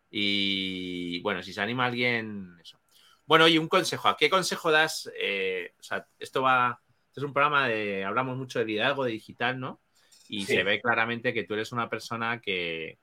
Y 0.09 1.21
bueno, 1.21 1.43
si 1.43 1.53
se 1.53 1.61
anima 1.61 1.85
alguien, 1.85 2.57
eso. 2.61 2.81
Bueno, 3.25 3.47
y 3.47 3.59
un 3.59 3.67
consejo. 3.67 4.07
¿A 4.07 4.17
qué 4.17 4.29
consejo 4.29 4.71
das? 4.71 5.09
Eh, 5.19 5.73
o 5.79 5.83
sea, 5.83 6.07
esto 6.17 6.41
va 6.41 6.81
Este 7.07 7.19
es 7.19 7.23
un 7.23 7.33
programa 7.33 7.67
de, 7.67 8.03
hablamos 8.03 8.37
mucho 8.37 8.57
de 8.57 8.65
liderazgo 8.65 9.03
de 9.03 9.11
digital, 9.11 9.59
¿no? 9.59 9.81
Y 10.27 10.45
se 10.45 10.63
ve 10.63 10.79
claramente 10.81 11.33
que 11.33 11.43
tú 11.43 11.55
eres 11.55 11.71
una 11.71 11.89
persona 11.89 12.39
que, 12.39 12.99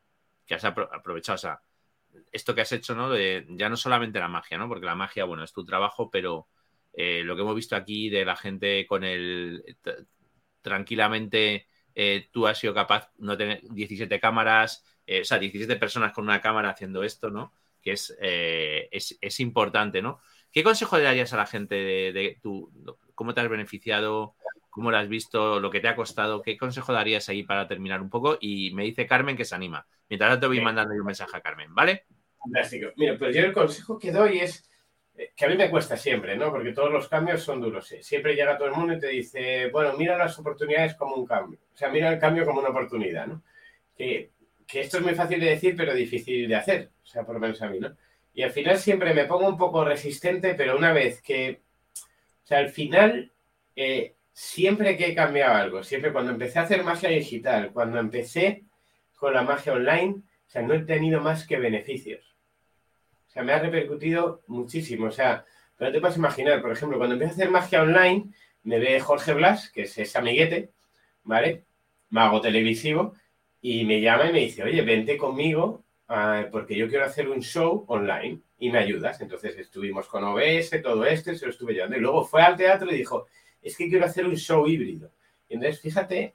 que 0.46 0.54
has 0.54 0.64
aprovechado, 0.64 1.34
o 1.34 1.38
sea, 1.38 1.60
esto 2.32 2.54
que 2.54 2.60
has 2.60 2.72
hecho, 2.72 2.94
¿no? 2.94 3.10
De, 3.10 3.46
ya 3.50 3.68
no 3.68 3.76
solamente 3.76 4.20
la 4.20 4.28
magia, 4.28 4.58
¿no? 4.58 4.68
Porque 4.68 4.86
la 4.86 4.94
magia, 4.94 5.24
bueno, 5.24 5.42
es 5.42 5.52
tu 5.52 5.64
trabajo, 5.64 6.10
pero 6.10 6.48
eh, 6.96 7.22
lo 7.22 7.36
que 7.36 7.42
hemos 7.42 7.54
visto 7.54 7.76
aquí 7.76 8.08
de 8.08 8.24
la 8.24 8.36
gente 8.36 8.86
con 8.86 9.04
el 9.04 9.76
tranquilamente, 10.62 11.66
eh, 11.94 12.28
tú 12.32 12.46
has 12.46 12.58
sido 12.58 12.72
capaz 12.72 13.12
no 13.18 13.36
tener 13.36 13.60
17 13.70 14.18
cámaras, 14.18 14.82
eh, 15.06 15.20
o 15.20 15.24
sea, 15.24 15.38
17 15.38 15.76
personas 15.76 16.12
con 16.12 16.24
una 16.24 16.40
cámara 16.40 16.70
haciendo 16.70 17.02
esto, 17.02 17.30
¿no? 17.30 17.52
Que 17.82 17.92
es, 17.92 18.16
es, 18.20 19.40
importante, 19.40 20.02
¿no? 20.02 20.20
¿Qué 20.50 20.64
consejo 20.64 20.96
le 20.96 21.04
darías 21.04 21.32
a 21.34 21.36
la 21.36 21.46
gente 21.46 21.74
de, 21.74 22.12
de 22.12 22.38
tu, 22.42 22.72
cómo 23.14 23.34
te 23.34 23.42
has 23.42 23.48
beneficiado? 23.48 24.34
¿Cómo 24.70 24.90
lo 24.90 24.96
has 24.96 25.08
visto? 25.08 25.60
¿Lo 25.60 25.70
que 25.70 25.80
te 25.80 25.88
ha 25.88 25.94
costado? 25.94 26.42
¿Qué 26.42 26.56
consejo 26.56 26.92
darías 26.92 27.28
ahí 27.28 27.42
para 27.42 27.68
terminar 27.68 28.00
un 28.00 28.10
poco? 28.10 28.38
Y 28.40 28.72
me 28.72 28.84
dice 28.84 29.06
Carmen 29.06 29.36
que 29.36 29.44
se 29.44 29.54
anima. 29.54 29.86
Mientras 30.08 30.32
tanto 30.32 30.48
voy 30.48 30.60
mandando 30.60 30.94
un 30.94 31.04
mensaje 31.04 31.36
a 31.36 31.40
Carmen, 31.40 31.74
¿vale? 31.74 32.06
Fantástico. 32.38 32.88
Mira, 32.96 33.16
pues 33.18 33.36
yo 33.36 33.42
el 33.42 33.52
consejo 33.52 33.98
que 33.98 34.10
doy 34.10 34.38
es 34.38 34.68
que 35.34 35.44
a 35.44 35.48
mí 35.48 35.56
me 35.56 35.70
cuesta 35.70 35.96
siempre, 35.96 36.36
¿no? 36.36 36.50
Porque 36.50 36.72
todos 36.72 36.92
los 36.92 37.08
cambios 37.08 37.42
son 37.42 37.60
duros. 37.60 37.86
Siempre 38.00 38.34
llega 38.34 38.58
todo 38.58 38.68
el 38.68 38.74
mundo 38.74 38.94
y 38.94 39.00
te 39.00 39.08
dice, 39.08 39.68
bueno, 39.70 39.94
mira 39.96 40.16
las 40.16 40.38
oportunidades 40.38 40.94
como 40.94 41.16
un 41.16 41.26
cambio. 41.26 41.58
O 41.74 41.76
sea, 41.76 41.88
mira 41.88 42.12
el 42.12 42.18
cambio 42.18 42.44
como 42.44 42.60
una 42.60 42.70
oportunidad, 42.70 43.26
¿no? 43.26 43.42
Que, 43.96 44.30
que 44.66 44.80
esto 44.80 44.98
es 44.98 45.04
muy 45.04 45.14
fácil 45.14 45.40
de 45.40 45.50
decir, 45.50 45.74
pero 45.76 45.94
difícil 45.94 46.48
de 46.48 46.56
hacer. 46.56 46.90
O 47.02 47.06
sea, 47.06 47.24
por 47.24 47.34
lo 47.34 47.40
menos 47.40 47.60
a 47.62 47.68
mí, 47.68 47.78
¿no? 47.80 47.96
Y 48.34 48.42
al 48.42 48.50
final 48.50 48.76
siempre 48.76 49.14
me 49.14 49.24
pongo 49.24 49.48
un 49.48 49.56
poco 49.56 49.84
resistente, 49.84 50.54
pero 50.54 50.76
una 50.76 50.92
vez 50.92 51.22
que, 51.22 51.62
o 52.44 52.46
sea, 52.46 52.58
al 52.58 52.68
final, 52.68 53.32
eh, 53.74 54.14
siempre 54.32 54.98
que 54.98 55.06
he 55.06 55.14
cambiado 55.14 55.54
algo, 55.54 55.82
siempre 55.82 56.12
cuando 56.12 56.32
empecé 56.32 56.58
a 56.58 56.62
hacer 56.62 56.84
magia 56.84 57.08
digital, 57.08 57.72
cuando 57.72 57.98
empecé 57.98 58.64
con 59.16 59.32
la 59.32 59.40
magia 59.40 59.72
online, 59.72 60.16
o 60.46 60.50
sea, 60.50 60.60
no 60.60 60.74
he 60.74 60.80
tenido 60.80 61.22
más 61.22 61.46
que 61.46 61.56
beneficios. 61.56 62.35
Sea, 63.36 63.44
me 63.44 63.52
ha 63.52 63.58
repercutido 63.58 64.40
muchísimo. 64.46 65.08
O 65.08 65.10
sea, 65.10 65.44
pero 65.76 65.92
te 65.92 66.00
puedes 66.00 66.16
imaginar, 66.16 66.62
por 66.62 66.72
ejemplo, 66.72 66.96
cuando 66.96 67.16
empecé 67.16 67.32
a 67.32 67.34
hacer 67.34 67.50
magia 67.50 67.82
online, 67.82 68.30
me 68.62 68.78
ve 68.78 68.98
Jorge 68.98 69.34
Blas, 69.34 69.70
que 69.70 69.82
es 69.82 69.98
ese 69.98 70.16
amiguete, 70.16 70.70
¿vale? 71.22 71.64
Mago 72.08 72.40
televisivo, 72.40 73.12
y 73.60 73.84
me 73.84 74.00
llama 74.00 74.30
y 74.30 74.32
me 74.32 74.40
dice, 74.40 74.62
oye, 74.62 74.80
vente 74.80 75.18
conmigo 75.18 75.84
ah, 76.08 76.46
porque 76.50 76.76
yo 76.76 76.88
quiero 76.88 77.04
hacer 77.04 77.28
un 77.28 77.42
show 77.42 77.84
online 77.88 78.40
y 78.58 78.70
me 78.70 78.78
ayudas. 78.78 79.20
Entonces 79.20 79.58
estuvimos 79.58 80.06
con 80.06 80.24
OBS, 80.24 80.82
todo 80.82 81.04
esto, 81.04 81.34
se 81.34 81.44
lo 81.44 81.50
estuve 81.50 81.74
llevando. 81.74 81.98
Y 81.98 82.00
luego 82.00 82.24
fue 82.24 82.40
al 82.40 82.56
teatro 82.56 82.90
y 82.90 82.96
dijo, 82.96 83.26
es 83.60 83.76
que 83.76 83.90
quiero 83.90 84.06
hacer 84.06 84.24
un 84.24 84.36
show 84.36 84.66
híbrido. 84.66 85.10
Y 85.46 85.54
entonces, 85.56 85.82
fíjate, 85.82 86.34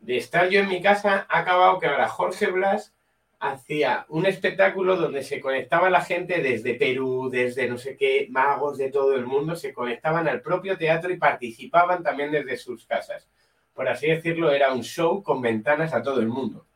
de 0.00 0.16
estar 0.16 0.48
yo 0.48 0.58
en 0.58 0.68
mi 0.68 0.82
casa, 0.82 1.28
ha 1.28 1.38
acabado 1.38 1.78
que 1.78 1.86
ahora 1.86 2.08
Jorge 2.08 2.46
Blas 2.48 2.92
hacía 3.40 4.04
un 4.10 4.26
espectáculo 4.26 4.96
donde 4.96 5.22
se 5.22 5.40
conectaba 5.40 5.88
la 5.88 6.02
gente 6.02 6.42
desde 6.42 6.74
Perú, 6.74 7.30
desde 7.32 7.68
no 7.68 7.78
sé 7.78 7.96
qué, 7.96 8.28
magos 8.30 8.76
de 8.76 8.90
todo 8.90 9.16
el 9.16 9.24
mundo, 9.24 9.56
se 9.56 9.72
conectaban 9.72 10.28
al 10.28 10.42
propio 10.42 10.76
teatro 10.76 11.10
y 11.10 11.16
participaban 11.16 12.02
también 12.02 12.30
desde 12.30 12.58
sus 12.58 12.84
casas. 12.84 13.26
Por 13.72 13.88
así 13.88 14.08
decirlo, 14.08 14.50
era 14.50 14.72
un 14.72 14.82
show 14.82 15.22
con 15.22 15.40
ventanas 15.40 15.94
a 15.94 16.02
todo 16.02 16.20
el 16.20 16.28
mundo, 16.28 16.66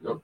¿no? 0.00 0.22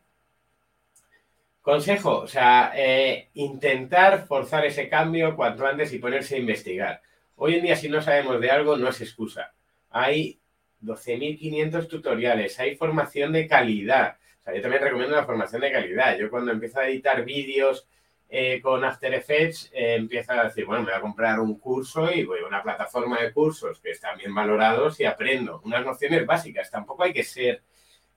Consejo, 1.61 2.21
o 2.21 2.27
sea, 2.27 2.73
eh, 2.75 3.29
intentar 3.35 4.27
forzar 4.27 4.65
ese 4.65 4.89
cambio 4.89 5.37
cuanto 5.37 5.67
antes 5.67 5.93
y 5.93 5.99
ponerse 5.99 6.37
a 6.37 6.39
investigar. 6.39 7.03
Hoy 7.37 7.57
en 7.57 7.63
día, 7.63 7.77
si 7.77 7.91
no 7.91 8.01
sabemos 8.01 8.41
de 8.41 8.51
algo, 8.51 8.79
no 8.79 8.89
es 8.89 9.03
excusa. 9.03 9.53
Hay 9.91 10.41
12.500 10.83 11.89
tutoriales, 11.89 12.59
hay 12.59 12.77
formación 12.77 13.33
de 13.33 13.47
calidad. 13.47 14.17
O 14.41 14.45
sea, 14.45 14.55
yo 14.55 14.63
también 14.63 14.83
recomiendo 14.83 15.17
la 15.17 15.25
formación 15.25 15.61
de 15.61 15.73
calidad. 15.73 16.17
Yo 16.17 16.31
cuando 16.31 16.53
empiezo 16.53 16.81
a 16.81 16.89
editar 16.89 17.25
vídeos 17.25 17.87
eh, 18.29 18.61
con 18.61 18.85
After 18.85 19.13
Effects, 19.13 19.71
eh, 19.73 19.97
empiezo 19.97 20.33
a 20.33 20.45
decir, 20.45 20.65
bueno, 20.65 20.83
me 20.83 20.91
voy 20.91 20.99
a 20.99 21.03
comprar 21.03 21.41
un 21.41 21.59
curso 21.59 22.11
y 22.13 22.25
voy 22.25 22.41
a 22.41 22.47
una 22.47 22.63
plataforma 22.63 23.21
de 23.21 23.33
cursos 23.33 23.81
que 23.81 23.91
están 23.91 24.17
bien 24.19 24.35
valorados 24.35 25.01
y 25.01 25.05
aprendo 25.05 25.61
unas 25.65 25.85
nociones 25.85 26.25
básicas. 26.25 26.71
Tampoco 26.71 27.03
hay 27.03 27.13
que 27.13 27.25
ser 27.25 27.63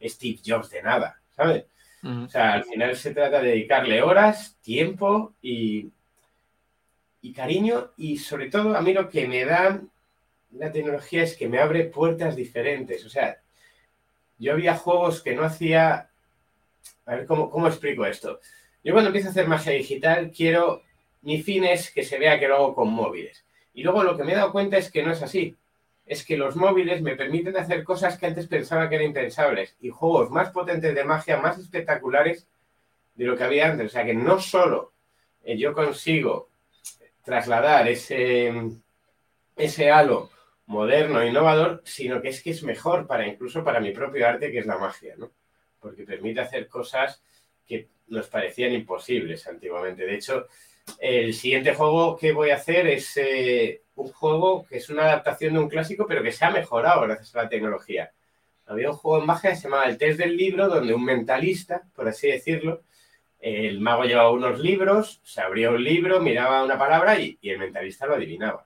Steve 0.01 0.39
Jobs 0.45 0.69
de 0.69 0.84
nada, 0.84 1.19
¿sabes? 1.32 1.65
O 2.05 2.28
sea, 2.28 2.53
al 2.53 2.65
final 2.65 2.95
se 2.97 3.13
trata 3.13 3.41
de 3.41 3.51
dedicarle 3.51 4.01
horas, 4.01 4.57
tiempo 4.61 5.36
y, 5.41 5.89
y 7.21 7.32
cariño 7.32 7.93
y 7.95 8.17
sobre 8.17 8.49
todo 8.49 8.76
a 8.76 8.82
mí 8.82 8.93
lo 8.93 9.07
que 9.07 9.26
me 9.26 9.45
da 9.45 9.82
la 10.51 10.71
tecnología 10.71 11.24
es 11.24 11.38
que 11.38 11.47
me 11.47 11.59
abre 11.59 11.86
puertas 11.86 12.36
diferentes. 12.36 13.05
O 13.05 13.09
sea, 13.09 13.41
yo 14.38 14.53
había 14.53 14.76
juegos 14.76 15.21
que 15.21 15.34
no 15.34 15.43
hacía... 15.43 16.09
A 17.06 17.16
ver, 17.16 17.26
¿cómo, 17.26 17.49
cómo 17.49 17.68
explico 17.68 18.06
esto? 18.06 18.39
Yo 18.84 18.93
cuando 18.93 19.10
empiezo 19.10 19.30
a 19.30 19.32
hacer 19.32 19.47
magia 19.47 19.74
digital, 19.74 20.32
quiero... 20.32 20.84
Mi 21.22 21.41
fin 21.41 21.64
es 21.64 21.89
que 21.89 22.04
se 22.04 22.20
vea 22.20 22.38
que 22.38 22.49
lo 22.49 22.56
hago 22.56 22.76
con 22.76 22.89
móviles. 22.89 23.45
Y 23.74 23.84
luego 23.84 24.04
lo 24.04 24.18
que 24.18 24.26
me 24.26 24.34
he 24.34 24.36
dado 24.36 24.51
cuenta 24.51 24.78
es 24.78 24.91
que 24.91 25.04
no 25.04 25.12
es 25.12 25.22
así. 25.22 25.56
Es 26.06 26.26
que 26.26 26.36
los 26.36 26.58
móviles 26.58 27.01
me 27.01 27.16
permiten 27.16 27.56
hacer 27.56 27.84
cosas 27.86 28.18
que 28.18 28.26
antes 28.26 28.47
pensaba 28.47 28.89
que 28.89 28.95
eran 28.95 29.08
impensables. 29.08 29.78
Y 29.80 29.89
juegos 29.89 30.30
más 30.32 30.49
potentes 30.49 30.93
de 30.93 31.04
magia, 31.06 31.38
más 31.38 31.58
espectaculares 31.58 32.45
de 33.16 33.26
lo 33.26 33.38
que 33.38 33.43
había 33.45 33.70
antes. 33.72 33.88
O 33.88 33.89
sea 33.89 34.04
que 34.04 34.14
no 34.14 34.39
solo 34.39 34.91
eh, 35.43 35.58
yo 35.58 35.74
consigo 35.74 36.49
trasladar 37.24 37.88
ese, 37.88 38.54
ese 39.56 39.91
halo 39.91 40.30
moderno, 40.66 41.24
innovador, 41.26 41.82
sino 41.86 42.22
que 42.22 42.30
es 42.30 42.41
que 42.41 42.51
es 42.51 42.64
mejor 42.64 43.08
para 43.08 43.28
incluso 43.28 43.64
para 43.64 43.80
mi 43.80 43.91
propio 43.91 44.28
arte, 44.28 44.51
que 44.51 44.60
es 44.60 44.66
la 44.66 44.78
magia, 44.78 45.16
¿no? 45.18 45.32
Porque 45.84 46.03
permite 46.03 46.39
hacer 46.39 46.67
cosas 46.67 47.21
que 47.67 47.89
nos 48.07 48.27
parecían 48.27 48.73
imposibles 48.73 49.45
antiguamente. 49.47 50.05
De 50.05 50.15
hecho, 50.15 50.47
el 50.97 51.34
siguiente 51.34 51.75
juego 51.75 52.17
que 52.17 52.31
voy 52.31 52.49
a 52.49 52.55
hacer 52.55 52.88
es 52.88 53.15
eh, 53.17 53.84
un 53.95 54.07
juego 54.11 54.65
que 54.65 54.77
es 54.77 54.89
una 54.89 55.03
adaptación 55.03 55.53
de 55.53 55.59
un 55.59 55.69
clásico, 55.69 56.07
pero 56.07 56.23
que 56.23 56.31
se 56.31 56.45
ha 56.45 56.49
mejorado 56.49 57.01
gracias 57.01 57.36
a 57.36 57.43
la 57.43 57.49
tecnología. 57.49 58.11
Había 58.65 58.89
un 58.89 58.95
juego 58.95 59.19
en 59.19 59.27
magia 59.27 59.51
que 59.51 59.57
se 59.57 59.63
llamaba 59.63 59.86
El 59.86 59.97
Test 59.97 60.17
del 60.17 60.36
Libro, 60.36 60.69
donde 60.69 60.93
un 60.93 61.03
mentalista, 61.03 61.84
por 61.93 62.07
así 62.07 62.29
decirlo, 62.29 62.81
el 63.39 63.81
mago 63.81 64.05
llevaba 64.05 64.31
unos 64.31 64.57
libros, 64.59 65.19
se 65.23 65.41
abría 65.41 65.69
un 65.69 65.84
libro, 65.84 66.21
miraba 66.21 66.63
una 66.63 66.79
palabra 66.79 67.19
y 67.19 67.38
el 67.43 67.59
mentalista 67.59 68.07
lo 68.07 68.15
adivinaba. 68.15 68.65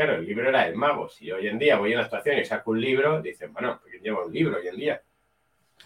Claro, 0.00 0.14
el 0.14 0.24
libro 0.24 0.48
era 0.48 0.66
el 0.66 0.76
mago. 0.76 1.10
Si 1.10 1.30
hoy 1.30 1.46
en 1.46 1.58
día 1.58 1.76
voy 1.76 1.92
a 1.92 1.96
una 1.96 2.04
actuación 2.04 2.38
y 2.38 2.44
saco 2.46 2.70
un 2.70 2.80
libro, 2.80 3.20
dicen, 3.20 3.52
bueno, 3.52 3.82
¿quién 3.84 4.02
lleva 4.02 4.24
un 4.24 4.32
libro 4.32 4.56
hoy 4.56 4.66
en 4.66 4.76
día? 4.76 5.02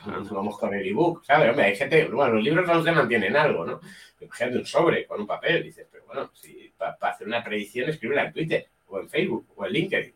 Vamos 0.06 0.58
con 0.58 0.74
el 0.74 0.86
ebook, 0.86 1.24
¿sabes? 1.24 1.50
Hombre, 1.50 1.66
hay 1.66 1.76
gente, 1.76 2.04
bueno, 2.06 2.34
los 2.34 2.44
libros 2.44 2.66
no 2.66 2.82
se 2.82 2.92
mantienen 2.92 3.36
algo, 3.36 3.64
¿no? 3.64 3.80
Imagínate 4.20 4.58
un 4.58 4.66
sobre 4.66 5.06
con 5.06 5.20
un 5.20 5.26
papel, 5.26 5.62
dices, 5.62 5.86
pero 5.90 6.04
bueno, 6.06 6.30
si 6.34 6.72
para 6.76 6.96
hacer 7.00 7.26
una 7.26 7.42
predicción, 7.42 7.88
escríbela 7.88 8.26
en 8.26 8.32
Twitter, 8.32 8.68
o 8.88 9.00
en 9.00 9.08
Facebook, 9.08 9.46
o 9.56 9.66
en 9.66 9.72
LinkedIn. 9.72 10.14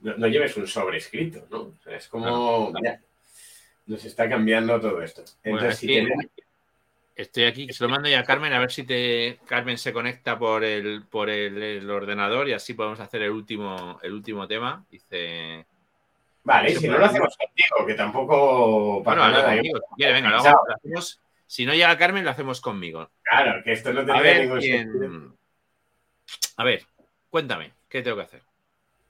no, 0.00 0.26
lleves 0.26 0.56
un 0.56 0.66
sobre 0.66 0.98
escrito, 0.98 1.46
¿no? 1.50 1.72
es 1.90 2.08
como, 2.08 2.72
nos 3.86 4.04
está 4.04 4.28
cambiando 4.28 4.80
todo 4.80 5.02
esto. 5.02 5.24
Entonces, 5.42 5.78
si 5.78 5.86
tenemos 5.86 6.24
Estoy 7.16 7.44
aquí, 7.44 7.72
se 7.72 7.82
lo 7.82 7.88
mando 7.88 8.10
ya 8.10 8.20
a 8.20 8.24
Carmen, 8.24 8.52
a 8.52 8.58
ver 8.58 8.70
si 8.70 8.82
te 8.82 9.38
Carmen 9.46 9.78
se 9.78 9.94
conecta 9.94 10.38
por 10.38 10.62
el 10.62 11.04
por 11.04 11.30
el, 11.30 11.88
ordenador 11.88 12.46
y 12.46 12.52
así 12.52 12.74
podemos 12.74 13.00
hacer 13.00 13.22
el 13.22 13.30
último, 13.30 13.98
el 14.02 14.12
último 14.12 14.46
tema. 14.46 14.84
Dice. 14.90 15.64
Vale, 16.46 16.76
si 16.76 16.86
no 16.86 16.96
lo 16.96 17.06
hacemos 17.06 17.36
contigo, 17.36 17.84
que 17.84 17.94
tampoco 17.94 19.02
para 19.02 19.30
nada. 19.30 19.56
Conmigo, 19.56 19.80
si, 19.98 20.04
venga, 20.04 20.30
lo, 20.30 20.36
hacemos, 20.36 21.20
si 21.44 21.66
no 21.66 21.74
llega 21.74 21.98
Carmen, 21.98 22.24
lo 22.24 22.30
hacemos 22.30 22.60
conmigo. 22.60 23.10
Claro, 23.22 23.64
que 23.64 23.72
esto 23.72 23.92
no 23.92 24.04
tiene 24.04 24.42
ningún 24.42 24.62
sentido. 24.62 25.36
A 26.56 26.62
ver, 26.62 26.86
cuéntame, 27.30 27.72
¿qué 27.88 28.00
tengo 28.00 28.18
que 28.18 28.22
hacer? 28.22 28.42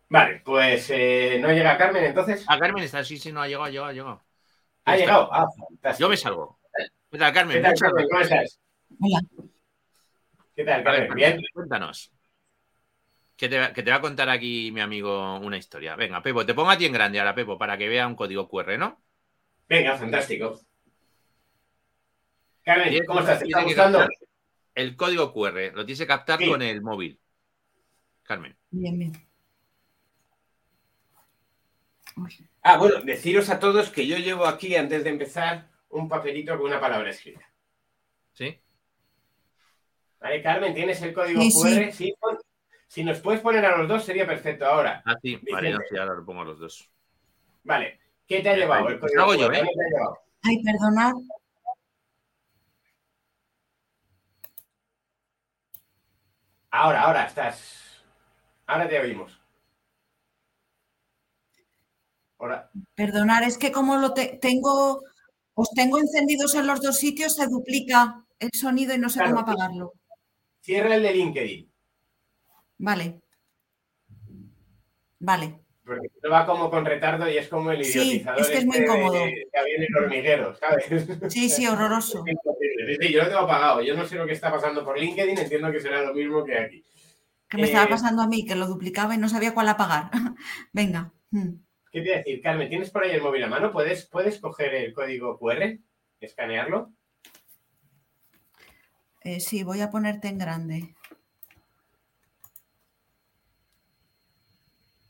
Vale, 0.08 0.40
pues 0.46 0.88
eh, 0.88 1.36
no 1.38 1.52
llega 1.52 1.76
Carmen 1.76 2.04
entonces. 2.04 2.42
Ah, 2.48 2.58
Carmen 2.58 2.82
está, 2.82 3.04
sí, 3.04 3.18
sí, 3.18 3.30
no 3.30 3.42
ha 3.42 3.48
llegado, 3.48 3.64
ha 3.64 3.70
llegado, 3.70 3.88
ha 3.88 3.92
llegado. 3.92 4.24
Ha 4.86 4.96
llegado, 4.96 5.28
ah, 5.30 5.46
fantástico. 5.58 6.06
Yo 6.06 6.08
me 6.08 6.16
salgo. 6.16 6.58
¿Qué 7.10 7.18
tal, 7.18 7.34
Carmen? 7.34 7.56
¿Qué 7.58 7.62
tal, 7.62 7.74
Carmen? 7.78 8.08
¿Cómo 8.08 8.20
estás? 8.22 8.60
Hola. 8.98 9.20
¿Qué 10.54 10.64
tal, 10.64 10.82
Carmen? 10.82 11.14
Bien. 11.14 11.42
Cuéntanos. 11.52 12.15
Que 13.36 13.48
te, 13.48 13.72
que 13.74 13.82
te, 13.82 13.90
va 13.90 13.96
a 13.96 14.00
contar 14.00 14.30
aquí 14.30 14.70
mi 14.72 14.80
amigo 14.80 15.38
una 15.38 15.58
historia. 15.58 15.94
Venga, 15.94 16.22
Pepo, 16.22 16.46
te 16.46 16.54
pongo 16.54 16.70
a 16.70 16.78
ti 16.78 16.86
en 16.86 16.92
grande 16.92 17.18
ahora, 17.18 17.34
Pepo, 17.34 17.58
para 17.58 17.76
que 17.76 17.88
vea 17.88 18.06
un 18.06 18.14
código 18.14 18.48
QR, 18.48 18.78
¿no? 18.78 19.02
Venga, 19.68 19.96
fantástico. 19.96 20.60
Carmen, 22.62 23.04
¿cómo 23.06 23.20
estás? 23.20 23.40
¿Te 23.40 23.44
está 23.46 23.62
gustando? 23.62 24.08
El 24.74 24.96
código 24.96 25.32
QR, 25.32 25.72
lo 25.74 25.84
tienes 25.84 25.98
que 25.98 26.06
captar 26.06 26.44
con 26.46 26.62
el 26.62 26.82
móvil. 26.82 27.18
Carmen. 28.22 28.56
Bien, 28.70 28.98
bien. 28.98 29.12
Ah, 32.62 32.78
bueno, 32.78 33.00
deciros 33.02 33.50
a 33.50 33.60
todos 33.60 33.90
que 33.90 34.06
yo 34.06 34.16
llevo 34.16 34.46
aquí, 34.46 34.74
antes 34.74 35.04
de 35.04 35.10
empezar, 35.10 35.68
un 35.90 36.08
papelito 36.08 36.56
con 36.56 36.66
una 36.66 36.80
palabra 36.80 37.10
escrita. 37.10 37.46
¿Sí? 38.32 38.58
Vale, 40.18 40.42
Carmen, 40.42 40.74
¿tienes 40.74 41.00
el 41.02 41.12
código 41.12 41.40
QR? 41.40 41.92
Sí. 41.92 42.14
Si 42.88 43.02
nos 43.04 43.20
puedes 43.20 43.40
poner 43.40 43.64
a 43.64 43.76
los 43.76 43.88
dos 43.88 44.04
sería 44.04 44.26
perfecto 44.26 44.64
ahora. 44.66 45.02
Ah, 45.04 45.16
sí, 45.20 45.38
vale, 45.50 45.76
sí, 45.88 45.96
ahora 45.98 46.14
lo 46.14 46.24
pongo 46.24 46.42
a 46.42 46.44
los 46.44 46.58
dos. 46.58 46.88
Vale. 47.64 47.98
¿Qué 48.26 48.40
te 48.40 48.48
ha 48.50 48.56
llevado? 48.56 48.88
El 48.88 48.98
Pues 48.98 49.12
código 49.12 49.22
hago 49.22 49.34
yo? 49.34 49.52
¿eh? 49.52 49.58
¿Dónde 49.58 49.72
te 49.72 49.84
ha 49.84 49.88
llevado? 49.98 50.18
Ay, 50.42 50.62
perdonad. 50.62 51.12
Ahora, 56.70 57.02
ahora 57.02 57.24
estás. 57.26 58.02
Ahora 58.66 58.88
te 58.88 59.00
oímos. 59.00 59.40
Ahora. 62.38 62.70
Perdonar, 62.94 63.42
es 63.44 63.56
que 63.56 63.72
como 63.72 63.96
lo 63.96 64.12
te- 64.12 64.38
tengo, 64.40 65.02
os 65.54 65.70
tengo 65.70 65.98
encendidos 65.98 66.54
en 66.54 66.66
los 66.66 66.82
dos 66.82 66.98
sitios, 66.98 67.34
se 67.34 67.46
duplica 67.46 68.24
el 68.38 68.50
sonido 68.52 68.94
y 68.94 68.98
no 68.98 69.08
sé 69.08 69.20
Claro. 69.20 69.36
cómo 69.36 69.40
apagarlo. 69.42 69.92
Cierra 70.60 70.96
el 70.96 71.02
de 71.02 71.12
LinkedIn. 71.14 71.72
Vale. 72.78 73.20
Vale. 75.18 75.60
Porque 75.84 76.06
esto 76.08 76.28
va 76.30 76.44
como 76.46 76.68
con 76.68 76.84
retardo 76.84 77.30
y 77.30 77.36
es 77.38 77.48
como 77.48 77.70
el 77.70 77.84
Sí, 77.84 77.98
idiotizador. 78.00 78.40
es 78.40 78.48
que 78.48 78.58
es 78.58 78.66
muy 78.66 78.76
este 78.76 78.86
incómodo. 78.92 79.18
Había 79.22 79.76
en 79.76 79.82
el 79.82 79.96
hormiguero, 79.96 80.54
¿sabes? 80.56 80.84
Sí, 81.32 81.48
sí, 81.48 81.66
horroroso. 81.66 82.24
Sí, 82.26 82.96
sí, 83.00 83.12
yo 83.12 83.22
lo 83.22 83.28
tengo 83.28 83.40
apagado. 83.42 83.82
Yo 83.82 83.94
no 83.96 84.04
sé 84.04 84.16
lo 84.16 84.26
que 84.26 84.32
está 84.32 84.50
pasando 84.50 84.84
por 84.84 84.98
LinkedIn. 84.98 85.38
Entiendo 85.38 85.70
que 85.70 85.80
será 85.80 86.02
lo 86.02 86.12
mismo 86.12 86.44
que 86.44 86.58
aquí. 86.58 86.84
Que 87.48 87.58
me 87.58 87.62
estaba 87.64 87.84
Eh, 87.84 87.90
pasando 87.90 88.22
a 88.22 88.26
mí, 88.26 88.44
que 88.44 88.56
lo 88.56 88.66
duplicaba 88.66 89.14
y 89.14 89.18
no 89.18 89.28
sabía 89.28 89.54
cuál 89.54 89.68
apagar. 89.68 90.10
Venga. 90.72 91.12
mm. 91.30 91.50
¿Qué 91.92 92.00
te 92.02 92.08
iba 92.08 92.14
a 92.16 92.18
decir, 92.18 92.40
Carmen? 92.42 92.68
¿Tienes 92.68 92.90
por 92.90 93.04
ahí 93.04 93.12
el 93.12 93.22
móvil 93.22 93.44
a 93.44 93.48
mano? 93.48 93.72
¿Puedes, 93.72 94.04
¿Puedes 94.06 94.38
coger 94.40 94.74
el 94.74 94.92
código 94.92 95.38
QR? 95.38 95.78
¿Escanearlo? 96.20 96.92
Eh, 99.22 99.40
sí, 99.40 99.62
voy 99.62 99.80
a 99.80 99.90
ponerte 99.90 100.28
en 100.28 100.36
grande. 100.38 100.94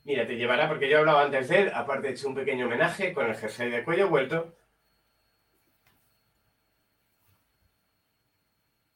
Mira, 0.07 0.25
te 0.25 0.37
llevará, 0.37 0.69
porque 0.69 0.89
yo 0.89 1.01
hablaba 1.01 1.23
antes 1.25 1.49
de 1.49 1.63
él, 1.63 1.73
aparte 1.75 2.07
he 2.07 2.11
hecho 2.13 2.29
un 2.29 2.37
pequeño 2.37 2.67
homenaje 2.67 3.13
con 3.13 3.27
el 3.29 3.35
jersey 3.35 3.71
de 3.71 3.83
cuello 3.83 4.09
vuelto. 4.09 4.55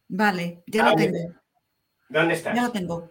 Vale, 0.07 0.63
ya 0.69 0.87
Ah, 0.87 0.91
lo 0.91 0.97
bien. 0.97 1.13
tengo. 1.13 1.35
¿Dónde 2.09 2.35
estás? 2.35 2.55
Ya 2.55 2.63
lo 2.63 2.71
tengo. 2.71 3.11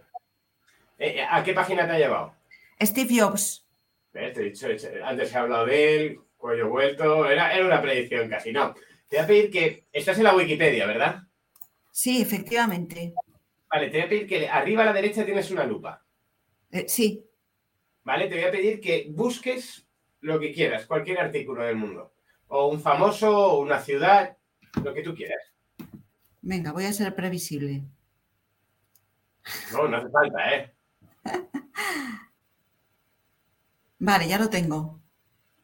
Eh, 0.98 1.22
¿A 1.28 1.44
qué 1.44 1.52
página 1.52 1.86
te 1.86 1.92
ha 1.92 1.98
llevado? 1.98 2.34
Steve 2.80 3.20
Jobs. 3.20 3.66
Te 4.12 4.28
he 4.28 4.32
dicho- 4.44 4.66
antes 5.04 5.34
he 5.34 5.38
hablado 5.38 5.66
de 5.66 5.96
él, 5.96 6.20
cuello 6.38 6.70
vuelto, 6.70 7.26
era, 7.30 7.52
era 7.54 7.66
una 7.66 7.82
predicción 7.82 8.30
casi, 8.30 8.50
no. 8.50 8.72
Te 9.08 9.16
voy 9.16 9.24
a 9.24 9.26
pedir 9.26 9.50
que, 9.50 9.84
estás 9.92 10.16
en 10.16 10.24
la 10.24 10.34
Wikipedia, 10.34 10.86
¿verdad? 10.86 11.20
Sí, 11.90 12.22
efectivamente. 12.22 13.12
Vale, 13.70 13.90
te 13.90 13.98
voy 13.98 14.06
a 14.06 14.08
pedir 14.08 14.26
que 14.26 14.48
arriba 14.48 14.84
a 14.84 14.86
la 14.86 14.92
derecha 14.94 15.22
tienes 15.26 15.50
una 15.50 15.64
lupa, 15.64 16.02
Eh, 16.72 16.86
sí, 16.88 17.26
¿vale? 18.04 18.28
Te 18.28 18.34
voy 18.36 18.44
a 18.44 18.50
pedir 18.50 18.80
que 18.80 19.08
busques 19.10 19.86
lo 20.20 20.38
que 20.38 20.52
quieras, 20.52 20.86
cualquier 20.86 21.18
artículo 21.20 21.64
del 21.64 21.76
mundo. 21.76 22.14
O 22.48 22.68
un 22.68 22.80
famoso, 22.80 23.36
o 23.52 23.60
una 23.60 23.80
ciudad, 23.80 24.36
lo 24.82 24.92
que 24.94 25.02
tú 25.02 25.14
quieras. 25.14 25.40
venga, 26.42 26.72
voy 26.72 26.84
a 26.84 26.92
ser 26.92 27.14
previsible. 27.14 27.84
No, 29.72 29.88
no 29.88 29.96
hace 29.96 30.08
falta, 30.10 30.54
¿eh? 30.54 30.74
Vale, 33.98 34.28
ya 34.28 34.38
lo 34.38 34.48
tengo. 34.48 35.00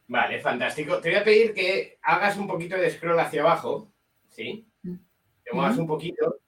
Vale, 0.07 0.39
fantástico. 0.39 0.99
Te 1.01 1.09
voy 1.09 1.17
a 1.19 1.23
pedir 1.23 1.53
que 1.53 1.99
hagas 2.01 2.37
un 2.37 2.47
poquito 2.47 2.77
de 2.77 2.89
scroll 2.91 3.19
hacia 3.19 3.41
abajo, 3.41 3.91
¿sí? 4.29 4.67
Te 4.81 5.51
muevas 5.53 5.73
Ujú. 5.73 5.81
un 5.81 5.87
poquito, 5.87 6.39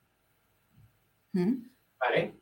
¿Mm? 1.34 1.54
¿vale? 2.00 2.39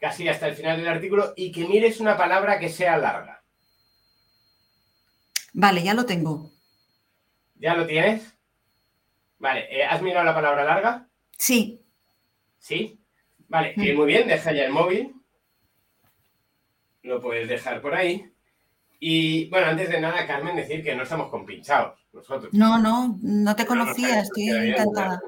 Casi 0.00 0.26
hasta 0.28 0.48
el 0.48 0.54
final 0.54 0.78
del 0.78 0.88
artículo 0.88 1.34
y 1.36 1.52
que 1.52 1.66
mires 1.68 2.00
una 2.00 2.16
palabra 2.16 2.58
que 2.58 2.68
sea 2.70 2.96
larga. 2.96 3.42
Vale, 5.52 5.82
ya 5.82 5.94
lo 5.94 6.06
tengo. 6.06 6.50
¿Ya 7.56 7.74
lo 7.74 7.86
tienes? 7.86 8.34
Vale, 9.38 9.66
eh, 9.70 9.84
¿has 9.84 10.00
mirado 10.00 10.24
la 10.24 10.34
palabra 10.34 10.64
larga? 10.64 11.06
Sí, 11.36 11.76
¿Sí? 12.58 12.98
Vale, 13.48 13.72
Mm. 13.76 13.80
eh, 13.82 13.94
muy 13.94 14.06
bien, 14.06 14.28
deja 14.28 14.52
ya 14.52 14.64
el 14.64 14.72
móvil. 14.72 15.14
Lo 17.02 17.20
puedes 17.20 17.48
dejar 17.48 17.80
por 17.80 17.94
ahí. 17.94 18.30
Y 19.00 19.48
bueno, 19.48 19.68
antes 19.68 19.88
de 19.88 19.98
nada, 20.00 20.26
Carmen, 20.26 20.56
decir 20.56 20.84
que 20.84 20.94
no 20.94 21.02
estamos 21.04 21.30
compinchados 21.30 21.98
nosotros. 22.12 22.52
no, 22.52 22.78
no, 22.78 23.18
no 23.22 23.56
te 23.56 23.64
No, 23.64 23.74
no 23.74 23.82
conocía, 23.84 24.20
estoy 24.20 24.50
encantada. 24.50 25.20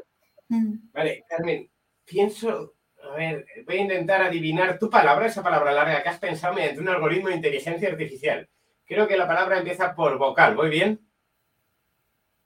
Mm. 0.49 0.75
Vale, 0.93 1.25
Carmen, 1.29 1.71
pienso, 2.05 2.75
a 3.13 3.17
ver, 3.17 3.47
voy 3.67 3.77
a 3.77 3.81
intentar 3.83 4.23
adivinar 4.23 4.79
tu 4.79 4.89
palabra, 4.89 5.27
esa 5.27 5.43
palabra 5.43 5.73
larga 5.73 6.03
que 6.03 6.09
has 6.09 6.19
pensado 6.19 6.55
mediante 6.55 6.81
un 6.81 6.89
algoritmo 6.89 7.29
de 7.29 7.37
inteligencia 7.37 7.89
artificial. 7.91 8.49
Creo 8.85 9.07
que 9.07 9.17
la 9.17 9.27
palabra 9.29 9.59
empieza 9.59 9.95
por 9.95 10.17
vocal, 10.19 10.55
¿voy 10.57 10.71
bien? 10.71 11.01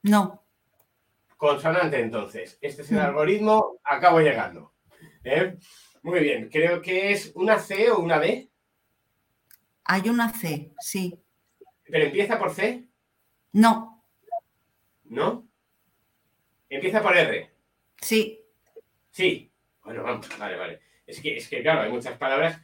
No, 0.03 0.43
Consonante, 1.37 1.99
entonces. 1.99 2.57
Este 2.61 2.81
es 2.81 2.91
el 2.91 2.99
algoritmo, 2.99 3.79
acabo 3.83 4.19
llegando. 4.19 4.73
¿Eh? 5.23 5.55
Muy 6.01 6.19
bien, 6.19 6.49
creo 6.49 6.81
que 6.81 7.11
es 7.11 7.31
una 7.35 7.59
C 7.59 7.91
o 7.91 7.99
una 7.99 8.17
B, 8.17 8.49
hay 9.89 10.09
una 10.09 10.33
C, 10.33 10.73
sí. 10.79 11.17
pero 11.85 12.05
empieza 12.05 12.37
por 12.37 12.53
C, 12.53 12.87
No, 13.53 14.03
¿no? 15.05 15.47
Empieza 16.69 17.01
por 17.01 17.15
R. 17.17 17.51
sí. 18.01 18.43
Sí. 19.11 19.51
Bueno, 19.87 20.03
vamos, 20.03 20.27
vale, 20.37 20.57
vale. 20.57 20.81
Es 21.05 21.21
que, 21.21 21.37
es 21.37 21.47
que 21.47 21.61
claro, 21.61 21.79
hay 21.83 21.89
muchas 21.89 22.17
palabras, 22.17 22.59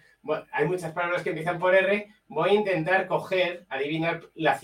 hay 0.51 0.65
muchas 0.67 0.91
palabras 0.91 1.23
que 1.23 1.29
empiezan 1.29 1.57
por 1.57 1.73
R. 1.73 2.13
Voy 2.27 2.49
a 2.49 2.53
intentar 2.53 3.07
coger, 3.07 3.65
adivinar 3.69 4.29
la, 4.35 4.59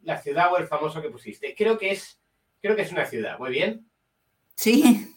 la 0.00 0.16
ciudad 0.18 0.50
o 0.50 0.56
el 0.56 0.66
famoso 0.66 1.02
que 1.02 1.10
pusiste. 1.10 1.54
Creo 1.54 1.76
que 1.76 1.90
es, 1.90 2.18
creo 2.62 2.74
que 2.74 2.80
es 2.80 2.92
una 2.92 3.04
ciudad. 3.04 3.38
¿Muy 3.38 3.50
bien? 3.50 3.86
Sí, 4.54 5.14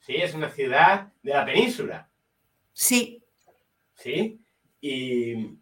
Sí, 0.00 0.16
es 0.16 0.34
una 0.34 0.48
ciudad 0.50 1.12
de 1.22 1.32
la 1.34 1.44
península. 1.44 2.10
sí, 2.72 3.22
¿Sí? 3.94 4.40
Y 4.80 5.56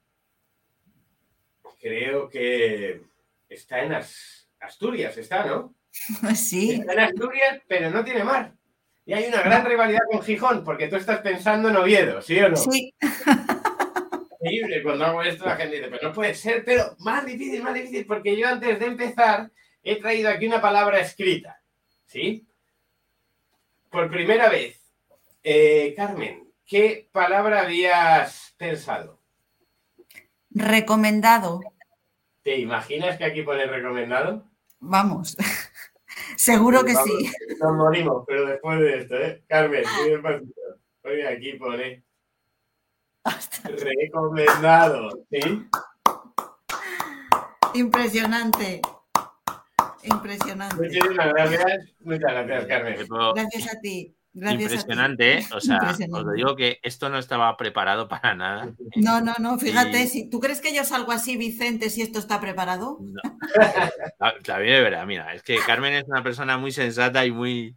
creo 1.80 2.28
que 2.30 3.02
está 3.48 3.82
en 3.82 3.92
As- 3.92 4.48
Asturias, 4.60 5.16
está, 5.18 5.44
¿no? 5.44 5.74
sí. 6.34 6.72
Está 6.72 6.92
en 6.94 7.00
Asturias, 7.00 7.60
pero 7.68 7.90
no 7.90 8.02
tiene 8.04 8.24
mar. 8.24 8.54
Y 9.06 9.12
hay 9.12 9.26
una 9.26 9.40
gran 9.40 9.64
rivalidad 9.64 10.00
con 10.10 10.20
Gijón, 10.22 10.64
porque 10.64 10.88
tú 10.88 10.96
estás 10.96 11.20
pensando 11.20 11.68
en 11.68 11.76
Oviedo, 11.76 12.20
¿sí 12.20 12.38
o 12.40 12.48
no? 12.48 12.56
Sí, 12.56 12.92
increíble 14.40 14.82
cuando 14.82 15.04
hago 15.06 15.22
esto 15.22 15.44
la 15.46 15.56
gente 15.56 15.76
dice, 15.76 15.88
pero 15.88 16.08
no 16.08 16.14
puede 16.14 16.34
ser, 16.34 16.64
pero 16.64 16.96
más 16.98 17.24
difícil, 17.24 17.62
más 17.62 17.72
difícil, 17.74 18.04
porque 18.04 18.36
yo 18.36 18.48
antes 18.48 18.78
de 18.80 18.86
empezar 18.86 19.50
he 19.82 19.96
traído 20.00 20.28
aquí 20.28 20.46
una 20.48 20.60
palabra 20.60 20.98
escrita, 21.00 21.60
¿sí? 22.06 22.46
Por 23.90 24.10
primera 24.10 24.48
vez, 24.48 24.80
Eh, 25.48 25.94
Carmen, 25.96 26.50
¿qué 26.66 27.08
palabra 27.12 27.62
habías 27.62 28.52
pensado? 28.58 29.20
recomendado. 30.50 31.60
¿Te 32.42 32.56
imaginas 32.58 33.16
que 33.18 33.24
aquí 33.24 33.42
pone 33.42 33.66
recomendado? 33.66 34.44
Vamos. 34.80 35.36
Seguro 36.36 36.84
que 36.84 36.94
Vamos, 36.94 37.08
sí. 37.08 37.32
Nos 37.60 37.76
morimos, 37.76 38.24
pero 38.26 38.46
después 38.46 38.80
de 38.80 38.98
esto, 38.98 39.16
¿eh? 39.16 39.44
Carmen, 39.46 39.84
muy 40.00 40.10
despacito. 40.10 40.52
Oye, 41.04 41.28
aquí 41.28 41.52
pone 41.54 42.04
recomendado, 43.64 45.24
¿sí? 45.30 45.68
Impresionante. 47.74 48.80
Impresionante. 50.02 50.76
Muchísimas 50.76 51.32
gracias. 51.32 51.94
Muchas 52.00 52.32
gracias, 52.32 52.66
Carmen. 52.66 53.06
Gracias 53.34 53.74
a 53.74 53.80
ti. 53.80 54.15
Gracias 54.38 54.60
impresionante, 54.62 55.38
¿eh? 55.38 55.46
O 55.54 55.60
sea, 55.60 55.78
os 55.90 55.98
lo 56.24 56.32
digo 56.32 56.56
que 56.56 56.78
esto 56.82 57.08
no 57.08 57.18
estaba 57.18 57.56
preparado 57.56 58.06
para 58.06 58.34
nada. 58.34 58.64
a 58.64 58.66
ti. 58.66 58.84
No, 58.96 59.20
no, 59.22 59.34
no. 59.38 59.58
Fíjate, 59.58 60.02
Y- 60.02 60.08
si 60.08 60.28
tú 60.28 60.40
crees 60.40 60.60
que 60.60 60.74
yo 60.74 60.84
salgo 60.84 61.10
así, 61.12 61.38
Vicente, 61.38 61.88
si 61.88 62.02
esto 62.02 62.18
está 62.18 62.38
preparado. 62.40 62.98
No. 63.00 63.20
La- 64.20 64.34
También 64.44 64.74
es 64.74 64.82
verdad, 64.82 65.06
mira, 65.06 65.32
es 65.34 65.42
que 65.42 65.56
Carmen 65.66 65.94
es 65.94 66.04
una 66.06 66.22
persona 66.22 66.58
muy 66.58 66.70
sensata 66.70 67.24
y 67.24 67.32
muy, 67.32 67.76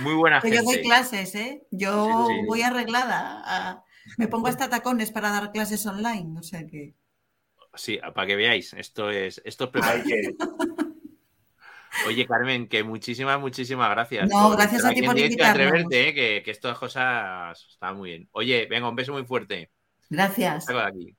muy 0.00 0.14
buena 0.14 0.40
Que 0.40 0.48
yo 0.50 0.56
gente. 0.56 0.72
doy 0.78 0.82
clases, 0.82 1.34
¿eh? 1.36 1.62
Yo 1.70 2.26
Sí, 2.28 2.34
sí. 2.40 2.46
voy 2.46 2.62
arreglada. 2.62 3.42
a- 3.44 3.84
Me 4.18 4.26
pongo 4.26 4.48
hasta 4.48 4.68
tacones 4.68 5.12
para 5.12 5.30
dar 5.30 5.52
clases 5.52 5.86
online. 5.86 6.36
O 6.38 6.42
sea 6.42 6.66
que. 6.66 6.94
Sí, 7.74 8.00
para 8.14 8.26
que 8.26 8.34
veáis, 8.34 8.72
esto 8.74 9.08
es, 9.10 9.40
esto 9.44 9.64
es 9.66 9.70
preparado. 9.70 10.02
Oye, 12.06 12.26
Carmen, 12.26 12.68
que 12.68 12.82
muchísimas, 12.82 13.38
muchísimas 13.40 13.90
gracias. 13.90 14.28
No, 14.28 14.50
gracias 14.50 14.84
a 14.84 14.90
ti 14.90 15.02
por 15.02 15.18
invitarnos. 15.18 15.50
atreverte, 15.50 16.08
¿eh? 16.08 16.14
que, 16.14 16.42
que 16.44 16.50
estas 16.50 16.78
cosas 16.78 17.66
están 17.68 17.96
muy 17.96 18.10
bien. 18.10 18.28
Oye, 18.32 18.66
venga, 18.66 18.88
un 18.88 18.96
beso 18.96 19.12
muy 19.12 19.24
fuerte. 19.24 19.70
Gracias. 20.08 20.64
Salgo 20.64 20.80
de 20.80 20.86
aquí. 20.86 21.16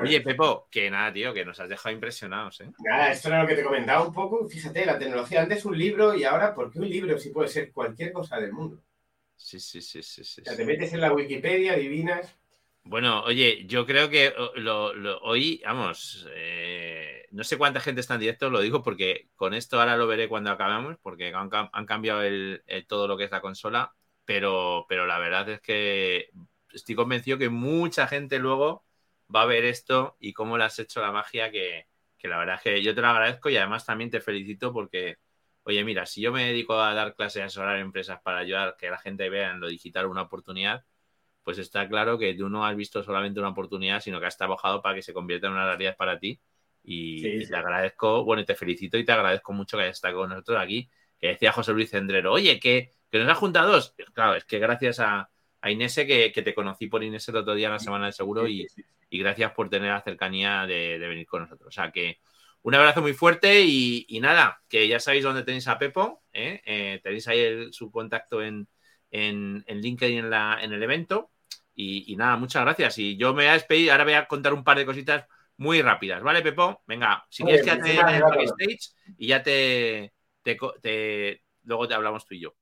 Oye, 0.00 0.20
Pepo, 0.20 0.68
que 0.70 0.90
nada, 0.90 1.12
tío, 1.12 1.34
que 1.34 1.44
nos 1.44 1.58
has 1.58 1.68
dejado 1.68 1.94
impresionados, 1.94 2.60
¿eh? 2.60 2.70
Nada, 2.78 3.10
esto 3.10 3.28
era 3.28 3.42
lo 3.42 3.48
que 3.48 3.56
te 3.56 3.64
comentaba 3.64 4.06
un 4.06 4.12
poco. 4.12 4.46
Fíjate, 4.48 4.86
la 4.86 4.98
tecnología 4.98 5.42
antes 5.42 5.64
un 5.64 5.76
libro 5.76 6.14
y 6.14 6.24
ahora, 6.24 6.54
¿por 6.54 6.70
qué 6.70 6.78
un 6.78 6.88
libro 6.88 7.18
si 7.18 7.30
puede 7.30 7.48
ser 7.48 7.72
cualquier 7.72 8.12
cosa 8.12 8.38
del 8.38 8.52
mundo? 8.52 8.80
Sí, 9.34 9.58
sí, 9.58 9.80
sí, 9.80 10.02
sí, 10.02 10.24
sí. 10.24 10.40
O 10.42 10.44
sea, 10.44 10.52
sí. 10.52 10.58
te 10.58 10.64
metes 10.64 10.92
en 10.92 11.00
la 11.00 11.12
Wikipedia, 11.12 11.72
adivinas. 11.72 12.34
Bueno, 12.88 13.22
oye, 13.24 13.64
yo 13.66 13.84
creo 13.84 14.08
que 14.10 14.32
hoy, 15.22 15.60
vamos, 15.64 16.26
eh, 16.30 17.26
no 17.32 17.42
sé 17.42 17.58
cuánta 17.58 17.80
gente 17.80 18.00
está 18.00 18.14
en 18.14 18.20
directo, 18.20 18.48
lo 18.48 18.60
digo 18.60 18.80
porque 18.82 19.28
con 19.34 19.54
esto 19.54 19.80
ahora 19.80 19.96
lo 19.96 20.06
veré 20.06 20.28
cuando 20.28 20.50
acabamos, 20.52 20.96
porque 21.02 21.32
han, 21.34 21.48
cambiado 21.86 22.22
todo 22.86 23.08
lo 23.08 23.16
que 23.16 23.24
es 23.24 23.30
la 23.32 23.40
consola, 23.40 23.92
pero, 24.24 24.86
pero 24.88 25.04
la 25.04 25.18
verdad 25.18 25.48
es 25.48 25.60
que 25.60 26.30
estoy 26.72 26.94
convencido 26.94 27.38
que 27.38 27.48
mucha 27.48 28.06
gente 28.06 28.38
luego 28.38 28.84
va 29.34 29.42
a 29.42 29.46
ver 29.46 29.64
esto 29.64 30.16
y 30.20 30.32
cómo 30.32 30.56
le 30.56 30.64
has 30.64 30.78
hecho 30.78 31.00
la 31.00 31.10
magia, 31.10 31.50
que, 31.50 31.88
que 32.16 32.28
la 32.28 32.38
verdad 32.38 32.56
es 32.56 32.62
que 32.62 32.82
yo 32.84 32.94
te 32.94 33.00
lo 33.00 33.08
agradezco 33.08 33.50
y 33.50 33.56
además 33.56 33.84
también 33.84 34.10
te 34.10 34.20
felicito 34.20 34.72
porque, 34.72 35.18
oye, 35.64 35.82
mira, 35.84 36.06
si 36.06 36.20
yo 36.20 36.30
me 36.32 36.44
dedico 36.44 36.80
a 36.80 36.94
dar 36.94 37.16
clases, 37.16 37.42
a 37.42 37.46
asesorar 37.46 37.78
empresas 37.78 38.20
para 38.22 38.38
ayudar 38.38 38.76
que 38.78 38.90
la 38.90 38.98
gente 38.98 39.28
vea 39.28 39.50
en 39.50 39.60
lo 39.60 39.66
digital 39.68 40.06
una 40.06 40.22
oportunidad, 40.22 40.84
pues 41.46 41.58
está 41.58 41.88
claro 41.88 42.18
que 42.18 42.34
tú 42.34 42.48
no 42.48 42.66
has 42.66 42.74
visto 42.74 43.04
solamente 43.04 43.38
una 43.38 43.50
oportunidad, 43.50 44.00
sino 44.00 44.18
que 44.18 44.26
has 44.26 44.36
trabajado 44.36 44.82
para 44.82 44.96
que 44.96 45.02
se 45.02 45.12
convierta 45.12 45.46
en 45.46 45.52
una 45.52 45.64
realidad 45.64 45.96
para 45.96 46.18
ti. 46.18 46.40
Y, 46.82 47.46
te 47.46 47.54
agradezco, 47.54 48.24
bueno, 48.24 48.44
te 48.44 48.56
felicito 48.56 48.98
y 48.98 49.04
te 49.04 49.12
agradezco 49.12 49.52
mucho 49.52 49.76
que 49.76 49.84
hayas 49.84 49.98
estado 49.98 50.16
con 50.16 50.30
nosotros 50.30 50.58
aquí. 50.60 50.90
Que 51.16 51.28
decía 51.28 51.52
José 51.52 51.72
Luis 51.72 51.88
Cendrero, 51.88 52.32
oye, 52.32 52.58
que, 52.58 52.90
que 53.08 53.18
nos 53.20 53.28
ha 53.28 53.36
juntado 53.36 53.70
dos. 53.70 53.94
Claro, 54.12 54.34
es 54.34 54.44
que 54.44 54.58
gracias 54.58 54.98
a, 54.98 55.30
a 55.60 55.70
Inés 55.70 55.94
que, 55.94 56.32
te 56.34 56.52
conocí 56.52 56.88
por 56.88 57.04
Inés 57.04 57.28
el 57.28 57.36
otro 57.36 57.54
día 57.54 57.68
en 57.68 57.74
la 57.74 57.78
Semana 57.78 58.06
del 58.06 58.12
Seguro 58.12 58.48
y, 58.48 58.66
gracias 59.08 59.52
por 59.52 59.70
tener 59.70 59.92
la 59.92 60.02
cercanía 60.02 60.66
de, 60.66 60.98
venir 60.98 61.26
con 61.26 61.42
nosotros. 61.42 61.68
O 61.68 61.70
sea 61.70 61.92
que 61.92 62.18
un 62.62 62.74
abrazo 62.74 63.02
muy 63.02 63.14
fuerte 63.14 63.62
y, 63.62 64.18
nada, 64.20 64.64
que 64.68 64.88
ya 64.88 64.98
sabéis 64.98 65.22
dónde 65.22 65.44
tenéis 65.44 65.68
a 65.68 65.78
Pepo, 65.78 66.24
¿eh? 66.32 66.60
Eh, 66.64 67.00
tenéis 67.04 67.28
ahí 67.28 67.72
su 67.72 67.92
contacto 67.92 68.42
en, 68.42 68.66
en, 69.12 69.62
en 69.68 69.80
LinkedIn 69.80 70.18
en, 70.18 70.30
la, 70.30 70.58
en 70.60 70.72
el 70.72 70.82
evento 70.82 71.30
y, 71.76 72.16
nada, 72.16 72.36
muchas 72.36 72.62
gracias. 72.62 72.98
Y 72.98 73.16
yo 73.16 73.28
me 73.34 73.42
voy 73.42 73.50
a 73.50 73.52
despedir, 73.52 73.90
ahora 73.90 74.04
voy 74.04 74.14
a 74.14 74.26
contar 74.26 74.54
un 74.54 74.64
par 74.64 74.78
de 74.78 74.86
cositas 74.86 75.26
muy 75.58 75.82
rápidas, 75.82 76.22
¿vale, 76.22 76.42
Pepo? 76.42 76.82
Venga, 76.86 77.24
si 77.28 77.44
quieres 77.44 77.62
que 77.62 77.70
en 77.70 77.86
el 77.86 78.22
backstage 78.22 78.92
y 79.18 79.28
ya 79.28 79.42
te, 79.42 80.12
te, 80.42 81.42
luego 81.64 81.86
te 81.86 81.94
hablamos 81.94 82.26
tú 82.26 82.34
y 82.34 82.40
yo. 82.40 82.54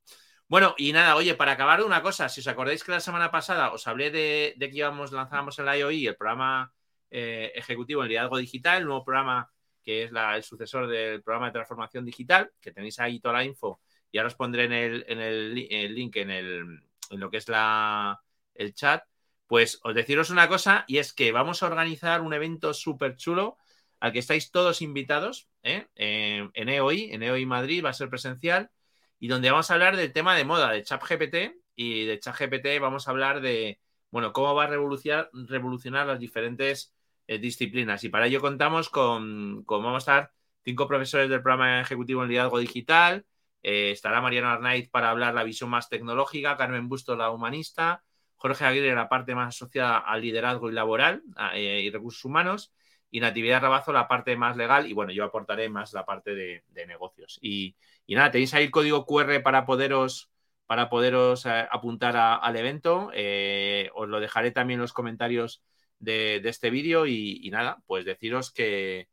Bueno, 0.49 0.75
y 0.77 0.93
nada, 0.93 1.17
oye, 1.17 1.35
para 1.35 1.53
acabar 1.53 1.83
una 1.83 2.03
cosa, 2.03 2.29
si 2.29 2.41
os 2.41 2.49
acordáis 2.49 2.85
que 2.85 2.93
la 2.93 3.01
semana 3.01 3.31
pasada 3.31 3.73
os 3.73 3.87
hablé 3.87 4.11
de, 4.11 4.55
que 4.59 4.77
íbamos, 4.77 5.13
lanzábamos 5.13 5.59
el 5.59 5.67
IOI, 5.67 6.09
el 6.09 6.17
programa 6.17 6.73
eh, 7.11 7.53
ejecutivo 7.55 8.03
en 8.03 8.09
liderazgo 8.09 8.39
digital, 8.39 8.79
el 8.79 8.87
nuevo 8.87 9.05
programa 9.05 9.49
que 9.83 10.05
es 10.05 10.11
el 10.13 10.43
sucesor 10.43 10.89
del 10.89 11.23
programa 11.23 11.47
de 11.47 11.53
transformación 11.53 12.05
digital, 12.05 12.51
que 12.61 12.73
tenéis 12.73 12.99
ahí 13.01 13.21
toda 13.21 13.35
la 13.35 13.45
info, 13.45 13.81
y 14.11 14.19
ahora 14.19 14.29
os 14.29 14.35
pondré 14.35 14.65
en 14.65 14.73
el, 14.73 15.05
en 15.07 15.21
el, 15.21 15.55
link 15.95 16.17
en, 16.17 16.31
el, 16.31 16.83
en 17.11 17.21
lo 17.21 17.31
que 17.31 17.37
es 17.37 17.49
la, 17.49 18.19
el 18.55 18.75
chat, 18.75 19.05
pues 19.47 19.81
os 19.83 19.95
deciros 19.95 20.31
una 20.31 20.49
cosa 20.49 20.85
y 20.89 20.99
es 20.99 21.13
que 21.13 21.33
vamos 21.33 21.63
a 21.63 21.67
organizar 21.67 22.21
un 22.21 22.35
evento 22.35 22.75
súper 22.75 23.17
chulo 23.17 23.57
al 24.01 24.13
que 24.13 24.19
estáis 24.19 24.51
todos 24.51 24.83
invitados 24.83 25.49
¿eh? 25.63 25.87
en 25.95 26.69
EOI, 26.69 27.13
en 27.13 27.23
EOI 27.23 27.47
Madrid, 27.47 27.85
va 27.85 27.91
a 27.91 27.95
ser 27.95 28.11
presencial 28.11 28.71
y 29.19 29.29
donde 29.29 29.51
vamos 29.51 29.71
a 29.71 29.75
hablar 29.75 29.97
del 29.97 30.13
tema 30.13 30.37
de 30.37 30.45
moda 30.45 30.71
de 30.71 30.83
ChatGPT 30.83 31.57
y 31.75 32.05
de 32.05 32.19
ChatGPT 32.19 32.81
vamos 32.81 33.09
a 33.09 33.11
hablar 33.11 33.41
de, 33.41 33.81
bueno, 34.11 34.33
cómo 34.33 34.55
va 34.55 34.65
a 34.65 34.67
revolucionar, 34.67 36.07
las 36.07 36.19
diferentes 36.19 36.95
eh, 37.27 37.39
disciplinas 37.39 38.05
y 38.05 38.11
para 38.11 38.27
ello 38.27 38.41
contamos 38.41 38.91
con, 38.91 39.65
vamos 39.65 39.95
a 39.95 39.99
estar 39.99 40.33
cinco 40.65 40.87
profesores 40.87 41.31
del 41.31 41.43
programa 41.43 41.81
ejecutivo 41.81 42.23
en 42.23 42.29
liderazgo 42.29 42.59
digital, 42.59 43.25
eh, 43.63 43.91
estará 43.93 44.21
Mariano 44.21 44.51
Arnaiz 44.51 44.91
para 44.91 45.11
hablar 45.11 45.35
la 45.35 45.45
visión 45.45 45.71
más 45.71 45.89
tecnológica, 45.89 46.57
Carmen 46.57 46.89
Busto 46.89 47.17
la 47.17 47.31
humanista, 47.31 48.05
Jorge 48.45 48.67
Aguirre 48.67 48.95
la 48.95 49.09
parte 49.09 49.35
más 49.35 49.57
asociada 49.57 49.97
al 49.97 50.21
liderazgo 50.21 50.69
y 50.69 50.75
laboral 50.75 51.23
eh, 51.55 51.81
y 51.83 51.91
recursos 51.91 52.23
humanos, 52.27 52.75
y 53.11 53.21
Natividad 53.21 53.63
Rabazo 53.63 53.91
la 53.91 54.07
parte 54.07 54.37
más 54.37 54.55
legal, 54.59 54.87
y 54.87 54.93
bueno, 54.93 55.13
yo 55.13 55.25
aportaré 55.25 55.71
más 55.71 55.95
la 55.95 56.05
parte 56.05 56.35
de, 56.35 56.63
negocios. 56.87 57.39
Y, 57.41 57.75
nada, 58.07 58.31
tenéis 58.31 58.53
ahí 58.53 58.65
el 58.65 58.71
código 58.71 59.07
QR 59.07 59.41
para 59.43 59.65
poderos, 59.65 60.31
para 60.67 60.91
poderos 60.91 61.47
eh, 61.47 61.67
apuntar 61.71 62.19
al 62.19 62.57
evento. 62.57 63.11
Eh, 63.15 63.89
os 63.95 64.11
lo 64.11 64.21
dejaré 64.21 64.51
también 64.51 64.77
en 64.77 64.83
los 64.83 64.93
comentarios 64.93 65.63
de, 65.99 66.37
este 66.45 66.69
vídeo 66.69 67.07
y, 67.07 67.49
nada, 67.51 67.83
pues 67.87 68.05
deciros 68.05 68.53
que, 68.53 69.09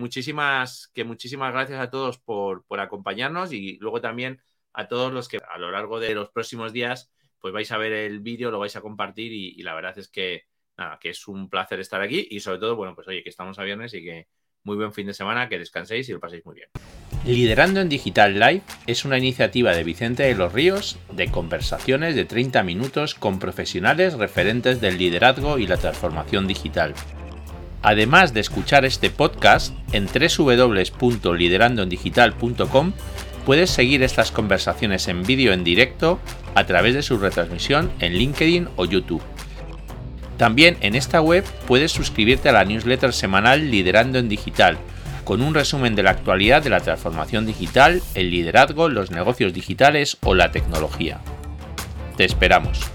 muchísimas, 0.00 0.88
que 0.92 1.04
muchísimas 1.04 1.52
gracias 1.52 1.80
a 1.80 1.90
todos 1.90 2.18
por, 2.18 2.64
por 2.64 2.80
acompañarnos 2.80 3.52
y 3.52 3.78
luego 3.78 4.00
también 4.00 4.42
a 4.72 4.88
todos 4.88 5.12
los 5.12 5.28
que 5.28 5.38
a 5.48 5.58
lo 5.58 5.70
largo 5.70 6.00
de 6.00 6.16
los 6.16 6.30
próximos 6.30 6.72
días 6.72 7.13
pues 7.44 7.52
vais 7.52 7.70
a 7.72 7.76
ver 7.76 7.92
el 7.92 8.20
vídeo, 8.20 8.50
lo 8.50 8.58
vais 8.58 8.74
a 8.74 8.80
compartir 8.80 9.30
y, 9.30 9.62
la 9.62 9.74
verdad 9.74 9.98
es 9.98 10.08
que, 10.08 10.44
nada, 10.78 10.98
que 10.98 11.10
es 11.10 11.28
un 11.28 11.50
placer 11.50 11.78
estar 11.78 12.00
aquí 12.00 12.26
y 12.30 12.40
sobre 12.40 12.58
todo, 12.58 12.74
bueno, 12.74 12.94
pues 12.94 13.06
oye, 13.06 13.22
que 13.22 13.28
estamos 13.28 13.58
a 13.58 13.64
viernes 13.64 13.92
y 13.92 14.02
que 14.02 14.28
muy 14.62 14.76
buen 14.76 14.94
fin 14.94 15.08
de 15.08 15.12
semana, 15.12 15.46
que 15.46 15.58
descanséis 15.58 16.08
y 16.08 16.12
lo 16.12 16.20
paséis 16.20 16.46
muy 16.46 16.54
bien. 16.54 16.70
Liderando 17.26 17.82
en 17.82 17.90
Digital 17.90 18.40
Live 18.40 18.62
es 18.86 19.04
una 19.04 19.18
iniciativa 19.18 19.76
de 19.76 19.84
Vicente 19.84 20.22
de 20.22 20.34
los 20.34 20.54
Ríos 20.54 20.98
de 21.12 21.30
conversaciones 21.30 22.16
de 22.16 22.24
30 22.24 22.62
minutos 22.62 23.14
con 23.14 23.38
profesionales 23.38 24.14
referentes 24.14 24.80
del 24.80 24.96
liderazgo 24.96 25.58
y 25.58 25.66
la 25.66 25.76
transformación 25.76 26.46
digital. 26.46 26.94
Además 27.82 28.32
de 28.32 28.40
escuchar 28.40 28.86
este 28.86 29.10
podcast 29.10 29.76
en 29.92 30.06
www.liderandoendigital.com 30.06 32.92
Puedes 33.44 33.70
seguir 33.70 34.02
estas 34.02 34.30
conversaciones 34.30 35.06
en 35.08 35.22
vídeo 35.22 35.52
en 35.52 35.64
directo 35.64 36.18
a 36.54 36.64
través 36.64 36.94
de 36.94 37.02
su 37.02 37.18
retransmisión 37.18 37.90
en 38.00 38.14
LinkedIn 38.14 38.68
o 38.76 38.86
YouTube. 38.86 39.22
También 40.38 40.76
en 40.80 40.94
esta 40.94 41.20
web 41.20 41.44
puedes 41.66 41.92
suscribirte 41.92 42.48
a 42.48 42.52
la 42.52 42.64
newsletter 42.64 43.12
semanal 43.12 43.70
Liderando 43.70 44.18
en 44.18 44.28
Digital, 44.28 44.78
con 45.24 45.42
un 45.42 45.54
resumen 45.54 45.94
de 45.94 46.02
la 46.02 46.10
actualidad 46.10 46.62
de 46.62 46.70
la 46.70 46.80
transformación 46.80 47.46
digital, 47.46 48.02
el 48.14 48.30
liderazgo, 48.30 48.88
los 48.88 49.10
negocios 49.10 49.52
digitales 49.52 50.16
o 50.22 50.34
la 50.34 50.50
tecnología. 50.50 51.20
Te 52.16 52.24
esperamos. 52.24 52.93